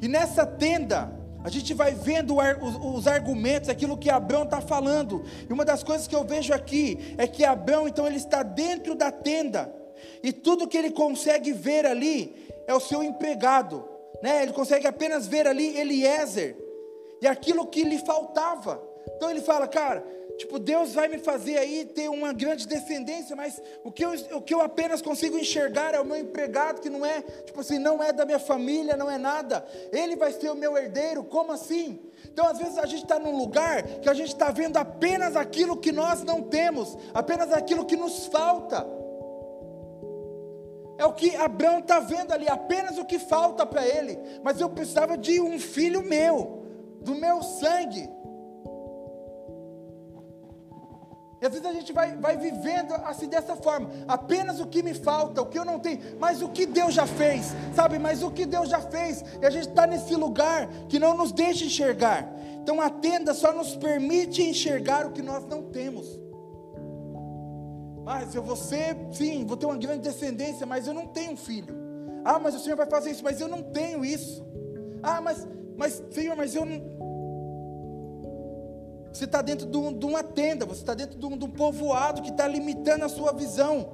E 0.00 0.08
nessa 0.08 0.44
tenda, 0.44 1.12
a 1.42 1.48
gente 1.48 1.74
vai 1.74 1.92
vendo 1.92 2.36
os, 2.36 2.98
os 2.98 3.06
argumentos, 3.06 3.68
aquilo 3.68 3.96
que 3.96 4.10
Abraão 4.10 4.44
está 4.44 4.60
falando. 4.60 5.24
E 5.48 5.52
uma 5.52 5.64
das 5.64 5.82
coisas 5.82 6.06
que 6.06 6.14
eu 6.14 6.24
vejo 6.24 6.52
aqui 6.52 7.14
é 7.16 7.26
que 7.26 7.44
Abraão, 7.44 7.88
então, 7.88 8.06
ele 8.06 8.16
está 8.16 8.42
dentro 8.42 8.94
da 8.94 9.10
tenda. 9.10 9.72
E 10.22 10.32
tudo 10.32 10.68
que 10.68 10.76
ele 10.76 10.90
consegue 10.90 11.52
ver 11.52 11.86
ali 11.86 12.48
é 12.66 12.74
o 12.74 12.80
seu 12.80 13.02
empregado. 13.02 13.88
Né? 14.22 14.42
Ele 14.42 14.52
consegue 14.52 14.86
apenas 14.86 15.26
ver 15.26 15.46
ali 15.46 15.76
Eliezer. 15.76 16.56
E 17.20 17.26
aquilo 17.26 17.66
que 17.66 17.82
lhe 17.82 17.98
faltava. 17.98 18.91
Então 19.16 19.30
ele 19.30 19.40
fala, 19.40 19.66
cara, 19.66 20.04
Tipo, 20.38 20.58
Deus 20.58 20.94
vai 20.94 21.08
me 21.08 21.18
fazer 21.18 21.58
aí 21.58 21.84
ter 21.84 22.08
uma 22.08 22.32
grande 22.32 22.66
descendência, 22.66 23.36
mas 23.36 23.62
o 23.84 23.92
que, 23.92 24.04
eu, 24.04 24.12
o 24.32 24.40
que 24.40 24.54
eu 24.54 24.60
apenas 24.60 25.02
consigo 25.02 25.38
enxergar 25.38 25.94
é 25.94 26.00
o 26.00 26.04
meu 26.04 26.16
empregado, 26.16 26.80
que 26.80 26.90
não 26.90 27.04
é, 27.04 27.22
tipo 27.22 27.60
assim, 27.60 27.78
não 27.78 28.02
é 28.02 28.12
da 28.12 28.24
minha 28.24 28.38
família, 28.38 28.96
não 28.96 29.10
é 29.10 29.18
nada. 29.18 29.64
Ele 29.92 30.16
vai 30.16 30.32
ser 30.32 30.50
o 30.50 30.56
meu 30.56 30.76
herdeiro, 30.76 31.22
como 31.22 31.52
assim? 31.52 32.00
Então, 32.24 32.46
às 32.46 32.58
vezes, 32.58 32.78
a 32.78 32.86
gente 32.86 33.02
está 33.02 33.18
num 33.18 33.36
lugar 33.36 33.82
que 34.00 34.08
a 34.08 34.14
gente 34.14 34.28
está 34.28 34.50
vendo 34.50 34.78
apenas 34.78 35.36
aquilo 35.36 35.76
que 35.76 35.92
nós 35.92 36.24
não 36.24 36.42
temos, 36.42 36.96
apenas 37.12 37.52
aquilo 37.52 37.84
que 37.84 37.96
nos 37.96 38.26
falta. 38.26 38.86
É 40.98 41.04
o 41.04 41.12
que 41.12 41.36
Abraão 41.36 41.80
está 41.80 42.00
vendo 42.00 42.32
ali, 42.32 42.48
apenas 42.48 42.96
o 42.98 43.04
que 43.04 43.18
falta 43.18 43.66
para 43.66 43.86
ele. 43.86 44.18
Mas 44.42 44.60
eu 44.60 44.70
precisava 44.70 45.16
de 45.16 45.40
um 45.40 45.58
filho 45.58 46.02
meu, 46.02 46.64
do 47.00 47.14
meu 47.14 47.42
sangue. 47.42 48.08
E 51.42 51.46
às 51.46 51.52
vezes 51.52 51.66
a 51.66 51.72
gente 51.72 51.92
vai, 51.92 52.16
vai 52.16 52.36
vivendo 52.36 52.94
assim 53.04 53.26
dessa 53.26 53.56
forma. 53.56 53.90
Apenas 54.06 54.60
o 54.60 54.66
que 54.66 54.80
me 54.80 54.94
falta, 54.94 55.42
o 55.42 55.46
que 55.46 55.58
eu 55.58 55.64
não 55.64 55.80
tenho, 55.80 55.98
mas 56.20 56.40
o 56.40 56.48
que 56.48 56.64
Deus 56.64 56.94
já 56.94 57.04
fez, 57.04 57.52
sabe? 57.74 57.98
Mas 57.98 58.22
o 58.22 58.30
que 58.30 58.46
Deus 58.46 58.68
já 58.68 58.80
fez. 58.80 59.24
E 59.40 59.44
a 59.44 59.50
gente 59.50 59.68
está 59.68 59.84
nesse 59.84 60.14
lugar 60.14 60.68
que 60.88 61.00
não 61.00 61.16
nos 61.16 61.32
deixa 61.32 61.64
enxergar. 61.64 62.32
Então 62.62 62.80
a 62.80 62.88
tenda 62.88 63.34
só 63.34 63.52
nos 63.52 63.74
permite 63.74 64.40
enxergar 64.40 65.04
o 65.04 65.10
que 65.10 65.20
nós 65.20 65.44
não 65.44 65.64
temos. 65.64 66.06
Mas 68.04 68.36
eu 68.36 68.42
vou 68.44 68.54
ser, 68.54 68.96
sim, 69.10 69.44
vou 69.44 69.56
ter 69.56 69.66
uma 69.66 69.76
grande 69.76 70.02
descendência, 70.02 70.64
mas 70.64 70.86
eu 70.86 70.94
não 70.94 71.08
tenho 71.08 71.36
filho. 71.36 71.74
Ah, 72.24 72.38
mas 72.38 72.54
o 72.54 72.60
Senhor 72.60 72.76
vai 72.76 72.86
fazer 72.86 73.10
isso, 73.10 73.24
mas 73.24 73.40
eu 73.40 73.48
não 73.48 73.64
tenho 73.64 74.04
isso. 74.04 74.46
Ah, 75.02 75.20
mas, 75.20 75.44
mas 75.76 76.00
Senhor, 76.12 76.36
mas 76.36 76.54
eu 76.54 76.64
não, 76.64 76.91
você 79.12 79.26
está 79.26 79.42
dentro 79.42 79.66
de, 79.66 79.76
um, 79.76 79.92
de, 79.92 80.06
uma 80.06 80.22
tenda, 80.22 80.64
você 80.64 80.80
está 80.80 80.94
dentro 80.94 81.18
de 81.18 81.26
um, 81.26 81.36
de 81.36 81.44
um 81.44 81.50
povoado 81.50 82.22
que 82.22 82.30
está 82.30 82.48
limitando 82.48 83.04
a 83.04 83.08
sua 83.08 83.32
visão. 83.32 83.90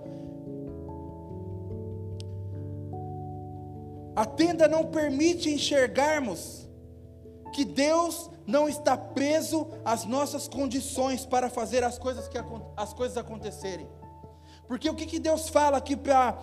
A 4.15 4.25
tenda 4.25 4.69
não 4.69 4.85
permite 4.85 5.51
enxergarmos 5.51 6.69
que 7.53 7.65
Deus 7.65 8.31
não 8.47 8.69
está 8.69 8.97
preso 8.97 9.69
às 9.85 10.05
nossas 10.05 10.47
condições 10.47 11.27
para 11.27 11.51
fazer 11.51 11.83
as 11.83 11.99
coisas, 11.99 12.29
que, 12.29 12.39
as 12.77 12.93
coisas 12.93 13.17
acontecerem. 13.17 13.89
Porque 14.69 14.89
o 14.89 14.95
que, 14.95 15.07
que 15.07 15.19
Deus 15.19 15.49
fala 15.49 15.79
aqui 15.79 15.97
para 15.97 16.37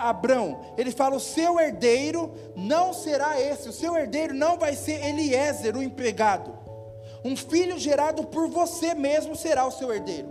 Abrão, 0.00 0.60
ele 0.76 0.90
fala: 0.90 1.16
o 1.16 1.20
seu 1.20 1.58
herdeiro 1.58 2.34
não 2.54 2.92
será 2.92 3.40
esse, 3.40 3.70
o 3.70 3.72
seu 3.72 3.96
herdeiro 3.96 4.34
não 4.34 4.58
vai 4.58 4.74
ser 4.74 5.02
Eliezer, 5.02 5.76
o 5.76 5.82
empregado. 5.82 6.65
Um 7.26 7.34
filho 7.34 7.76
gerado 7.76 8.24
por 8.24 8.48
você 8.48 8.94
mesmo 8.94 9.34
será 9.34 9.66
o 9.66 9.72
seu 9.72 9.92
herdeiro. 9.92 10.28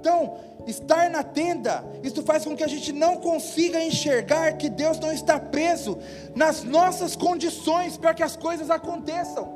Então, 0.00 0.38
estar 0.66 1.08
na 1.08 1.22
tenda, 1.22 1.84
isso 2.02 2.20
faz 2.24 2.44
com 2.44 2.56
que 2.56 2.64
a 2.64 2.68
gente 2.68 2.92
não 2.92 3.16
consiga 3.16 3.80
enxergar 3.80 4.52
que 4.54 4.68
Deus 4.68 4.98
não 4.98 5.12
está 5.12 5.38
preso 5.38 5.96
nas 6.34 6.64
nossas 6.64 7.14
condições 7.14 7.96
para 7.96 8.12
que 8.12 8.24
as 8.24 8.36
coisas 8.36 8.70
aconteçam. 8.70 9.48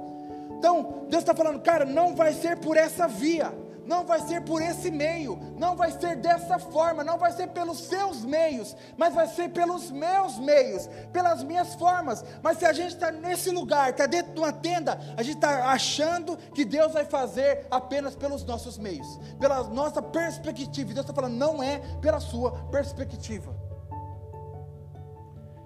Então, 0.59 1.07
Deus 1.09 1.23
está 1.23 1.35
falando, 1.35 1.61
cara, 1.61 1.85
não 1.85 2.15
vai 2.15 2.33
ser 2.33 2.59
por 2.59 2.77
essa 2.77 3.09
via, 3.09 3.53
não 3.91 4.07
vai 4.07 4.21
ser 4.21 4.43
por 4.43 4.63
esse 4.63 4.89
meio, 4.89 5.37
não 5.59 5.75
vai 5.75 5.91
ser 5.91 6.15
dessa 6.15 6.61
forma, 6.61 7.03
não 7.03 7.19
vai 7.19 7.33
ser 7.33 7.49
pelos 7.49 7.81
seus 7.81 8.25
meios, 8.25 8.77
mas 8.97 9.13
vai 9.13 9.27
ser 9.27 9.49
pelos 9.49 9.91
meus 9.91 10.39
meios, 10.39 10.89
pelas 11.13 11.43
minhas 11.43 11.75
formas. 11.75 12.25
Mas 12.41 12.59
se 12.59 12.65
a 12.65 12.73
gente 12.73 12.95
está 12.95 13.11
nesse 13.11 13.51
lugar, 13.51 13.91
está 13.91 14.07
dentro 14.07 14.33
de 14.33 14.39
uma 14.39 14.53
tenda, 14.53 14.93
a 15.17 15.23
gente 15.25 15.35
está 15.35 15.73
achando 15.73 16.37
que 16.37 16.65
Deus 16.65 16.93
vai 16.93 17.05
fazer 17.05 17.67
apenas 17.69 18.15
pelos 18.15 18.45
nossos 18.45 18.79
meios, 18.79 19.19
pela 19.41 19.65
nossa 19.65 20.01
perspectiva. 20.01 20.93
E 20.93 20.95
Deus 20.95 21.05
está 21.05 21.13
falando, 21.13 21.35
não 21.35 21.61
é 21.61 21.81
pela 22.01 22.21
sua 22.21 22.53
perspectiva. 22.71 23.53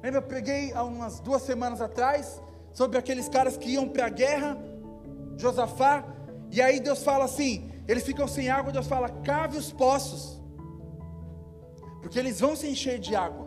Lembra, 0.03 0.21
eu 0.21 0.23
preguei 0.23 0.73
há 0.73 0.83
umas 0.83 1.21
duas 1.21 1.43
semanas 1.43 1.83
atrás 1.83 2.41
sobre 2.73 2.97
aqueles 2.97 3.29
caras 3.29 3.59
que 3.59 3.69
iam 3.69 3.87
para 3.87 4.07
a 4.07 4.09
guerra, 4.09 4.57
Josafá, 5.37 6.05
e 6.51 6.63
aí 6.63 6.81
Deus 6.81 7.03
fala 7.03 7.27
assim: 7.27 7.74
eles 7.87 8.05
ficam 8.05 8.27
sem 8.27 8.49
água, 8.49 8.73
Deus 8.73 8.87
fala: 8.87 9.09
cave 9.09 9.59
os 9.59 9.73
poços, 9.73 10.41
porque 12.01 12.19
eles 12.19 12.41
vão 12.41 12.57
se 12.57 12.69
encher 12.69 12.99
de 12.99 13.15
água. 13.15 13.47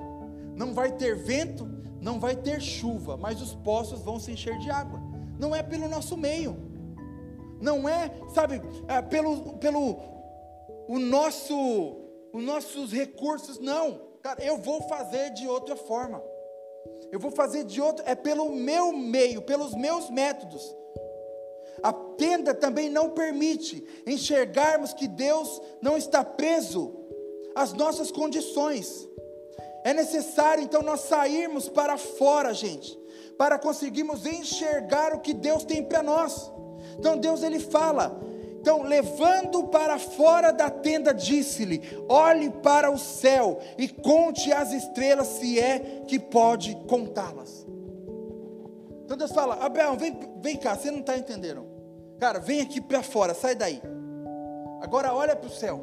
Não 0.55 0.73
vai 0.73 0.91
ter 0.91 1.15
vento, 1.15 1.67
não 2.01 2.19
vai 2.19 2.35
ter 2.35 2.61
chuva, 2.61 3.17
mas 3.17 3.41
os 3.41 3.53
poços 3.55 4.01
vão 4.01 4.19
se 4.19 4.31
encher 4.31 4.57
de 4.59 4.69
água. 4.69 4.99
Não 5.39 5.55
é 5.55 5.61
pelo 5.61 5.87
nosso 5.87 6.17
meio, 6.17 6.57
não 7.59 7.87
é, 7.87 8.11
sabe, 8.33 8.61
é 8.87 9.01
pelo, 9.01 9.57
pelo 9.57 9.99
o 10.87 10.99
nosso, 10.99 11.97
os 12.33 12.43
nossos 12.43 12.91
recursos, 12.91 13.59
não. 13.59 13.99
Cara, 14.21 14.43
eu 14.43 14.57
vou 14.57 14.81
fazer 14.83 15.31
de 15.31 15.47
outra 15.47 15.75
forma. 15.75 16.21
Eu 17.11 17.19
vou 17.19 17.31
fazer 17.31 17.63
de 17.63 17.81
outro, 17.81 18.03
é 18.07 18.15
pelo 18.15 18.51
meu 18.51 18.91
meio, 18.93 19.41
pelos 19.41 19.73
meus 19.73 20.09
métodos. 20.09 20.75
A 21.83 21.93
tenda 21.93 22.53
também 22.53 22.89
não 22.89 23.09
permite 23.09 23.83
enxergarmos 24.05 24.93
que 24.93 25.07
Deus 25.07 25.61
não 25.81 25.97
está 25.97 26.23
preso 26.23 26.93
às 27.55 27.73
nossas 27.73 28.11
condições. 28.11 29.07
É 29.83 29.93
necessário 29.93 30.63
então 30.63 30.81
nós 30.81 31.01
sairmos 31.01 31.69
para 31.69 31.97
fora, 31.97 32.53
gente, 32.53 32.97
para 33.37 33.59
conseguirmos 33.59 34.25
enxergar 34.25 35.13
o 35.13 35.19
que 35.19 35.33
Deus 35.33 35.63
tem 35.63 35.83
para 35.83 36.03
nós. 36.03 36.51
Então 36.97 37.17
Deus 37.17 37.43
ele 37.43 37.59
fala: 37.59 38.19
então, 38.67 38.83
levando 38.83 39.63
para 39.67 39.97
fora 39.97 40.51
da 40.51 40.69
tenda, 40.69 41.13
disse-lhe: 41.13 41.81
Olhe 42.09 42.49
para 42.49 42.91
o 42.91 42.97
céu 42.97 43.59
e 43.77 43.87
conte 43.87 44.51
as 44.51 44.73
estrelas, 44.73 45.27
se 45.27 45.57
é 45.57 46.03
que 46.05 46.19
pode 46.19 46.75
contá-las. 46.87 47.65
Então 49.07 49.15
Deus 49.15 49.31
fala: 49.31 49.55
Abraão, 49.65 49.97
vem, 49.97 50.19
vem 50.41 50.57
cá, 50.57 50.75
você 50.75 50.91
não 50.91 50.99
está 50.99 51.17
entendendo. 51.17 51.65
Cara, 52.19 52.39
vem 52.39 52.59
aqui 52.59 52.81
para 52.81 53.01
fora, 53.01 53.33
sai 53.33 53.55
daí. 53.55 53.81
Agora 54.81 55.13
olha 55.13 55.33
para 55.33 55.47
o 55.47 55.49
céu. 55.49 55.79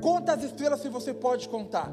Conta 0.00 0.34
as 0.34 0.44
estrelas 0.44 0.78
se 0.80 0.88
você 0.88 1.12
pode 1.12 1.48
contar. 1.48 1.90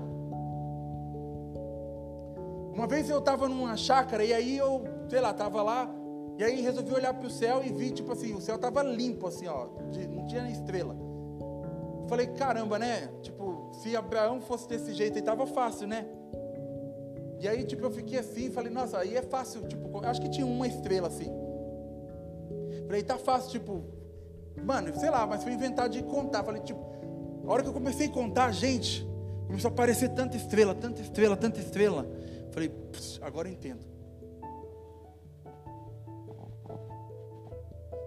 Uma 2.72 2.86
vez 2.86 3.10
eu 3.10 3.18
estava 3.18 3.50
numa 3.50 3.76
chácara 3.76 4.24
e 4.24 4.32
aí 4.32 4.58
eu, 4.58 4.84
sei 5.10 5.20
lá, 5.20 5.32
estava 5.32 5.64
lá 5.64 5.90
e 6.38 6.44
aí 6.44 6.62
resolvi 6.62 6.94
olhar 6.94 7.16
para 7.16 7.28
o 7.28 7.32
céu 7.32 7.64
e 7.64 7.72
vi, 7.72 7.90
tipo 7.90 8.12
assim, 8.12 8.36
o 8.36 8.42
céu 8.42 8.58
estava 8.58 8.84
limpo, 8.84 9.28
assim, 9.28 9.48
ó, 9.48 9.70
de, 9.90 10.08
não 10.08 10.28
tinha 10.28 10.48
estrela. 10.52 10.96
Falei, 12.08 12.28
caramba, 12.28 12.78
né? 12.78 13.10
Tipo, 13.24 13.72
se 13.74 13.96
Abraão 13.96 14.40
fosse 14.40 14.70
desse 14.70 14.94
jeito 14.94 15.16
aí, 15.16 15.22
tava 15.24 15.48
fácil, 15.48 15.88
né? 15.88 16.06
E 17.42 17.48
aí, 17.48 17.64
tipo, 17.64 17.84
eu 17.84 17.90
fiquei 17.90 18.20
assim, 18.20 18.52
falei, 18.52 18.72
nossa, 18.72 19.00
aí 19.00 19.18
é 19.18 19.22
fácil, 19.24 19.68
tipo, 19.68 20.06
acho 20.06 20.22
que 20.22 20.30
tinha 20.30 20.46
uma 20.46 20.68
estrela 20.68 21.08
assim. 21.08 21.28
Falei, 22.86 23.02
tá 23.02 23.18
fácil, 23.18 23.50
tipo, 23.50 23.84
mano, 24.64 24.96
sei 25.00 25.10
lá, 25.10 25.26
mas 25.26 25.42
foi 25.42 25.52
inventar 25.52 25.90
de 25.90 26.04
contar. 26.04 26.44
Falei, 26.44 26.62
tipo, 26.62 26.80
a 27.44 27.52
hora 27.52 27.64
que 27.64 27.70
eu 27.70 27.74
comecei 27.74 28.06
a 28.06 28.12
contar, 28.12 28.52
gente, 28.52 29.08
começou 29.48 29.70
a 29.70 29.72
aparecer 29.72 30.10
tanta 30.10 30.38
estrela, 30.38 30.76
tanta 30.76 31.02
estrela, 31.02 31.36
tanta 31.36 31.60
estrela. 31.60 32.06
Falei, 32.52 32.72
agora 33.22 33.48
eu 33.48 33.54
entendo. 33.54 33.90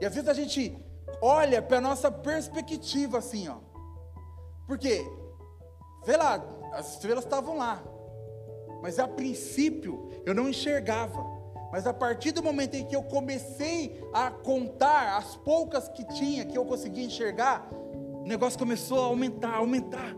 E 0.00 0.06
às 0.06 0.14
vezes 0.14 0.28
a 0.28 0.34
gente 0.34 0.78
olha 1.20 1.60
para 1.60 1.80
nossa 1.80 2.08
perspectiva 2.08 3.18
assim, 3.18 3.48
ó. 3.48 3.56
Porque, 4.68 5.04
vê 6.06 6.16
lá, 6.16 6.40
as 6.72 6.92
estrelas 6.92 7.24
estavam 7.24 7.56
lá. 7.56 7.82
Mas 8.84 8.98
a 8.98 9.08
princípio 9.08 10.10
eu 10.26 10.34
não 10.34 10.46
enxergava. 10.46 11.24
Mas 11.72 11.86
a 11.86 11.94
partir 11.94 12.32
do 12.32 12.42
momento 12.42 12.74
em 12.74 12.84
que 12.84 12.94
eu 12.94 13.02
comecei 13.02 13.98
a 14.12 14.30
contar 14.30 15.16
as 15.16 15.36
poucas 15.36 15.88
que 15.88 16.04
tinha, 16.08 16.44
que 16.44 16.58
eu 16.58 16.66
conseguia 16.66 17.02
enxergar, 17.02 17.66
o 17.72 18.26
negócio 18.26 18.58
começou 18.58 19.00
a 19.00 19.06
aumentar, 19.06 19.54
aumentar. 19.54 20.14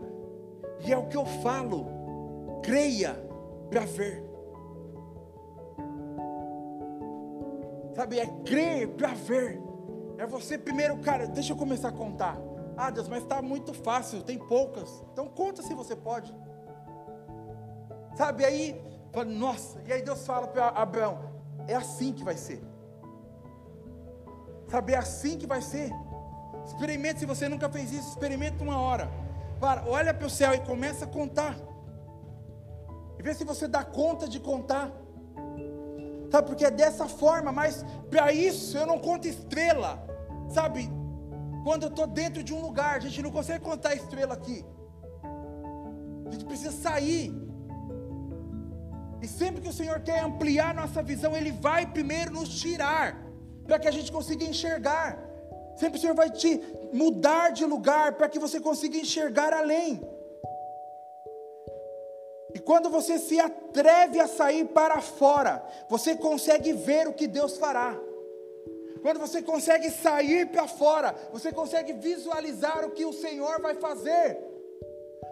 E 0.85 0.91
é 0.91 0.97
o 0.97 1.07
que 1.07 1.15
eu 1.15 1.25
falo. 1.41 2.59
Creia 2.61 3.13
para 3.69 3.85
ver. 3.85 4.21
Sabe, 7.95 8.19
é 8.19 8.25
crer 8.43 8.89
para 8.89 9.13
ver. 9.13 9.61
É 10.17 10.27
você 10.27 10.57
primeiro, 10.57 10.97
cara, 10.97 11.25
deixa 11.25 11.53
eu 11.53 11.57
começar 11.57 11.87
a 11.87 11.93
contar. 11.93 12.37
Ah, 12.75 12.89
Deus, 12.89 13.07
mas 13.07 13.23
está 13.23 13.41
muito 13.41 13.73
fácil, 13.73 14.21
tem 14.23 14.37
poucas. 14.37 15.05
Então 15.13 15.25
conta 15.29 15.61
se 15.61 15.73
você 15.73 15.95
pode. 15.95 16.35
Sabe, 18.17 18.43
aí, 18.43 18.81
nossa, 19.27 19.79
e 19.85 19.93
aí 19.93 20.01
Deus 20.01 20.25
fala 20.25 20.47
para 20.47 20.69
Abraão: 20.69 21.19
é 21.67 21.75
assim 21.75 22.11
que 22.11 22.23
vai 22.23 22.35
ser. 22.35 22.59
Sabe, 24.67 24.93
é 24.93 24.97
assim 24.97 25.37
que 25.37 25.45
vai 25.45 25.61
ser. 25.61 25.91
Experimente, 26.65 27.19
se 27.19 27.27
você 27.27 27.47
nunca 27.47 27.69
fez 27.69 27.91
isso, 27.91 28.09
experimente 28.09 28.61
uma 28.61 28.79
hora. 28.79 29.07
Para, 29.59 29.87
olha 29.87 30.13
para 30.13 30.25
o 30.25 30.29
céu 30.29 30.53
e 30.55 30.59
começa 30.59 31.05
a 31.05 31.07
contar. 31.07 31.55
E 33.19 33.23
vê 33.23 33.35
se 33.35 33.43
você 33.43 33.67
dá 33.67 33.83
conta 33.83 34.27
de 34.27 34.39
contar. 34.39 34.91
Sabe, 36.31 36.47
porque 36.47 36.65
é 36.65 36.71
dessa 36.71 37.07
forma, 37.07 37.51
mas 37.51 37.85
para 38.09 38.33
isso 38.33 38.77
eu 38.77 38.87
não 38.87 38.97
conto 38.97 39.27
estrela. 39.27 40.03
Sabe, 40.49 40.89
quando 41.63 41.83
eu 41.83 41.89
estou 41.89 42.07
dentro 42.07 42.43
de 42.43 42.51
um 42.53 42.61
lugar, 42.61 42.95
a 42.95 42.99
gente 42.99 43.21
não 43.21 43.31
consegue 43.31 43.63
contar 43.63 43.93
estrela 43.93 44.33
aqui. 44.33 44.65
A 46.25 46.31
gente 46.31 46.45
precisa 46.45 46.71
sair. 46.71 47.46
E 49.21 49.27
sempre 49.27 49.61
que 49.61 49.69
o 49.69 49.73
Senhor 49.73 49.99
quer 50.01 50.19
ampliar 50.19 50.73
nossa 50.73 51.01
visão, 51.01 51.35
Ele 51.35 51.51
vai 51.51 51.85
primeiro 51.85 52.31
nos 52.31 52.49
tirar, 52.59 53.17
para 53.65 53.79
que 53.79 53.87
a 53.87 53.91
gente 53.91 54.11
consiga 54.11 54.43
enxergar. 54.43 55.17
Sempre 55.75 55.97
o 55.97 56.01
Senhor 56.01 56.15
vai 56.15 56.29
te 56.29 56.61
mudar 56.93 57.51
de 57.51 57.65
lugar, 57.65 58.13
para 58.13 58.29
que 58.29 58.39
você 58.39 58.59
consiga 58.59 58.97
enxergar 58.97 59.53
além. 59.53 60.01
E 62.53 62.59
quando 62.59 62.89
você 62.89 63.19
se 63.19 63.39
atreve 63.39 64.19
a 64.19 64.27
sair 64.27 64.65
para 64.65 65.01
fora, 65.01 65.63
você 65.89 66.15
consegue 66.15 66.73
ver 66.73 67.07
o 67.07 67.13
que 67.13 67.27
Deus 67.27 67.57
fará. 67.57 67.95
Quando 69.01 69.19
você 69.19 69.41
consegue 69.41 69.89
sair 69.91 70.47
para 70.47 70.67
fora, 70.67 71.15
você 71.31 71.51
consegue 71.51 71.93
visualizar 71.93 72.85
o 72.85 72.91
que 72.91 73.05
o 73.05 73.13
Senhor 73.13 73.61
vai 73.61 73.75
fazer. 73.75 74.39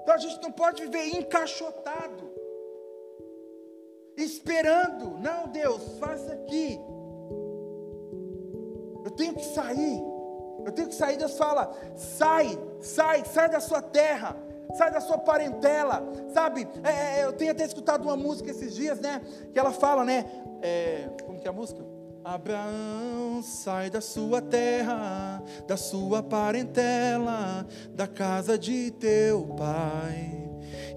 Então 0.02 0.14
a 0.14 0.18
gente 0.18 0.42
não 0.42 0.52
pode 0.52 0.84
viver 0.84 1.08
encaixotado, 1.18 2.32
esperando. 4.18 5.18
Não, 5.20 5.48
Deus, 5.48 5.98
faça 6.00 6.34
aqui. 6.34 6.80
Eu 9.04 9.12
tenho 9.12 9.34
que 9.34 9.46
sair. 9.46 10.02
Eu 10.66 10.72
tenho 10.72 10.88
que 10.88 10.96
sair. 10.96 11.18
Deus 11.18 11.38
fala: 11.38 11.72
sai, 11.96 12.58
sai, 12.80 13.24
sai 13.26 13.50
da 13.50 13.60
sua 13.60 13.82
terra 13.82 14.36
sai 14.74 14.92
da 14.92 15.00
sua 15.00 15.18
parentela, 15.18 16.04
sabe? 16.34 16.68
É, 16.84 17.22
é, 17.22 17.26
eu 17.26 17.34
tenho 17.34 17.52
até 17.52 17.64
escutado 17.64 18.04
uma 18.04 18.16
música 18.16 18.52
esses 18.52 18.76
dias, 18.76 19.00
né? 19.00 19.22
Que 19.54 19.60
ela 19.60 19.72
fala, 19.72 20.04
né? 20.04 20.26
É, 20.62 21.10
como 21.26 21.40
que 21.40 21.48
é 21.48 21.50
a 21.50 21.54
música? 21.54 21.84
Abraão, 22.24 23.42
sai 23.44 23.90
da 23.90 24.02
sua 24.02 24.42
terra, 24.42 25.44
da 25.68 25.78
sua 25.78 26.24
parentela, 26.24 27.66
da 27.92 28.08
casa 28.08 28.58
de 28.58 28.92
teu 28.92 29.46
pai 29.56 30.45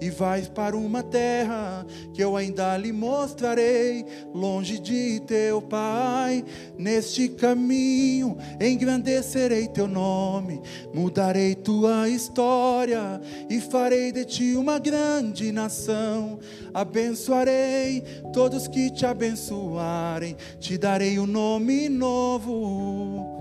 e 0.00 0.10
vais 0.10 0.48
para 0.48 0.76
uma 0.76 1.02
terra 1.02 1.86
que 2.14 2.22
eu 2.22 2.36
ainda 2.36 2.76
lhe 2.76 2.92
mostrarei, 2.92 4.04
longe 4.34 4.78
de 4.78 5.20
teu 5.20 5.60
pai. 5.62 6.44
Neste 6.76 7.28
caminho 7.28 8.36
engrandecerei 8.60 9.68
teu 9.68 9.86
nome, 9.86 10.60
mudarei 10.94 11.54
tua 11.54 12.08
história 12.08 13.20
e 13.48 13.60
farei 13.60 14.12
de 14.12 14.24
ti 14.24 14.54
uma 14.54 14.78
grande 14.78 15.52
nação. 15.52 16.38
Abençoarei 16.72 18.02
todos 18.32 18.68
que 18.68 18.90
te 18.90 19.04
abençoarem, 19.04 20.36
te 20.58 20.78
darei 20.78 21.18
um 21.18 21.26
nome 21.26 21.88
novo. 21.88 23.38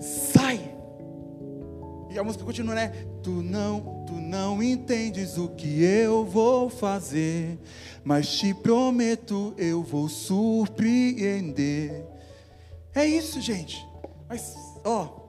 Sai! 0.00 0.74
E 2.10 2.18
a 2.18 2.22
música 2.22 2.44
continua, 2.44 2.74
né? 2.74 2.92
Tu 3.22 3.30
não, 3.30 3.93
tu 4.06 4.14
não 4.14 4.62
entendes 4.62 5.38
o 5.38 5.48
que 5.48 5.82
eu 5.82 6.24
vou 6.24 6.68
fazer, 6.68 7.58
mas 8.02 8.28
te 8.28 8.52
prometo 8.54 9.54
eu 9.56 9.82
vou 9.82 10.08
surpreender. 10.08 12.06
É 12.94 13.04
isso, 13.04 13.40
gente. 13.40 13.86
Mas, 14.28 14.56
ó, 14.84 15.24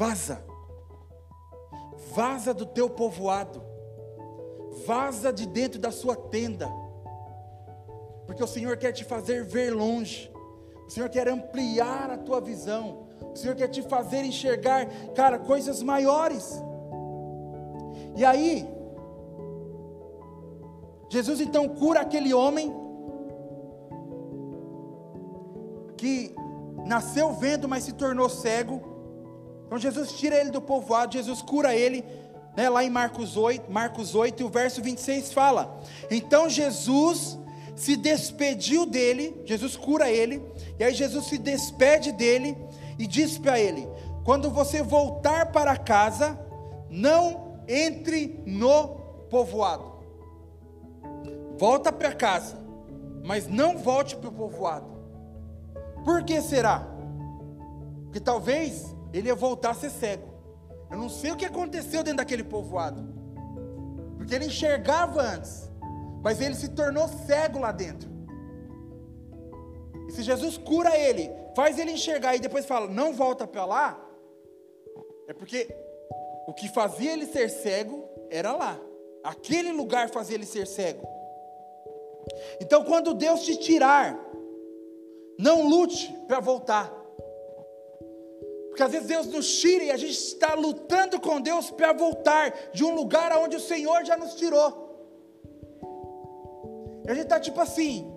Vaza. 0.00 0.42
Vaza 2.14 2.54
do 2.54 2.64
teu 2.64 2.88
povoado. 2.88 3.62
Vaza 4.86 5.32
de 5.32 5.46
dentro 5.46 5.78
da 5.78 5.90
sua 5.90 6.16
tenda. 6.16 6.66
Porque 8.26 8.42
o 8.42 8.46
Senhor 8.46 8.76
quer 8.76 8.92
te 8.92 9.04
fazer 9.04 9.44
ver 9.44 9.74
longe. 9.74 10.30
O 10.86 10.90
Senhor 10.90 11.08
quer 11.08 11.28
ampliar 11.28 12.10
a 12.10 12.16
tua 12.16 12.40
visão. 12.40 13.06
O 13.32 13.36
Senhor 13.36 13.54
quer 13.54 13.68
te 13.68 13.82
fazer 13.82 14.24
enxergar, 14.24 14.86
cara, 15.14 15.38
coisas 15.38 15.82
maiores. 15.82 16.60
E 18.20 18.24
aí, 18.24 18.68
Jesus 21.08 21.40
então 21.40 21.66
cura 21.66 22.02
aquele 22.02 22.34
homem 22.34 22.70
que 25.96 26.34
nasceu 26.84 27.32
vendo, 27.32 27.66
mas 27.66 27.84
se 27.84 27.94
tornou 27.94 28.28
cego. 28.28 28.82
Então 29.64 29.78
Jesus 29.78 30.12
tira 30.12 30.36
ele 30.36 30.50
do 30.50 30.60
povoado, 30.60 31.14
Jesus 31.14 31.40
cura 31.40 31.74
ele, 31.74 32.04
né, 32.54 32.68
lá 32.68 32.84
em 32.84 32.90
Marcos 32.90 33.38
8, 33.38 33.72
Marcos 33.72 34.14
8, 34.14 34.42
e 34.42 34.44
o 34.44 34.50
verso 34.50 34.82
26 34.82 35.32
fala: 35.32 35.80
Então 36.10 36.46
Jesus 36.46 37.38
se 37.74 37.96
despediu 37.96 38.84
dele, 38.84 39.40
Jesus 39.46 39.76
cura 39.76 40.10
ele, 40.10 40.42
e 40.78 40.84
aí 40.84 40.92
Jesus 40.92 41.24
se 41.24 41.38
despede 41.38 42.12
dele 42.12 42.54
e 42.98 43.06
diz 43.06 43.38
para 43.38 43.58
ele: 43.58 43.88
Quando 44.24 44.50
você 44.50 44.82
voltar 44.82 45.52
para 45.52 45.74
casa, 45.74 46.38
não 46.90 47.49
entre 47.70 48.42
no 48.44 48.96
povoado. 49.30 50.00
Volta 51.56 51.92
para 51.92 52.12
casa, 52.12 52.58
mas 53.24 53.46
não 53.46 53.78
volte 53.78 54.16
para 54.16 54.28
o 54.28 54.32
povoado. 54.32 54.90
Por 56.04 56.24
que 56.24 56.40
será? 56.40 56.86
Porque 58.04 58.18
talvez 58.18 58.94
ele 59.12 59.28
ia 59.28 59.34
voltar 59.34 59.70
a 59.70 59.74
ser 59.74 59.90
cego. 59.90 60.28
Eu 60.90 60.98
não 60.98 61.08
sei 61.08 61.30
o 61.30 61.36
que 61.36 61.44
aconteceu 61.44 62.02
dentro 62.02 62.16
daquele 62.16 62.42
povoado. 62.42 63.04
Porque 64.16 64.34
ele 64.34 64.46
enxergava 64.46 65.22
antes, 65.22 65.70
mas 66.22 66.40
ele 66.40 66.56
se 66.56 66.70
tornou 66.70 67.06
cego 67.06 67.60
lá 67.60 67.70
dentro. 67.70 68.10
E 70.08 70.12
se 70.12 70.24
Jesus 70.24 70.58
cura 70.58 70.98
ele, 70.98 71.30
faz 71.54 71.78
ele 71.78 71.92
enxergar 71.92 72.34
e 72.34 72.40
depois 72.40 72.66
fala, 72.66 72.88
não 72.88 73.12
volta 73.12 73.46
para 73.46 73.64
lá, 73.64 74.10
é 75.28 75.32
porque 75.32 75.72
o 76.50 76.52
que 76.52 76.68
fazia 76.68 77.12
ele 77.12 77.26
ser 77.26 77.48
cego 77.48 78.08
era 78.28 78.52
lá. 78.52 78.76
Aquele 79.22 79.70
lugar 79.70 80.10
fazia 80.10 80.34
ele 80.34 80.44
ser 80.44 80.66
cego. 80.66 81.06
Então, 82.60 82.82
quando 82.82 83.14
Deus 83.14 83.42
te 83.42 83.56
tirar, 83.56 84.18
não 85.38 85.68
lute 85.68 86.12
para 86.26 86.40
voltar. 86.40 86.92
Porque 88.68 88.82
às 88.82 88.90
vezes 88.90 89.06
Deus 89.06 89.26
nos 89.28 89.60
tira 89.60 89.84
e 89.84 89.90
a 89.92 89.96
gente 89.96 90.10
está 90.10 90.54
lutando 90.54 91.20
com 91.20 91.40
Deus 91.40 91.70
para 91.70 91.92
voltar 91.92 92.52
de 92.72 92.82
um 92.82 92.96
lugar 92.96 93.30
aonde 93.30 93.54
o 93.54 93.60
Senhor 93.60 94.04
já 94.04 94.16
nos 94.16 94.34
tirou. 94.34 94.90
E 97.06 97.10
a 97.12 97.14
gente 97.14 97.26
está 97.26 97.38
tipo 97.38 97.60
assim, 97.60 98.12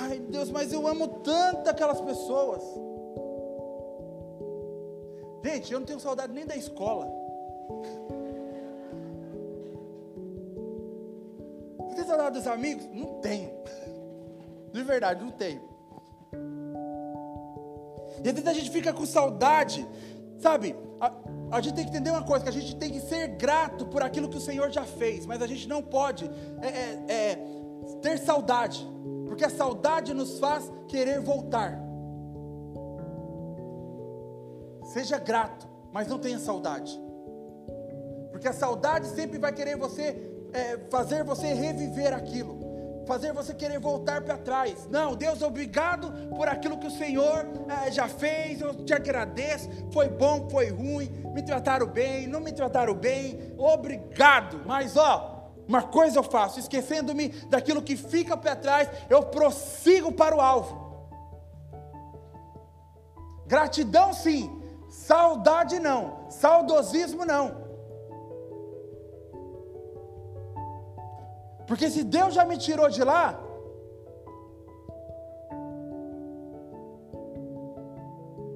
ai 0.00 0.18
Deus, 0.20 0.50
mas 0.50 0.72
eu 0.72 0.86
amo 0.86 1.20
tanto 1.20 1.68
aquelas 1.68 2.00
pessoas. 2.00 2.62
Gente, 5.44 5.70
eu 5.70 5.80
não 5.80 5.86
tenho 5.86 6.00
saudade 6.00 6.32
nem 6.32 6.46
da 6.46 6.56
escola. 6.56 7.27
Você 11.90 12.04
saudade 12.04 12.38
dos 12.38 12.46
amigos? 12.46 12.86
Não 12.92 13.20
tenho. 13.20 13.50
De 14.72 14.82
verdade, 14.82 15.24
não 15.24 15.30
tenho. 15.30 15.68
E 18.24 18.28
às 18.28 18.34
vezes 18.34 18.46
a 18.46 18.52
gente 18.52 18.70
fica 18.70 18.92
com 18.92 19.06
saudade, 19.06 19.86
sabe? 20.38 20.74
A, 21.00 21.12
a, 21.52 21.60
gente 21.60 21.74
tem 21.74 21.84
que 21.84 21.90
entender 21.90 22.10
uma 22.10 22.24
coisa: 22.24 22.44
que 22.44 22.50
a 22.50 22.52
gente 22.52 22.76
tem 22.76 22.90
que 22.90 23.00
ser 23.00 23.28
grato 23.28 23.86
por 23.86 24.02
aquilo 24.02 24.28
que 24.28 24.36
o 24.36 24.40
Senhor 24.40 24.70
já 24.70 24.84
fez, 24.84 25.26
mas 25.26 25.40
a 25.40 25.46
gente 25.46 25.68
não 25.68 25.82
pode 25.82 26.28
é, 26.60 26.66
é, 26.66 27.04
é, 27.08 27.38
ter 28.02 28.18
saudade, 28.18 28.86
porque 29.26 29.44
a 29.44 29.50
saudade 29.50 30.12
nos 30.12 30.38
faz 30.38 30.70
querer 30.88 31.20
voltar. 31.20 31.80
Seja 34.84 35.18
grato, 35.18 35.68
mas 35.92 36.08
não 36.08 36.18
tenha 36.18 36.38
saudade, 36.38 36.98
porque 38.38 38.48
a 38.48 38.52
saudade 38.52 39.08
sempre 39.08 39.36
vai 39.36 39.52
querer 39.52 39.76
você, 39.76 40.16
é, 40.52 40.78
fazer 40.88 41.24
você 41.24 41.52
reviver 41.52 42.14
aquilo 42.14 42.68
fazer 43.04 43.32
você 43.32 43.54
querer 43.54 43.80
voltar 43.80 44.20
para 44.20 44.36
trás. 44.36 44.86
Não, 44.90 45.16
Deus, 45.16 45.40
obrigado 45.40 46.12
por 46.28 46.46
aquilo 46.46 46.76
que 46.76 46.86
o 46.86 46.90
Senhor 46.90 47.46
é, 47.86 47.90
já 47.90 48.06
fez, 48.06 48.60
eu 48.60 48.74
te 48.84 48.92
agradeço. 48.92 49.66
Foi 49.90 50.10
bom, 50.10 50.46
foi 50.50 50.68
ruim, 50.68 51.08
me 51.32 51.42
trataram 51.42 51.86
bem, 51.86 52.26
não 52.26 52.38
me 52.38 52.52
trataram 52.52 52.92
bem, 52.92 53.54
obrigado. 53.56 54.60
Mas 54.66 54.94
ó, 54.94 55.50
uma 55.66 55.80
coisa 55.80 56.18
eu 56.18 56.22
faço, 56.22 56.60
esquecendo-me 56.60 57.30
daquilo 57.48 57.80
que 57.80 57.96
fica 57.96 58.36
para 58.36 58.54
trás, 58.54 58.90
eu 59.08 59.22
prossigo 59.22 60.12
para 60.12 60.36
o 60.36 60.40
alvo. 60.42 61.08
Gratidão 63.46 64.12
sim, 64.12 64.50
saudade 64.90 65.80
não, 65.80 66.28
saudosismo 66.28 67.24
não. 67.24 67.67
Porque 71.68 71.90
se 71.90 72.02
Deus 72.02 72.32
já 72.32 72.46
me 72.46 72.56
tirou 72.56 72.88
de 72.88 73.04
lá, 73.04 73.38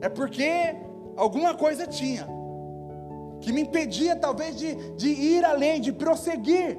é 0.00 0.08
porque 0.08 0.74
alguma 1.14 1.54
coisa 1.54 1.86
tinha, 1.86 2.26
que 3.42 3.52
me 3.52 3.60
impedia 3.60 4.16
talvez 4.16 4.56
de, 4.56 4.74
de 4.92 5.10
ir 5.10 5.44
além, 5.44 5.78
de 5.78 5.92
prosseguir. 5.92 6.78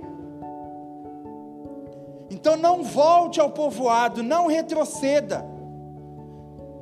Então 2.32 2.58
não 2.58 2.84
volte 2.84 3.40
ao 3.40 3.52
povoado, 3.52 4.24
não 4.24 4.48
retroceda, 4.48 5.46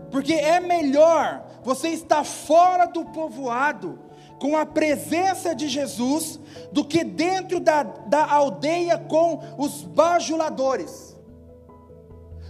porque 0.10 0.34
é 0.34 0.62
melhor 0.62 1.46
você 1.62 1.90
estar 1.90 2.24
fora 2.24 2.86
do 2.86 3.04
povoado 3.04 4.00
com 4.42 4.58
a 4.58 4.66
presença 4.66 5.54
de 5.54 5.70
Jesus 5.70 6.40
do 6.72 6.84
que 6.84 7.04
dentro 7.04 7.60
da, 7.60 7.84
da 7.84 8.26
aldeia 8.26 8.98
com 8.98 9.40
os 9.56 9.84
bajuladores. 9.84 11.16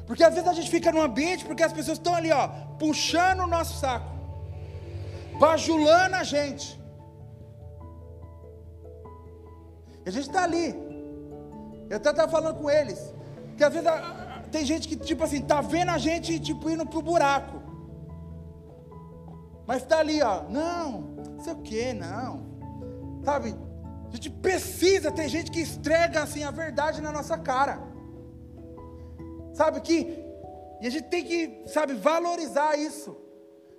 Porque 0.07 0.23
às 0.23 0.33
vezes 0.33 0.49
a 0.49 0.53
gente 0.53 0.69
fica 0.69 0.89
num 0.89 1.01
ambiente 1.01 1.43
porque 1.43 1.63
as 1.63 1.73
pessoas 1.73 1.97
estão 1.97 2.15
ali, 2.15 2.31
ó, 2.31 2.47
puxando 2.79 3.41
o 3.41 3.47
nosso 3.47 3.77
saco, 3.77 4.09
bajulando 5.37 6.15
a 6.15 6.23
gente. 6.23 6.79
E 10.05 10.09
a 10.09 10.11
gente 10.13 10.27
está 10.27 10.43
ali. 10.43 10.73
Eu 11.89 11.97
até 11.97 12.11
estava 12.11 12.31
falando 12.31 12.55
com 12.55 12.69
eles, 12.69 13.13
que 13.57 13.65
às 13.65 13.73
vezes 13.73 13.89
tem 14.49 14.65
gente 14.65 14.87
que, 14.87 14.95
tipo 14.95 15.25
assim, 15.25 15.41
tá 15.41 15.59
vendo 15.59 15.91
a 15.91 15.97
gente, 15.97 16.39
tipo, 16.39 16.69
indo 16.69 16.85
pro 16.85 17.01
buraco. 17.01 17.60
Mas 19.65 19.83
está 19.83 19.99
ali, 19.99 20.21
ó, 20.21 20.43
não, 20.43 21.01
não 21.01 21.39
sei 21.43 21.53
o 21.53 21.57
que, 21.57 21.93
não. 21.93 22.49
Sabe, 23.23 23.55
a 24.07 24.11
gente 24.13 24.29
precisa, 24.29 25.11
tem 25.11 25.29
gente 25.29 25.51
que 25.51 25.61
estrega 25.61 26.23
assim 26.23 26.43
a 26.43 26.51
verdade 26.51 27.01
na 27.01 27.11
nossa 27.11 27.37
cara. 27.37 27.81
Sabe 29.53 29.79
que, 29.81 30.25
e 30.81 30.87
a 30.87 30.89
gente 30.89 31.07
tem 31.07 31.23
que, 31.23 31.63
sabe, 31.67 31.93
valorizar 31.93 32.77
isso. 32.77 33.15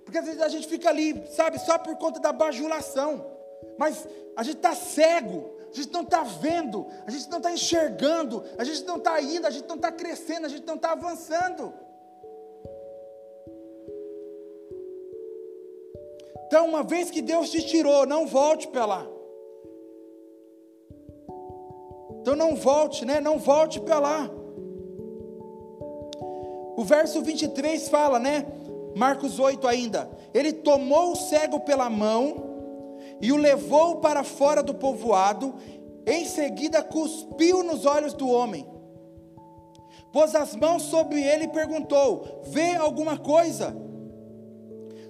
Porque 0.05 0.19
às 0.19 0.25
vezes 0.25 0.41
a 0.41 0.49
gente 0.49 0.67
fica 0.69 0.89
ali, 0.89 1.27
sabe, 1.29 1.59
só 1.59 1.79
por 1.79 1.97
conta 1.97 2.21
da 2.21 2.33
bajulação. 2.33 3.27
Mas 3.79 4.07
a 4.37 4.43
gente 4.43 4.57
está 4.57 4.75
cego, 4.75 5.51
a 5.73 5.75
gente 5.75 5.93
não 5.93 6.03
está 6.03 6.23
vendo, 6.23 6.87
a 7.07 7.11
gente 7.11 7.29
não 7.31 7.39
está 7.39 7.51
enxergando, 7.51 8.45
a 8.59 8.65
gente 8.65 8.85
não 8.85 8.97
está 8.97 9.21
indo, 9.21 9.47
a 9.47 9.51
gente 9.51 9.67
não 9.67 9.77
está 9.77 9.91
crescendo, 9.91 10.47
a 10.47 10.49
gente 10.49 10.67
não 10.67 10.75
está 10.75 10.93
avançando. 10.93 11.73
Então, 16.53 16.69
uma 16.69 16.83
vez 16.83 17.11
que 17.11 17.23
Deus 17.23 17.49
te 17.49 17.63
tirou, 17.63 18.05
não 18.05 18.27
volte 18.27 18.69
para 18.69 18.85
lá. 18.85 19.07
Então 22.21 22.37
não 22.37 22.55
volte, 22.55 23.07
né? 23.07 23.23
Não 23.23 23.39
volte 23.39 23.81
para 23.81 23.99
lá. 23.99 24.31
O 26.77 26.85
verso 26.85 27.23
23 27.23 27.89
fala, 27.89 28.19
né? 28.19 28.45
Marcos 28.95 29.39
8 29.39 29.67
ainda. 29.67 30.11
Ele 30.35 30.53
tomou 30.53 31.13
o 31.13 31.17
cego 31.17 31.59
pela 31.61 31.89
mão 31.89 32.99
e 33.19 33.33
o 33.33 33.39
levou 33.39 33.97
para 34.03 34.23
fora 34.23 34.63
do 34.63 34.75
povoado, 34.75 35.55
em 36.07 36.27
seguida 36.27 36.83
cuspiu 36.83 37.63
nos 37.63 37.87
olhos 37.87 38.13
do 38.13 38.29
homem. 38.29 38.69
Pôs 40.13 40.35
as 40.35 40.55
mãos 40.55 40.83
sobre 40.83 41.23
ele 41.23 41.45
e 41.45 41.49
perguntou: 41.49 42.43
Vê 42.45 42.75
alguma 42.75 43.17
coisa? 43.17 43.75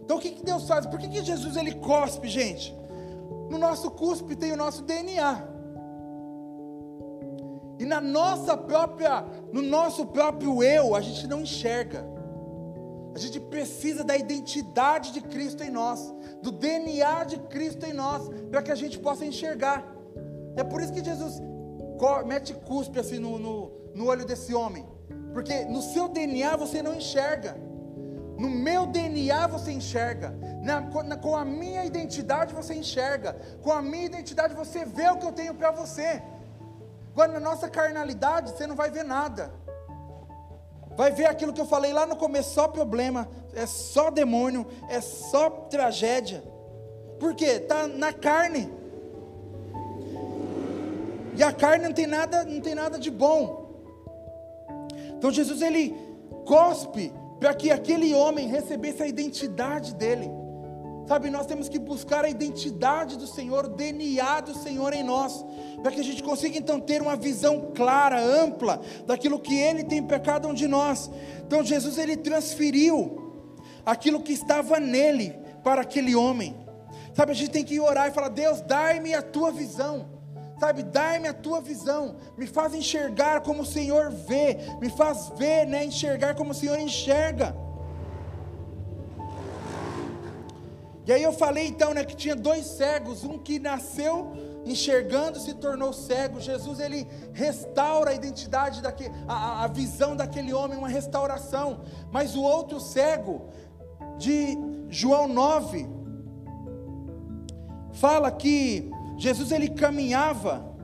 Então 0.05 0.17
o 0.17 0.21
que, 0.21 0.31
que 0.31 0.45
Deus 0.45 0.67
faz? 0.69 0.87
Por 0.87 0.99
que, 0.99 1.09
que 1.09 1.23
Jesus 1.23 1.57
ele 1.57 1.75
cospe, 1.77 2.29
gente? 2.29 2.77
No 3.51 3.59
nosso 3.59 3.91
cuspe 3.91 4.35
tem 4.37 4.53
o 4.53 4.57
nosso 4.57 4.83
DNA. 4.83 5.49
E 7.79 7.85
na 7.85 8.01
nossa 8.01 8.57
própria, 8.57 9.25
no 9.53 9.61
nosso 9.61 10.07
próprio 10.07 10.63
eu, 10.63 10.95
a 10.95 11.01
gente 11.01 11.27
não 11.27 11.41
enxerga. 11.41 12.05
A 13.15 13.19
gente 13.19 13.39
precisa 13.41 14.03
da 14.03 14.17
identidade 14.17 15.13
de 15.13 15.21
Cristo 15.21 15.63
em 15.63 15.71
nós, 15.71 16.15
do 16.41 16.51
DNA 16.51 17.25
de 17.25 17.39
Cristo 17.41 17.85
em 17.85 17.93
nós, 17.93 18.29
para 18.51 18.63
que 18.63 18.73
a 18.73 18.75
gente 18.75 18.99
possa 18.99 19.25
enxergar. 19.25 19.85
É 20.57 20.65
por 20.65 20.81
isso 20.81 20.93
que 20.93 21.05
Jesus 21.05 21.41
mete 22.27 22.55
cuspe 22.55 22.99
assim 22.99 23.19
no, 23.19 23.39
no, 23.39 23.71
no 23.95 24.07
olho 24.07 24.25
desse 24.25 24.55
homem, 24.55 24.87
porque 25.33 25.65
no 25.67 25.83
seu 25.83 26.09
DNA 26.09 26.57
você 26.57 26.83
não 26.83 26.95
enxerga. 26.95 27.57
No 28.43 28.51
meu 28.51 28.87
DNA 28.87 29.47
você 29.47 29.71
enxerga, 29.71 30.35
na, 30.61 30.81
na, 30.81 31.17
com 31.17 31.37
a 31.37 31.45
minha 31.45 31.85
identidade 31.85 32.53
você 32.53 32.75
enxerga, 32.75 33.37
com 33.63 33.71
a 33.71 33.81
minha 33.81 34.07
identidade 34.07 34.53
você 34.53 34.85
vê 34.85 35.09
o 35.11 35.17
que 35.17 35.25
eu 35.25 35.31
tenho 35.31 35.55
para 35.55 35.71
você. 35.71 36.21
Agora, 37.13 37.31
na 37.31 37.39
nossa 37.39 37.69
carnalidade, 37.69 38.51
você 38.51 38.67
não 38.67 38.75
vai 38.75 38.91
ver 38.91 39.05
nada. 39.05 39.55
Vai 40.97 41.13
ver 41.13 41.27
aquilo 41.27 41.53
que 41.53 41.61
eu 41.61 41.67
falei 41.67 41.93
lá 41.93 42.05
no 42.05 42.17
começo, 42.17 42.53
só 42.53 42.67
problema, 42.67 43.29
é 43.55 43.65
só 43.65 44.11
demônio, 44.11 44.67
é 44.89 45.01
só 45.01 45.49
tragédia. 45.49 46.43
Por 47.21 47.37
quê? 47.37 47.45
Está 47.45 47.87
na 47.87 48.13
carne. 48.13 48.69
E 51.37 51.45
a 51.45 51.53
carne 51.53 51.85
não 51.85 51.95
tem 51.95 52.09
nada, 52.09 52.43
não 52.43 52.61
tem 52.61 52.75
nada 52.75 52.99
de 52.99 53.09
bom. 53.09 53.71
Então 55.17 55.31
Jesus 55.31 55.63
ele 55.63 55.97
cospe 56.45 57.22
para 57.43 57.55
que 57.55 57.73
aquele 57.73 58.15
homem 58.15 58.47
recebesse 58.47 59.03
a 59.03 59.09
identidade 59.09 59.97
dele. 59.97 60.31
Sabe, 61.09 61.29
nós 61.29 61.45
temos 61.45 61.69
que 61.69 61.77
buscar 61.77 62.25
a 62.25 62.31
identidade 62.31 63.19
do 63.19 63.27
Senhor, 63.27 63.65
o 63.65 63.71
DNA 63.71 64.43
do 64.43 64.55
Senhor 64.55 64.93
em 64.93 65.03
nós, 65.03 65.45
para 65.83 65.91
que 65.91 65.99
a 65.99 66.05
gente 66.05 66.23
consiga 66.23 66.57
então 66.57 66.79
ter 66.79 67.03
uma 67.03 67.17
visão 67.17 67.73
clara, 67.75 68.23
ampla, 68.23 68.81
daquilo 69.07 69.41
que 69.41 69.59
Ele 69.59 69.83
tem 69.83 70.01
para 70.01 70.21
cada 70.21 70.47
um 70.47 70.55
de 70.55 70.69
nós. 70.69 71.11
Então 71.45 71.65
Jesus 71.65 71.99
ele 71.99 72.17
transferiu 72.17 73.35
aquilo 73.85 74.23
que 74.23 74.33
estava 74.33 74.79
nele 74.79 75.35
para 75.65 75.81
aquele 75.81 76.15
homem. 76.15 76.57
Sabe, 77.13 77.33
a 77.33 77.35
gente 77.35 77.51
tem 77.51 77.65
que 77.65 77.81
orar 77.81 78.09
e 78.09 78.13
falar: 78.13 78.29
Deus, 78.29 78.61
dai-me 78.61 79.15
a 79.15 79.21
tua 79.21 79.51
visão. 79.51 80.22
Sabe, 80.63 80.85
dai-me 80.85 81.27
a 81.27 81.35
tua 81.35 81.61
visão, 81.61 82.15
me 82.37 82.47
faz 82.47 82.73
enxergar 82.73 83.41
como 83.41 83.63
o 83.63 83.67
Senhor 83.67 84.13
vê, 84.13 84.59
me 84.81 84.89
faz 84.91 85.29
ver, 85.37 85.67
né, 85.67 85.85
enxergar 85.85 86.37
como 86.37 86.53
o 86.53 86.55
Senhor 86.55 86.79
enxerga. 86.79 87.53
E 91.05 91.13
aí 91.13 91.21
eu 91.21 91.33
falei 91.33 91.67
então, 91.67 91.93
né, 91.93 92.05
que 92.05 92.15
tinha 92.15 92.37
dois 92.37 92.65
cegos, 92.65 93.25
um 93.25 93.39
que 93.39 93.59
nasceu 93.59 94.37
enxergando 94.65 95.41
se 95.41 95.53
tornou 95.55 95.93
cego. 95.93 96.39
Jesus 96.39 96.79
ele 96.79 97.09
restaura 97.33 98.13
a 98.13 98.15
identidade 98.15 98.81
daquele, 98.81 99.13
a, 99.27 99.65
a 99.65 99.67
visão 99.67 100.15
daquele 100.15 100.53
homem, 100.55 100.79
uma 100.79 100.89
restauração. 100.89 101.81
Mas 102.13 102.37
o 102.37 102.43
outro 102.43 102.79
cego 102.79 103.49
de 104.17 104.57
João 104.89 105.27
9 105.27 105.89
fala 107.95 108.31
que 108.31 108.93
Jesus 109.23 109.53
ele 109.53 109.69
caminhava 109.69 110.77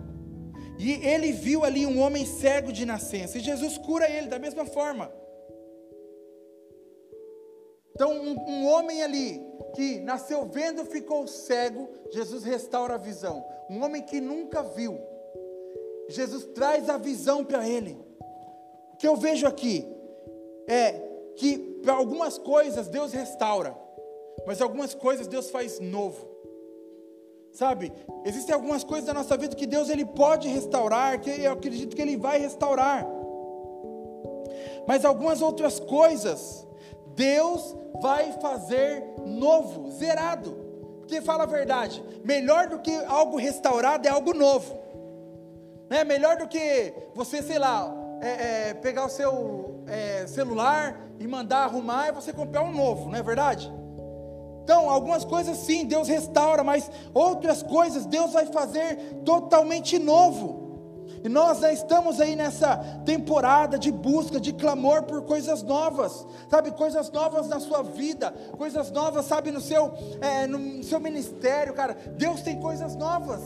e 0.78 0.92
ele 1.04 1.32
viu 1.32 1.64
ali 1.64 1.84
um 1.84 1.98
homem 1.98 2.24
cego 2.24 2.72
de 2.72 2.86
nascença. 2.86 3.36
E 3.36 3.40
Jesus 3.40 3.76
cura 3.76 4.08
ele 4.08 4.28
da 4.28 4.38
mesma 4.38 4.64
forma. 4.64 5.12
Então, 7.92 8.12
um, 8.12 8.38
um 8.48 8.66
homem 8.68 9.02
ali 9.02 9.42
que 9.74 9.98
nasceu 9.98 10.46
vendo 10.46 10.84
ficou 10.84 11.26
cego, 11.26 11.88
Jesus 12.12 12.44
restaura 12.44 12.94
a 12.94 12.96
visão. 12.96 13.44
Um 13.68 13.82
homem 13.82 14.02
que 14.02 14.20
nunca 14.20 14.62
viu, 14.62 14.96
Jesus 16.08 16.44
traz 16.54 16.88
a 16.88 16.96
visão 16.96 17.44
para 17.44 17.68
ele. 17.68 17.98
O 18.92 18.96
que 18.98 19.08
eu 19.08 19.16
vejo 19.16 19.48
aqui 19.48 19.84
é 20.68 20.92
que 21.34 21.58
para 21.82 21.94
algumas 21.94 22.38
coisas 22.38 22.86
Deus 22.86 23.12
restaura, 23.12 23.76
mas 24.46 24.62
algumas 24.62 24.94
coisas 24.94 25.26
Deus 25.26 25.50
faz 25.50 25.80
novo. 25.80 26.37
Sabe? 27.52 27.92
Existem 28.24 28.54
algumas 28.54 28.84
coisas 28.84 29.06
da 29.06 29.14
nossa 29.14 29.36
vida 29.36 29.56
que 29.56 29.66
Deus 29.66 29.88
ele 29.90 30.04
pode 30.04 30.48
restaurar, 30.48 31.20
que 31.20 31.30
eu 31.30 31.52
acredito 31.52 31.96
que 31.96 32.02
ele 32.02 32.16
vai 32.16 32.38
restaurar. 32.38 33.06
Mas 34.86 35.04
algumas 35.04 35.42
outras 35.42 35.80
coisas 35.80 36.66
Deus 37.14 37.76
vai 38.00 38.32
fazer 38.40 39.02
novo, 39.26 39.90
zerado. 39.90 40.66
Porque 41.00 41.20
fala 41.20 41.44
a 41.44 41.46
verdade, 41.46 42.04
melhor 42.24 42.68
do 42.68 42.78
que 42.78 42.94
algo 43.06 43.36
restaurado 43.36 44.06
é 44.06 44.10
algo 44.10 44.32
novo. 44.34 44.78
Né? 45.90 46.04
Melhor 46.04 46.36
do 46.36 46.46
que 46.46 46.92
você, 47.14 47.42
sei 47.42 47.58
lá, 47.58 47.92
é, 48.20 48.28
é, 48.68 48.74
pegar 48.74 49.06
o 49.06 49.08
seu 49.08 49.82
é, 49.86 50.26
celular 50.26 51.08
e 51.18 51.26
mandar 51.26 51.64
arrumar 51.64 52.08
e 52.08 52.12
você 52.12 52.32
comprar 52.32 52.62
um 52.62 52.72
novo, 52.72 53.10
não 53.10 53.18
é 53.18 53.22
verdade? 53.22 53.72
Então, 54.68 54.90
algumas 54.90 55.24
coisas 55.24 55.56
sim, 55.56 55.86
Deus 55.86 56.08
restaura, 56.08 56.62
mas 56.62 56.90
outras 57.14 57.62
coisas 57.62 58.04
Deus 58.04 58.34
vai 58.34 58.44
fazer 58.44 58.96
totalmente 59.24 59.98
novo. 59.98 60.68
E 61.24 61.28
nós 61.30 61.60
já 61.60 61.72
estamos 61.72 62.20
aí 62.20 62.36
nessa 62.36 62.76
temporada 63.02 63.78
de 63.78 63.90
busca, 63.90 64.38
de 64.38 64.52
clamor 64.52 65.04
por 65.04 65.22
coisas 65.22 65.62
novas, 65.62 66.26
sabe? 66.50 66.70
Coisas 66.72 67.10
novas 67.10 67.48
na 67.48 67.58
sua 67.60 67.82
vida, 67.82 68.30
coisas 68.58 68.90
novas, 68.90 69.24
sabe, 69.24 69.50
no 69.50 69.60
seu, 69.62 69.90
é, 70.20 70.46
no 70.46 70.84
seu 70.84 71.00
ministério, 71.00 71.72
cara. 71.72 71.96
Deus 72.18 72.42
tem 72.42 72.60
coisas 72.60 72.94
novas. 72.94 73.40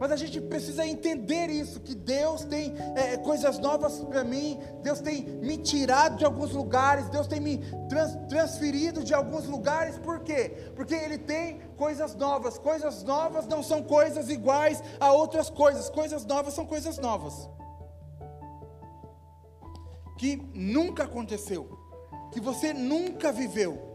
Mas 0.00 0.12
a 0.12 0.16
gente 0.16 0.40
precisa 0.40 0.86
entender 0.86 1.50
isso, 1.50 1.80
que 1.80 1.94
Deus 1.94 2.44
tem 2.44 2.74
é, 2.94 3.16
coisas 3.16 3.58
novas 3.58 3.98
para 4.04 4.22
mim, 4.22 4.58
Deus 4.82 5.00
tem 5.00 5.22
me 5.22 5.58
tirado 5.58 6.16
de 6.16 6.24
alguns 6.24 6.52
lugares, 6.52 7.08
Deus 7.08 7.26
tem 7.26 7.40
me 7.40 7.58
trans, 7.88 8.14
transferido 8.28 9.02
de 9.02 9.12
alguns 9.12 9.46
lugares, 9.46 9.98
por 9.98 10.20
quê? 10.20 10.70
Porque 10.76 10.94
Ele 10.94 11.18
tem 11.18 11.60
coisas 11.76 12.14
novas, 12.14 12.58
coisas 12.58 13.02
novas 13.02 13.46
não 13.46 13.62
são 13.62 13.82
coisas 13.82 14.28
iguais 14.28 14.82
a 15.00 15.12
outras 15.12 15.50
coisas, 15.50 15.90
coisas 15.90 16.24
novas 16.24 16.54
são 16.54 16.64
coisas 16.64 16.98
novas. 16.98 17.48
Que 20.16 20.36
nunca 20.54 21.04
aconteceu, 21.04 21.76
que 22.32 22.40
você 22.40 22.72
nunca 22.72 23.32
viveu. 23.32 23.88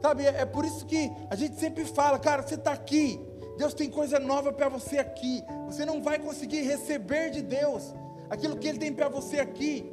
Sabe, 0.00 0.26
é, 0.26 0.42
é 0.42 0.44
por 0.46 0.64
isso 0.64 0.86
que 0.86 1.10
a 1.28 1.34
gente 1.34 1.58
sempre 1.58 1.84
fala, 1.84 2.18
cara, 2.18 2.42
você 2.42 2.54
está 2.54 2.72
aqui, 2.72 3.27
Deus 3.58 3.74
tem 3.74 3.90
coisa 3.90 4.20
nova 4.20 4.52
para 4.52 4.68
você 4.68 4.98
aqui. 4.98 5.44
Você 5.66 5.84
não 5.84 6.00
vai 6.00 6.16
conseguir 6.18 6.62
receber 6.62 7.30
de 7.30 7.42
Deus 7.42 7.92
aquilo 8.30 8.56
que 8.56 8.68
Ele 8.68 8.78
tem 8.78 8.94
para 8.94 9.08
você 9.08 9.40
aqui, 9.40 9.92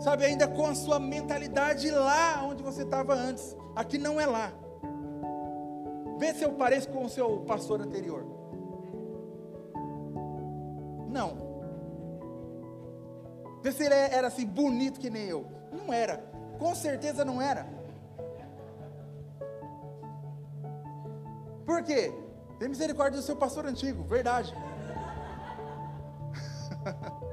sabe, 0.00 0.24
ainda 0.24 0.48
com 0.48 0.66
a 0.66 0.74
sua 0.74 0.98
mentalidade 0.98 1.88
lá 1.90 2.44
onde 2.44 2.64
você 2.64 2.82
estava 2.82 3.14
antes. 3.14 3.56
Aqui 3.76 3.96
não 3.96 4.20
é 4.20 4.26
lá. 4.26 4.52
Vê 6.18 6.34
se 6.34 6.42
eu 6.42 6.52
pareço 6.54 6.88
com 6.88 7.04
o 7.04 7.08
seu 7.08 7.40
pastor 7.40 7.80
anterior. 7.80 8.26
Não. 11.08 11.46
Vê 13.62 13.70
se 13.70 13.84
ele 13.84 13.94
era 13.94 14.26
assim 14.26 14.46
bonito 14.46 14.98
que 14.98 15.10
nem 15.10 15.26
eu. 15.26 15.46
Não 15.70 15.92
era. 15.92 16.18
Com 16.58 16.74
certeza 16.74 17.24
não 17.24 17.40
era. 17.40 17.66
Por 21.64 21.82
quê? 21.84 22.12
Tem 22.58 22.68
misericórdia 22.68 23.20
do 23.20 23.24
seu 23.24 23.36
pastor 23.36 23.66
antigo, 23.66 24.02
verdade. 24.04 24.54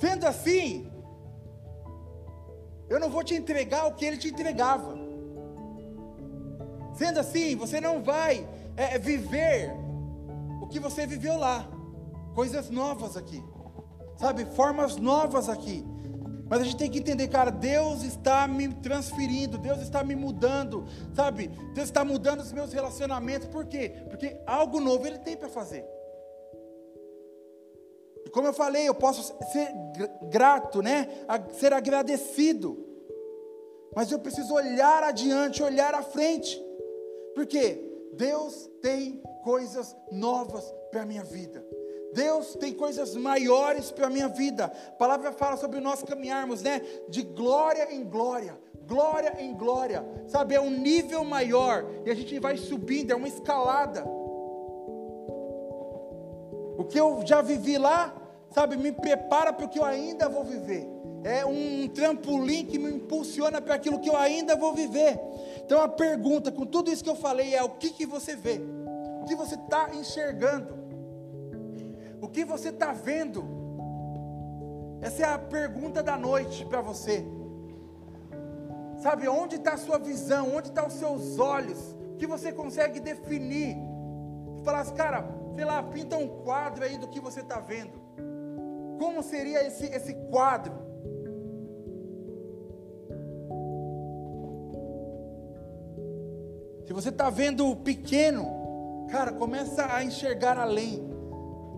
Sendo 0.00 0.26
assim, 0.26 0.90
eu 2.88 2.98
não 2.98 3.10
vou 3.10 3.22
te 3.22 3.34
entregar 3.34 3.86
o 3.86 3.94
que 3.94 4.04
ele 4.04 4.16
te 4.16 4.28
entregava. 4.28 4.96
Sendo 6.94 7.20
assim, 7.20 7.54
você 7.54 7.80
não 7.80 8.02
vai 8.02 8.48
é, 8.76 8.98
viver 8.98 9.72
o 10.60 10.66
que 10.66 10.80
você 10.80 11.06
viveu 11.06 11.36
lá. 11.36 11.68
Coisas 12.34 12.70
novas 12.70 13.16
aqui. 13.16 13.44
Sabe, 14.16 14.44
formas 14.46 14.96
novas 14.96 15.48
aqui. 15.48 15.84
Mas 16.48 16.60
a 16.60 16.64
gente 16.64 16.76
tem 16.76 16.90
que 16.90 16.98
entender, 16.98 17.28
cara, 17.28 17.50
Deus 17.50 18.02
está 18.02 18.48
me 18.48 18.72
transferindo, 18.74 19.58
Deus 19.58 19.80
está 19.80 20.02
me 20.02 20.16
mudando, 20.16 20.86
sabe? 21.14 21.48
Deus 21.74 21.88
está 21.88 22.04
mudando 22.04 22.40
os 22.40 22.52
meus 22.52 22.72
relacionamentos, 22.72 23.48
por 23.48 23.66
quê? 23.66 23.92
Porque 24.08 24.40
algo 24.46 24.80
novo 24.80 25.06
Ele 25.06 25.18
tem 25.18 25.36
para 25.36 25.48
fazer. 25.48 25.84
E 28.24 28.30
como 28.30 28.46
eu 28.46 28.52
falei, 28.52 28.88
eu 28.88 28.94
posso 28.94 29.34
ser 29.52 29.72
grato, 30.30 30.82
né? 30.82 31.08
Ser 31.52 31.72
agradecido. 31.72 32.86
Mas 33.94 34.10
eu 34.10 34.18
preciso 34.18 34.54
olhar 34.54 35.02
adiante, 35.02 35.62
olhar 35.62 35.94
à 35.94 36.02
frente. 36.02 36.62
Porque 37.34 37.88
Deus 38.14 38.70
tem 38.82 39.22
coisas 39.42 39.96
novas 40.10 40.64
para 40.90 41.02
a 41.02 41.06
minha 41.06 41.24
vida. 41.24 41.64
Deus 42.12 42.54
tem 42.54 42.72
coisas 42.72 43.14
maiores 43.14 43.90
para 43.90 44.06
a 44.06 44.10
minha 44.10 44.28
vida. 44.28 44.64
A 44.64 44.92
palavra 44.92 45.32
fala 45.32 45.56
sobre 45.56 45.80
nós 45.80 46.02
caminharmos, 46.02 46.62
né? 46.62 46.80
De 47.08 47.22
glória 47.22 47.92
em 47.92 48.04
glória, 48.04 48.58
glória 48.86 49.36
em 49.38 49.54
glória. 49.54 50.04
Sabe, 50.26 50.54
é 50.54 50.60
um 50.60 50.70
nível 50.70 51.22
maior 51.24 51.84
e 52.04 52.10
a 52.10 52.14
gente 52.14 52.38
vai 52.38 52.56
subindo, 52.56 53.12
é 53.12 53.16
uma 53.16 53.28
escalada. 53.28 54.04
O 56.78 56.84
que 56.84 56.98
eu 56.98 57.22
já 57.26 57.42
vivi 57.42 57.76
lá, 57.76 58.14
sabe, 58.50 58.76
me 58.76 58.92
prepara 58.92 59.52
para 59.52 59.66
o 59.66 59.68
que 59.68 59.78
eu 59.78 59.84
ainda 59.84 60.28
vou 60.28 60.44
viver. 60.44 60.88
É 61.24 61.44
um 61.44 61.88
trampolim 61.88 62.64
que 62.64 62.78
me 62.78 62.90
impulsiona 62.90 63.60
para 63.60 63.74
aquilo 63.74 63.98
que 63.98 64.08
eu 64.08 64.16
ainda 64.16 64.56
vou 64.56 64.72
viver. 64.72 65.20
Então 65.64 65.82
a 65.82 65.88
pergunta, 65.88 66.50
com 66.50 66.64
tudo 66.64 66.90
isso 66.90 67.02
que 67.02 67.10
eu 67.10 67.16
falei, 67.16 67.54
é 67.54 67.62
o 67.62 67.70
que, 67.70 67.90
que 67.90 68.06
você 68.06 68.36
vê? 68.36 68.60
O 69.20 69.24
que 69.24 69.34
você 69.34 69.56
está 69.56 69.90
enxergando? 69.94 70.87
O 72.20 72.28
que 72.28 72.44
você 72.44 72.70
está 72.70 72.92
vendo? 72.92 73.44
Essa 75.00 75.22
é 75.22 75.26
a 75.26 75.38
pergunta 75.38 76.02
da 76.02 76.16
noite 76.16 76.64
para 76.64 76.80
você. 76.80 77.24
Sabe, 78.98 79.28
onde 79.28 79.56
está 79.56 79.74
a 79.74 79.78
sua 79.78 79.98
visão? 79.98 80.56
Onde 80.56 80.68
estão 80.68 80.88
os 80.88 80.94
seus 80.94 81.38
olhos? 81.38 81.78
O 82.12 82.16
que 82.16 82.26
você 82.26 82.52
consegue 82.52 82.98
definir? 82.98 83.76
Falar 84.64 84.80
assim, 84.80 84.94
cara, 84.94 85.24
sei 85.54 85.64
lá, 85.64 85.82
pinta 85.82 86.16
um 86.16 86.42
quadro 86.42 86.84
aí 86.84 86.98
do 86.98 87.06
que 87.06 87.20
você 87.20 87.40
está 87.40 87.60
vendo. 87.60 87.92
Como 88.98 89.22
seria 89.22 89.64
esse, 89.64 89.86
esse 89.86 90.14
quadro? 90.30 90.88
Se 96.84 96.92
você 96.92 97.10
está 97.10 97.30
vendo 97.30 97.76
pequeno, 97.76 99.06
cara, 99.10 99.30
começa 99.30 99.86
a 99.94 100.02
enxergar 100.02 100.58
além. 100.58 101.07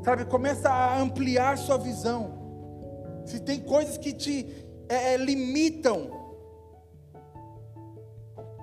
Sabe, 0.02 0.24
começa 0.24 0.70
a 0.70 0.98
ampliar 0.98 1.58
sua 1.58 1.78
visão. 1.78 2.38
Se 3.26 3.40
tem 3.40 3.60
coisas 3.60 3.98
que 3.98 4.12
te 4.12 4.46
é, 4.88 5.14
é 5.14 5.16
limitam, 5.16 6.20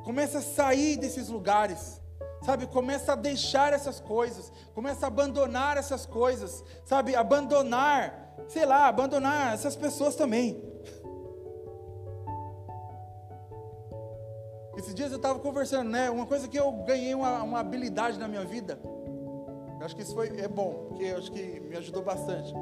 Começa 0.08 0.38
a 0.38 0.42
sair 0.42 0.96
desses 0.96 1.28
lugares. 1.28 2.00
Sabe, 2.46 2.66
começa 2.66 3.12
a 3.12 3.16
deixar 3.18 3.74
essas 3.74 4.00
coisas, 4.00 4.50
começa 4.74 5.06
a 5.06 5.08
abandonar 5.08 5.76
essas 5.76 6.06
coisas, 6.06 6.64
sabe, 6.86 7.14
abandonar, 7.14 8.34
sei 8.48 8.66
lá, 8.66 8.88
abandonar 8.88 9.54
essas 9.54 9.76
pessoas 9.76 10.16
também. 10.16 10.64
Esses 14.78 14.96
dias 14.96 15.12
eu 15.12 15.18
estava 15.18 15.40
conversando, 15.40 15.90
né? 15.90 16.10
Uma 16.10 16.26
coisa 16.26 16.48
que 16.48 16.58
eu 16.58 16.72
ganhei 16.86 17.14
uma, 17.14 17.44
uma 17.44 17.60
habilidade 17.60 18.18
na 18.18 18.30
minha 18.30 18.46
vida. 18.46 18.80
Eu 19.80 19.86
acho 19.86 19.96
que 19.96 20.02
isso 20.02 20.14
foi, 20.14 20.28
é 20.40 20.48
bom, 20.48 20.88
porque 20.88 21.04
eu 21.04 21.18
acho 21.18 21.32
que 21.32 21.60
me 21.60 21.78
ajudou 21.78 22.04
bastante. 22.04 22.54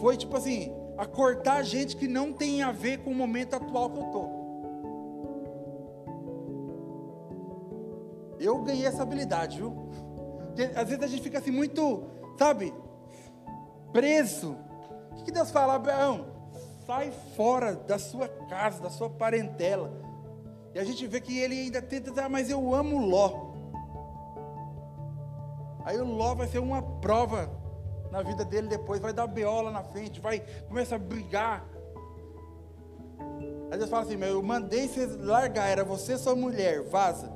Foi 0.00 0.16
tipo 0.16 0.36
assim, 0.36 0.72
a 0.96 1.06
cortar 1.06 1.62
gente 1.62 1.96
que 1.96 2.06
não 2.06 2.32
tem 2.32 2.62
a 2.62 2.70
ver 2.70 2.98
com 2.98 3.10
o 3.10 3.14
momento 3.14 3.54
atual 3.56 3.90
que 3.90 3.98
eu 3.98 4.04
estou. 4.04 4.40
Eu 8.38 8.62
ganhei 8.62 8.86
essa 8.86 9.02
habilidade, 9.02 9.58
viu? 9.58 9.72
Porque, 10.46 10.62
às 10.74 10.88
vezes 10.88 11.04
a 11.04 11.06
gente 11.06 11.22
fica 11.22 11.38
assim 11.38 11.50
muito, 11.50 12.04
sabe, 12.38 12.72
preso. 13.92 14.56
O 15.18 15.22
que 15.22 15.30
Deus 15.30 15.50
fala, 15.50 15.74
Abraão? 15.74 16.26
Sai 16.86 17.12
fora 17.36 17.74
da 17.74 17.98
sua 17.98 18.28
casa, 18.28 18.82
da 18.82 18.90
sua 18.90 19.10
parentela. 19.10 19.92
E 20.74 20.78
a 20.78 20.84
gente 20.84 21.06
vê 21.06 21.20
que 21.20 21.38
ele 21.38 21.54
ainda 21.54 21.82
tenta 21.82 22.24
ah, 22.24 22.28
mas 22.28 22.48
eu 22.48 22.74
amo 22.74 22.98
Ló. 22.98 23.49
Aí 25.84 25.98
o 25.98 26.04
Ló 26.04 26.34
vai 26.34 26.46
ser 26.46 26.58
uma 26.58 26.82
prova 26.82 27.50
na 28.10 28.22
vida 28.22 28.44
dele 28.44 28.68
depois, 28.68 29.00
vai 29.00 29.12
dar 29.12 29.26
beola 29.26 29.70
na 29.70 29.82
frente, 29.82 30.20
vai 30.20 30.40
começar 30.68 30.96
a 30.96 30.98
brigar. 30.98 31.64
Aí 33.70 33.78
Deus 33.78 33.88
fala 33.88 34.02
assim, 34.02 34.20
eu 34.20 34.42
mandei 34.42 34.88
você 34.88 35.06
largar, 35.06 35.68
era 35.68 35.84
você 35.84 36.18
sua 36.18 36.34
mulher, 36.34 36.82
vaza. 36.82 37.32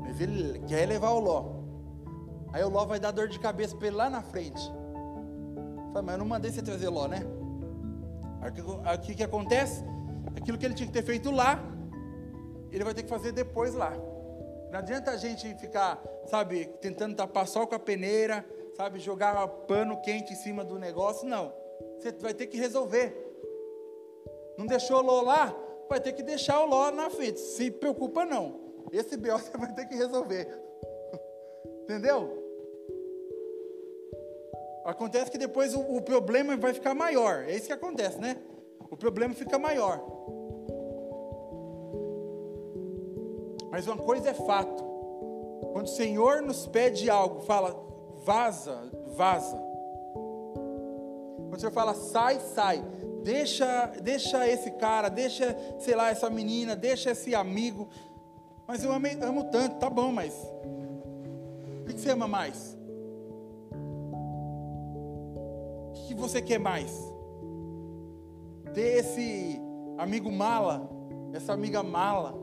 Mas 0.00 0.20
ele 0.20 0.60
quer 0.60 0.86
levar 0.86 1.10
o 1.10 1.18
Ló. 1.18 1.58
Aí 2.52 2.62
o 2.62 2.68
Ló 2.68 2.84
vai 2.84 3.00
dar 3.00 3.10
dor 3.10 3.28
de 3.28 3.38
cabeça 3.38 3.76
para 3.76 3.88
ele 3.88 3.96
lá 3.96 4.08
na 4.08 4.22
frente. 4.22 4.62
Fala, 5.92 6.02
mas 6.02 6.12
eu 6.12 6.18
não 6.18 6.26
mandei 6.26 6.52
você 6.52 6.62
trazer 6.62 6.88
Ló, 6.88 7.08
né? 7.08 7.22
Aí 8.40 8.96
o 8.96 9.00
que 9.00 9.22
acontece? 9.22 9.84
Aquilo 10.36 10.56
que 10.56 10.64
ele 10.64 10.74
tinha 10.74 10.86
que 10.86 10.92
ter 10.92 11.02
feito 11.02 11.30
lá, 11.32 11.60
ele 12.70 12.84
vai 12.84 12.94
ter 12.94 13.02
que 13.02 13.08
fazer 13.08 13.32
depois 13.32 13.74
lá. 13.74 13.92
Não 14.70 14.78
adianta 14.78 15.10
a 15.10 15.16
gente 15.16 15.54
ficar, 15.56 16.02
sabe, 16.26 16.66
tentando 16.80 17.16
tapar 17.16 17.46
sol 17.46 17.66
com 17.66 17.74
a 17.74 17.78
peneira, 17.78 18.44
sabe, 18.76 18.98
jogar 18.98 19.46
pano 19.66 20.00
quente 20.02 20.32
em 20.32 20.36
cima 20.36 20.64
do 20.64 20.78
negócio. 20.78 21.26
Não. 21.26 21.52
Você 21.98 22.12
vai 22.12 22.34
ter 22.34 22.46
que 22.46 22.58
resolver. 22.58 23.16
Não 24.56 24.66
deixou 24.66 24.98
o 24.98 25.02
Ló 25.02 25.22
lá? 25.22 25.56
Vai 25.88 26.00
ter 26.00 26.12
que 26.12 26.22
deixar 26.22 26.60
o 26.60 26.66
Ló 26.66 26.90
na 26.90 27.08
frente. 27.08 27.40
Se 27.40 27.70
preocupa 27.70 28.24
não. 28.26 28.60
Esse 28.92 29.16
BO 29.16 29.38
você 29.38 29.56
vai 29.56 29.72
ter 29.72 29.86
que 29.86 29.94
resolver. 29.94 30.48
Entendeu? 31.84 32.46
Acontece 34.84 35.30
que 35.30 35.38
depois 35.38 35.74
o, 35.74 35.80
o, 35.80 36.00
problema 36.00 36.56
vai 36.56 36.72
ficar 36.72 36.94
maior. 36.94 37.44
É 37.44 37.54
isso 37.54 37.66
que 37.66 37.72
acontece, 37.72 38.18
né? 38.18 38.36
O 38.90 38.96
problema 38.96 39.34
fica 39.34 39.58
maior. 39.58 40.02
Mas 43.70 43.86
uma 43.86 43.96
coisa 43.96 44.30
é 44.30 44.34
fato. 44.34 44.84
Quando 45.72 45.86
o 45.86 45.90
Senhor 45.90 46.42
nos 46.42 46.66
pede 46.66 47.10
algo, 47.10 47.40
fala, 47.40 47.76
vaza, 48.24 48.90
vaza. 49.16 49.56
Quando 51.48 51.56
o 51.56 51.60
Senhor 51.60 51.72
fala, 51.72 51.94
sai, 51.94 52.40
sai. 52.40 52.84
Deixa, 53.22 53.86
deixa 54.02 54.48
esse 54.48 54.70
cara, 54.72 55.08
deixa, 55.08 55.56
sei 55.78 55.94
lá, 55.94 56.10
essa 56.10 56.30
menina, 56.30 56.74
deixa 56.74 57.10
esse 57.10 57.34
amigo, 57.34 57.88
mas 58.66 58.84
eu 58.84 58.92
amo, 58.92 59.06
amo 59.22 59.44
tanto, 59.44 59.78
tá 59.78 59.88
bom, 59.88 60.12
mas. 60.12 60.34
O 61.82 61.86
que 61.86 61.98
você 61.98 62.10
ama 62.10 62.28
mais? 62.28 62.76
O 65.88 65.92
que 66.06 66.14
você 66.14 66.40
quer 66.42 66.58
mais? 66.58 66.90
Ter 68.74 68.98
esse 68.98 69.60
amigo 69.96 70.30
mala, 70.30 70.88
essa 71.32 71.54
amiga 71.54 71.82
mala, 71.82 72.34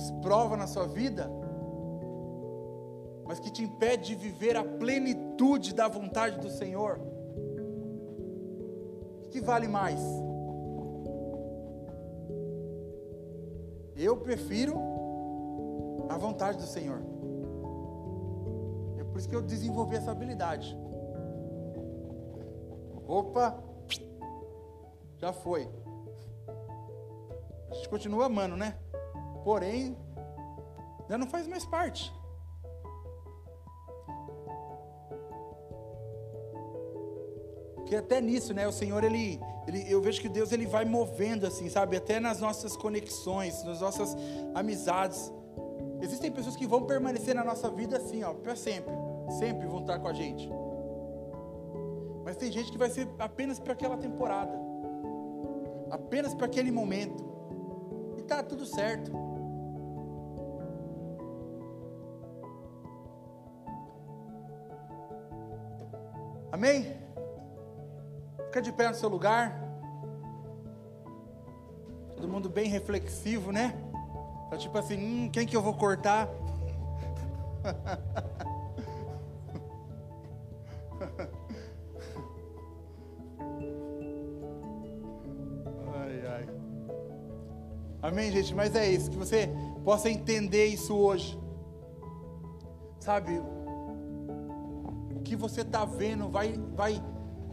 se 0.00 0.12
prova 0.14 0.56
na 0.56 0.66
sua 0.66 0.86
vida, 0.86 1.30
mas 3.24 3.40
que 3.40 3.50
te 3.50 3.62
impede 3.62 4.08
de 4.08 4.14
viver 4.14 4.56
a 4.56 4.64
plenitude 4.64 5.74
da 5.74 5.88
vontade 5.88 6.38
do 6.38 6.50
Senhor. 6.50 7.00
O 9.24 9.28
que 9.30 9.40
vale 9.40 9.66
mais? 9.66 10.00
Eu 13.96 14.16
prefiro 14.18 14.76
a 16.08 16.16
vontade 16.16 16.58
do 16.58 16.64
Senhor. 16.64 17.00
É 18.98 19.04
por 19.04 19.18
isso 19.18 19.28
que 19.28 19.34
eu 19.34 19.42
desenvolvi 19.42 19.96
essa 19.96 20.10
habilidade. 20.10 20.76
Opa, 23.08 23.58
já 25.16 25.32
foi. 25.32 25.68
A 27.70 27.74
gente 27.74 27.88
continua 27.88 28.26
amando, 28.26 28.56
né? 28.56 28.76
Porém, 29.46 29.96
já 31.08 31.16
não 31.16 31.28
faz 31.28 31.46
mais 31.46 31.64
parte. 31.64 32.12
Porque 37.76 37.94
até 37.94 38.20
nisso, 38.20 38.52
né, 38.52 38.66
o 38.66 38.72
Senhor 38.72 39.04
ele, 39.04 39.40
ele, 39.68 39.84
eu 39.88 40.02
vejo 40.02 40.20
que 40.20 40.28
Deus 40.28 40.50
ele 40.50 40.66
vai 40.66 40.84
movendo 40.84 41.46
assim, 41.46 41.68
sabe, 41.68 41.96
até 41.96 42.18
nas 42.18 42.40
nossas 42.40 42.76
conexões, 42.76 43.62
nas 43.62 43.80
nossas 43.80 44.16
amizades. 44.52 45.32
Existem 46.02 46.32
pessoas 46.32 46.56
que 46.56 46.66
vão 46.66 46.82
permanecer 46.82 47.32
na 47.32 47.44
nossa 47.44 47.70
vida 47.70 47.98
assim, 47.98 48.24
ó, 48.24 48.34
para 48.34 48.56
sempre, 48.56 48.92
sempre 49.38 49.68
vão 49.68 49.78
estar 49.78 50.00
com 50.00 50.08
a 50.08 50.12
gente. 50.12 50.50
Mas 52.24 52.36
tem 52.36 52.50
gente 52.50 52.72
que 52.72 52.78
vai 52.78 52.90
ser 52.90 53.08
apenas 53.16 53.60
para 53.60 53.74
aquela 53.74 53.96
temporada, 53.96 54.58
apenas 55.88 56.34
para 56.34 56.46
aquele 56.46 56.72
momento, 56.72 57.24
e 58.18 58.22
tá 58.22 58.42
tudo 58.42 58.66
certo. 58.66 59.25
Amém? 66.50 66.96
Fica 68.46 68.62
de 68.62 68.72
pé 68.72 68.88
no 68.88 68.94
seu 68.94 69.08
lugar. 69.08 69.60
Todo 72.16 72.28
mundo 72.28 72.48
bem 72.48 72.68
reflexivo, 72.68 73.52
né? 73.52 73.74
Tá 74.48 74.56
tipo 74.56 74.78
assim, 74.78 74.96
hum, 74.96 75.28
quem 75.30 75.46
que 75.46 75.56
eu 75.56 75.62
vou 75.62 75.74
cortar? 75.74 76.28
ai, 85.94 86.26
ai. 86.26 86.48
Amém, 88.00 88.30
gente? 88.30 88.54
Mas 88.54 88.74
é 88.76 88.88
isso, 88.88 89.10
que 89.10 89.16
você 89.16 89.50
possa 89.84 90.08
entender 90.08 90.66
isso 90.66 90.96
hoje. 90.96 91.38
Sabe? 93.00 93.42
Que 95.36 95.42
você 95.42 95.60
está 95.60 95.84
vendo 95.84 96.30
vai, 96.30 96.54
vai 96.74 97.02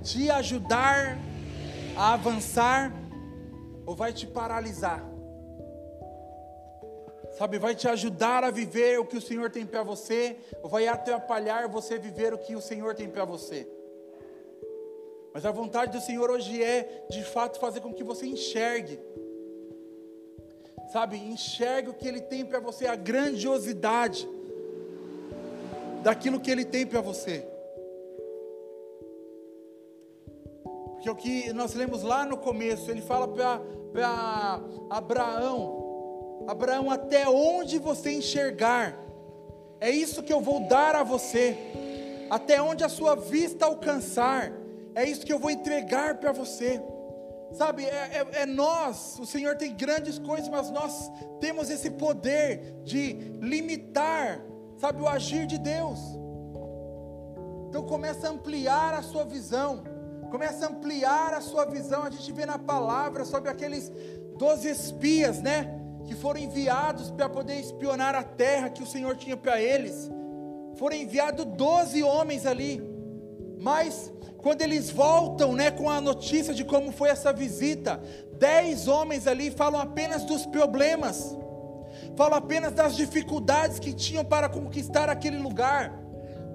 te 0.02 0.32
ajudar 0.32 1.18
a 1.98 2.14
avançar 2.14 2.94
ou 3.86 3.94
vai 3.94 4.14
te 4.14 4.26
paralisar? 4.26 5.04
Sabe, 7.38 7.60
vai 7.60 7.76
te 7.76 7.90
ajudar 7.90 8.46
a 8.46 8.52
viver 8.52 9.02
o 9.02 9.06
que 9.06 9.18
o 9.18 9.22
Senhor 9.22 9.50
tem 9.50 9.66
para 9.66 9.84
você, 9.84 10.38
ou 10.62 10.70
vai 10.70 10.88
atrapalhar 10.88 11.68
você 11.68 11.98
viver 11.98 12.34
o 12.34 12.38
que 12.38 12.56
o 12.56 12.62
Senhor 12.62 12.96
tem 12.96 13.10
para 13.10 13.26
você? 13.26 13.68
Mas 15.34 15.46
a 15.46 15.52
vontade 15.52 15.92
do 15.92 16.00
Senhor 16.00 16.32
hoje 16.32 16.64
é, 16.64 17.06
de 17.10 17.22
fato, 17.22 17.60
fazer 17.60 17.82
com 17.82 17.94
que 17.94 18.04
você 18.04 18.26
enxergue. 18.26 18.98
Sabe, 20.94 21.18
enxergue 21.18 21.90
o 21.90 21.94
que 21.94 22.08
Ele 22.08 22.22
tem 22.22 22.46
para 22.46 22.62
você, 22.62 22.88
a 22.88 22.96
grandiosidade 22.96 24.26
daquilo 26.02 26.40
que 26.40 26.50
Ele 26.50 26.64
tem 26.64 26.86
para 26.86 27.02
você. 27.02 27.52
Porque 31.04 31.10
o 31.10 31.16
que 31.16 31.52
nós 31.52 31.74
lemos 31.74 32.02
lá 32.02 32.26
no 32.26 32.38
começo, 32.38 32.90
Ele 32.90 33.02
fala 33.02 33.28
para 33.28 33.60
Abraão: 34.90 36.46
Abraão, 36.48 36.90
até 36.90 37.28
onde 37.28 37.78
você 37.78 38.14
enxergar, 38.14 38.98
é 39.82 39.90
isso 39.90 40.24
que 40.24 40.32
eu 40.32 40.40
vou 40.40 40.62
dar 40.62 40.96
a 40.96 41.04
você, 41.04 41.58
até 42.30 42.62
onde 42.62 42.86
a 42.86 42.90
sua 42.90 43.16
vista 43.16 43.66
alcançar 43.66 44.54
é 44.96 45.04
isso 45.04 45.26
que 45.26 45.34
eu 45.34 45.40
vou 45.40 45.52
entregar 45.52 46.20
para 46.20 46.32
você. 46.32 46.82
Sabe, 47.52 47.84
é, 47.84 47.90
é, 48.34 48.42
é, 48.44 48.46
nós, 48.46 49.20
o 49.20 49.26
Senhor 49.26 49.58
tem 49.58 49.76
grandes 49.76 50.18
coisas, 50.18 50.48
mas 50.48 50.72
nós 50.72 51.12
temos 51.42 51.70
esse 51.70 51.90
poder 51.92 52.82
de 52.84 53.14
limitar, 53.42 54.42
sabe, 54.78 55.02
o 55.02 55.08
agir 55.08 55.46
de 55.46 55.58
Deus. 55.58 56.00
Então 57.68 57.84
começa 57.84 58.28
a 58.28 58.32
ampliar 58.32 58.94
a 58.94 59.02
sua 59.02 59.26
visão, 59.26 59.84
começa 60.34 60.66
a 60.66 60.70
ampliar 60.70 61.32
a 61.36 61.42
sua 61.42 61.64
visão. 61.64 62.02
A 62.02 62.10
gente 62.10 62.32
vê 62.32 62.44
na 62.44 62.58
palavra 62.58 63.24
sobre 63.24 63.52
aqueles 63.52 63.92
doze 64.36 64.68
espias, 64.68 65.40
né, 65.44 65.80
que 66.06 66.16
foram 66.16 66.40
enviados 66.40 67.12
para 67.12 67.30
poder 67.30 67.60
espionar 67.60 68.16
a 68.16 68.24
terra 68.24 68.72
que 68.72 68.82
o 68.82 68.88
Senhor 68.88 69.16
tinha 69.16 69.38
para 69.38 69.62
eles. 69.62 70.10
Foram 70.74 70.96
enviados 70.96 71.46
doze 71.46 72.02
homens 72.02 72.48
ali, 72.48 72.82
mas 73.60 74.12
quando 74.38 74.64
eles 74.64 74.90
voltam, 74.90 75.54
né, 75.54 75.70
com 75.70 75.88
a 75.88 76.02
notícia 76.02 76.52
de 76.52 76.66
como 76.66 76.92
foi 76.92 77.10
essa 77.10 77.32
visita, 77.32 78.02
dez 78.40 78.88
homens 78.88 79.28
ali 79.28 79.52
falam 79.52 79.80
apenas 79.80 80.24
dos 80.24 80.48
problemas, 80.48 81.38
falam 82.16 82.40
apenas 82.40 82.74
das 82.74 82.96
dificuldades 82.96 83.78
que 83.78 83.94
tinham 83.94 84.26
para 84.26 84.50
conquistar 84.50 85.10
aquele 85.10 85.38
lugar. 85.38 85.94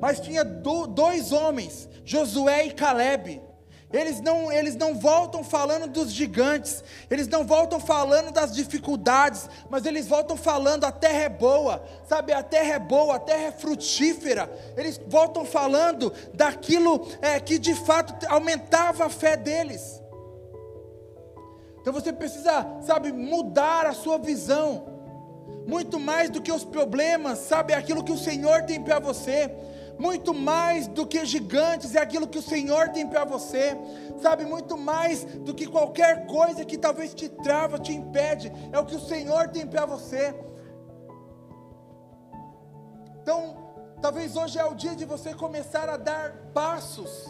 Mas 0.00 0.18
tinha 0.18 0.44
do, 0.44 0.88
dois 0.88 1.30
homens, 1.30 1.88
Josué 2.04 2.66
e 2.66 2.72
Caleb, 2.72 3.47
eles 3.90 4.20
não, 4.20 4.52
eles 4.52 4.76
não 4.76 4.94
voltam 4.94 5.42
falando 5.42 5.88
dos 5.88 6.12
gigantes, 6.12 6.84
eles 7.10 7.26
não 7.26 7.44
voltam 7.44 7.80
falando 7.80 8.30
das 8.30 8.54
dificuldades, 8.54 9.48
mas 9.70 9.86
eles 9.86 10.06
voltam 10.06 10.36
falando 10.36 10.84
a 10.84 10.92
terra 10.92 11.22
é 11.22 11.28
boa, 11.28 11.82
sabe? 12.06 12.32
A 12.32 12.42
terra 12.42 12.74
é 12.74 12.78
boa, 12.78 13.16
a 13.16 13.18
terra 13.18 13.44
é 13.44 13.52
frutífera. 13.52 14.50
Eles 14.76 15.00
voltam 15.06 15.44
falando 15.44 16.12
daquilo 16.34 17.08
é, 17.22 17.40
que 17.40 17.58
de 17.58 17.74
fato 17.74 18.26
aumentava 18.26 19.06
a 19.06 19.10
fé 19.10 19.38
deles. 19.38 20.02
Então 21.80 21.90
você 21.90 22.12
precisa, 22.12 22.66
sabe, 22.82 23.10
mudar 23.10 23.86
a 23.86 23.94
sua 23.94 24.18
visão. 24.18 24.98
Muito 25.66 25.98
mais 25.98 26.28
do 26.28 26.42
que 26.42 26.52
os 26.52 26.64
problemas, 26.64 27.38
sabe, 27.38 27.72
aquilo 27.72 28.04
que 28.04 28.12
o 28.12 28.18
Senhor 28.18 28.64
tem 28.64 28.82
para 28.82 28.98
você 28.98 29.50
muito 29.98 30.32
mais 30.32 30.86
do 30.86 31.06
que 31.06 31.24
gigantes, 31.24 31.94
é 31.94 32.00
aquilo 32.00 32.28
que 32.28 32.38
o 32.38 32.42
Senhor 32.42 32.90
tem 32.90 33.06
para 33.06 33.24
você, 33.24 33.76
sabe? 34.22 34.44
Muito 34.44 34.76
mais 34.76 35.24
do 35.24 35.52
que 35.52 35.66
qualquer 35.66 36.26
coisa 36.26 36.64
que 36.64 36.78
talvez 36.78 37.12
te 37.12 37.28
trava, 37.28 37.78
te 37.78 37.92
impede, 37.92 38.52
é 38.72 38.78
o 38.78 38.86
que 38.86 38.94
o 38.94 39.00
Senhor 39.00 39.48
tem 39.48 39.66
para 39.66 39.84
você. 39.84 40.34
Então, 43.20 43.56
talvez 44.00 44.36
hoje 44.36 44.58
é 44.58 44.64
o 44.64 44.74
dia 44.74 44.94
de 44.94 45.04
você 45.04 45.34
começar 45.34 45.88
a 45.88 45.96
dar 45.96 46.32
passos 46.54 47.28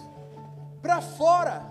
para 0.82 1.00
fora, 1.00 1.62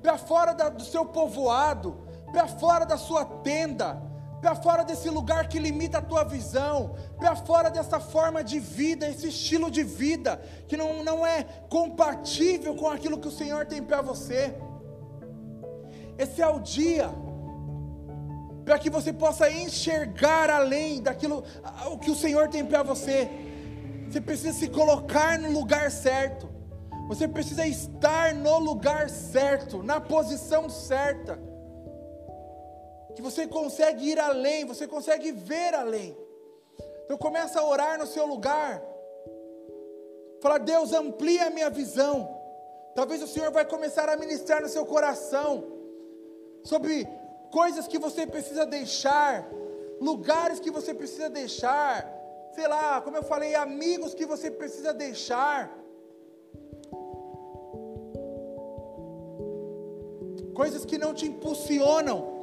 para 0.00 0.16
fora 0.16 0.54
da, 0.54 0.68
do 0.68 0.84
seu 0.84 1.04
povoado, 1.04 2.06
para 2.30 2.46
fora 2.46 2.86
da 2.86 2.96
sua 2.96 3.24
tenda, 3.24 4.00
para 4.46 4.54
fora 4.54 4.84
desse 4.84 5.10
lugar 5.10 5.48
que 5.48 5.58
limita 5.58 5.98
a 5.98 6.00
tua 6.00 6.22
visão, 6.22 6.94
para 7.18 7.34
fora 7.34 7.68
dessa 7.68 7.98
forma 7.98 8.44
de 8.44 8.60
vida, 8.60 9.08
esse 9.08 9.26
estilo 9.26 9.68
de 9.68 9.82
vida 9.82 10.40
que 10.68 10.76
não, 10.76 11.02
não 11.02 11.26
é 11.26 11.42
compatível 11.68 12.76
com 12.76 12.88
aquilo 12.88 13.18
que 13.18 13.26
o 13.26 13.32
Senhor 13.32 13.66
tem 13.66 13.82
para 13.82 14.00
você. 14.00 14.54
Esse 16.16 16.40
é 16.40 16.46
o 16.46 16.60
dia 16.60 17.10
para 18.64 18.78
que 18.78 18.88
você 18.88 19.12
possa 19.12 19.50
enxergar 19.50 20.48
além 20.48 21.02
daquilo 21.02 21.42
o 21.90 21.98
que 21.98 22.12
o 22.12 22.14
Senhor 22.14 22.46
tem 22.48 22.64
para 22.64 22.84
você. 22.84 23.28
Você 24.08 24.20
precisa 24.20 24.52
se 24.52 24.68
colocar 24.68 25.40
no 25.40 25.50
lugar 25.50 25.90
certo. 25.90 26.48
Você 27.08 27.26
precisa 27.26 27.66
estar 27.66 28.32
no 28.32 28.60
lugar 28.60 29.10
certo, 29.10 29.82
na 29.82 30.00
posição 30.00 30.70
certa 30.70 31.45
que 33.16 33.22
você 33.22 33.46
consegue 33.46 34.10
ir 34.10 34.18
além, 34.20 34.66
você 34.66 34.86
consegue 34.86 35.32
ver 35.32 35.74
além. 35.74 36.14
Então 37.04 37.16
começa 37.16 37.58
a 37.58 37.66
orar 37.66 37.98
no 37.98 38.06
seu 38.06 38.26
lugar. 38.26 38.82
Fala, 40.42 40.58
Deus, 40.58 40.92
amplia 40.92 41.46
a 41.46 41.50
minha 41.50 41.70
visão. 41.70 42.16
Talvez 42.94 43.22
o 43.22 43.26
Senhor 43.26 43.50
vai 43.50 43.64
começar 43.64 44.06
a 44.10 44.18
ministrar 44.18 44.60
no 44.60 44.68
seu 44.68 44.84
coração 44.84 45.64
sobre 46.62 47.08
coisas 47.50 47.88
que 47.88 47.98
você 47.98 48.26
precisa 48.26 48.66
deixar, 48.66 49.48
lugares 49.98 50.60
que 50.60 50.70
você 50.70 50.92
precisa 50.92 51.30
deixar, 51.30 52.06
sei 52.54 52.68
lá, 52.68 53.00
como 53.00 53.16
eu 53.16 53.22
falei, 53.22 53.54
amigos 53.54 54.14
que 54.14 54.26
você 54.26 54.50
precisa 54.50 54.92
deixar. 54.92 55.74
Coisas 60.54 60.84
que 60.84 60.98
não 60.98 61.14
te 61.14 61.26
impulsionam 61.26 62.35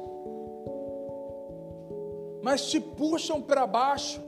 mas 2.44 2.66
te 2.66 2.78
puxam 2.78 3.40
para 3.40 3.66
baixo. 3.66 4.20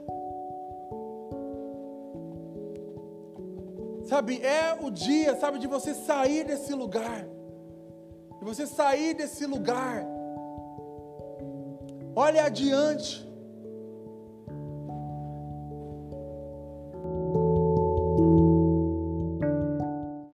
Sabe, 4.06 4.40
é 4.40 4.78
o 4.80 4.90
dia, 4.90 5.36
sabe, 5.36 5.58
de 5.58 5.66
você 5.66 5.92
sair 5.92 6.44
desse 6.44 6.72
lugar. 6.72 7.28
De 8.38 8.44
você 8.44 8.66
sair 8.66 9.12
desse 9.12 9.44
lugar. 9.44 10.02
Olha 12.14 12.44
adiante. 12.44 13.25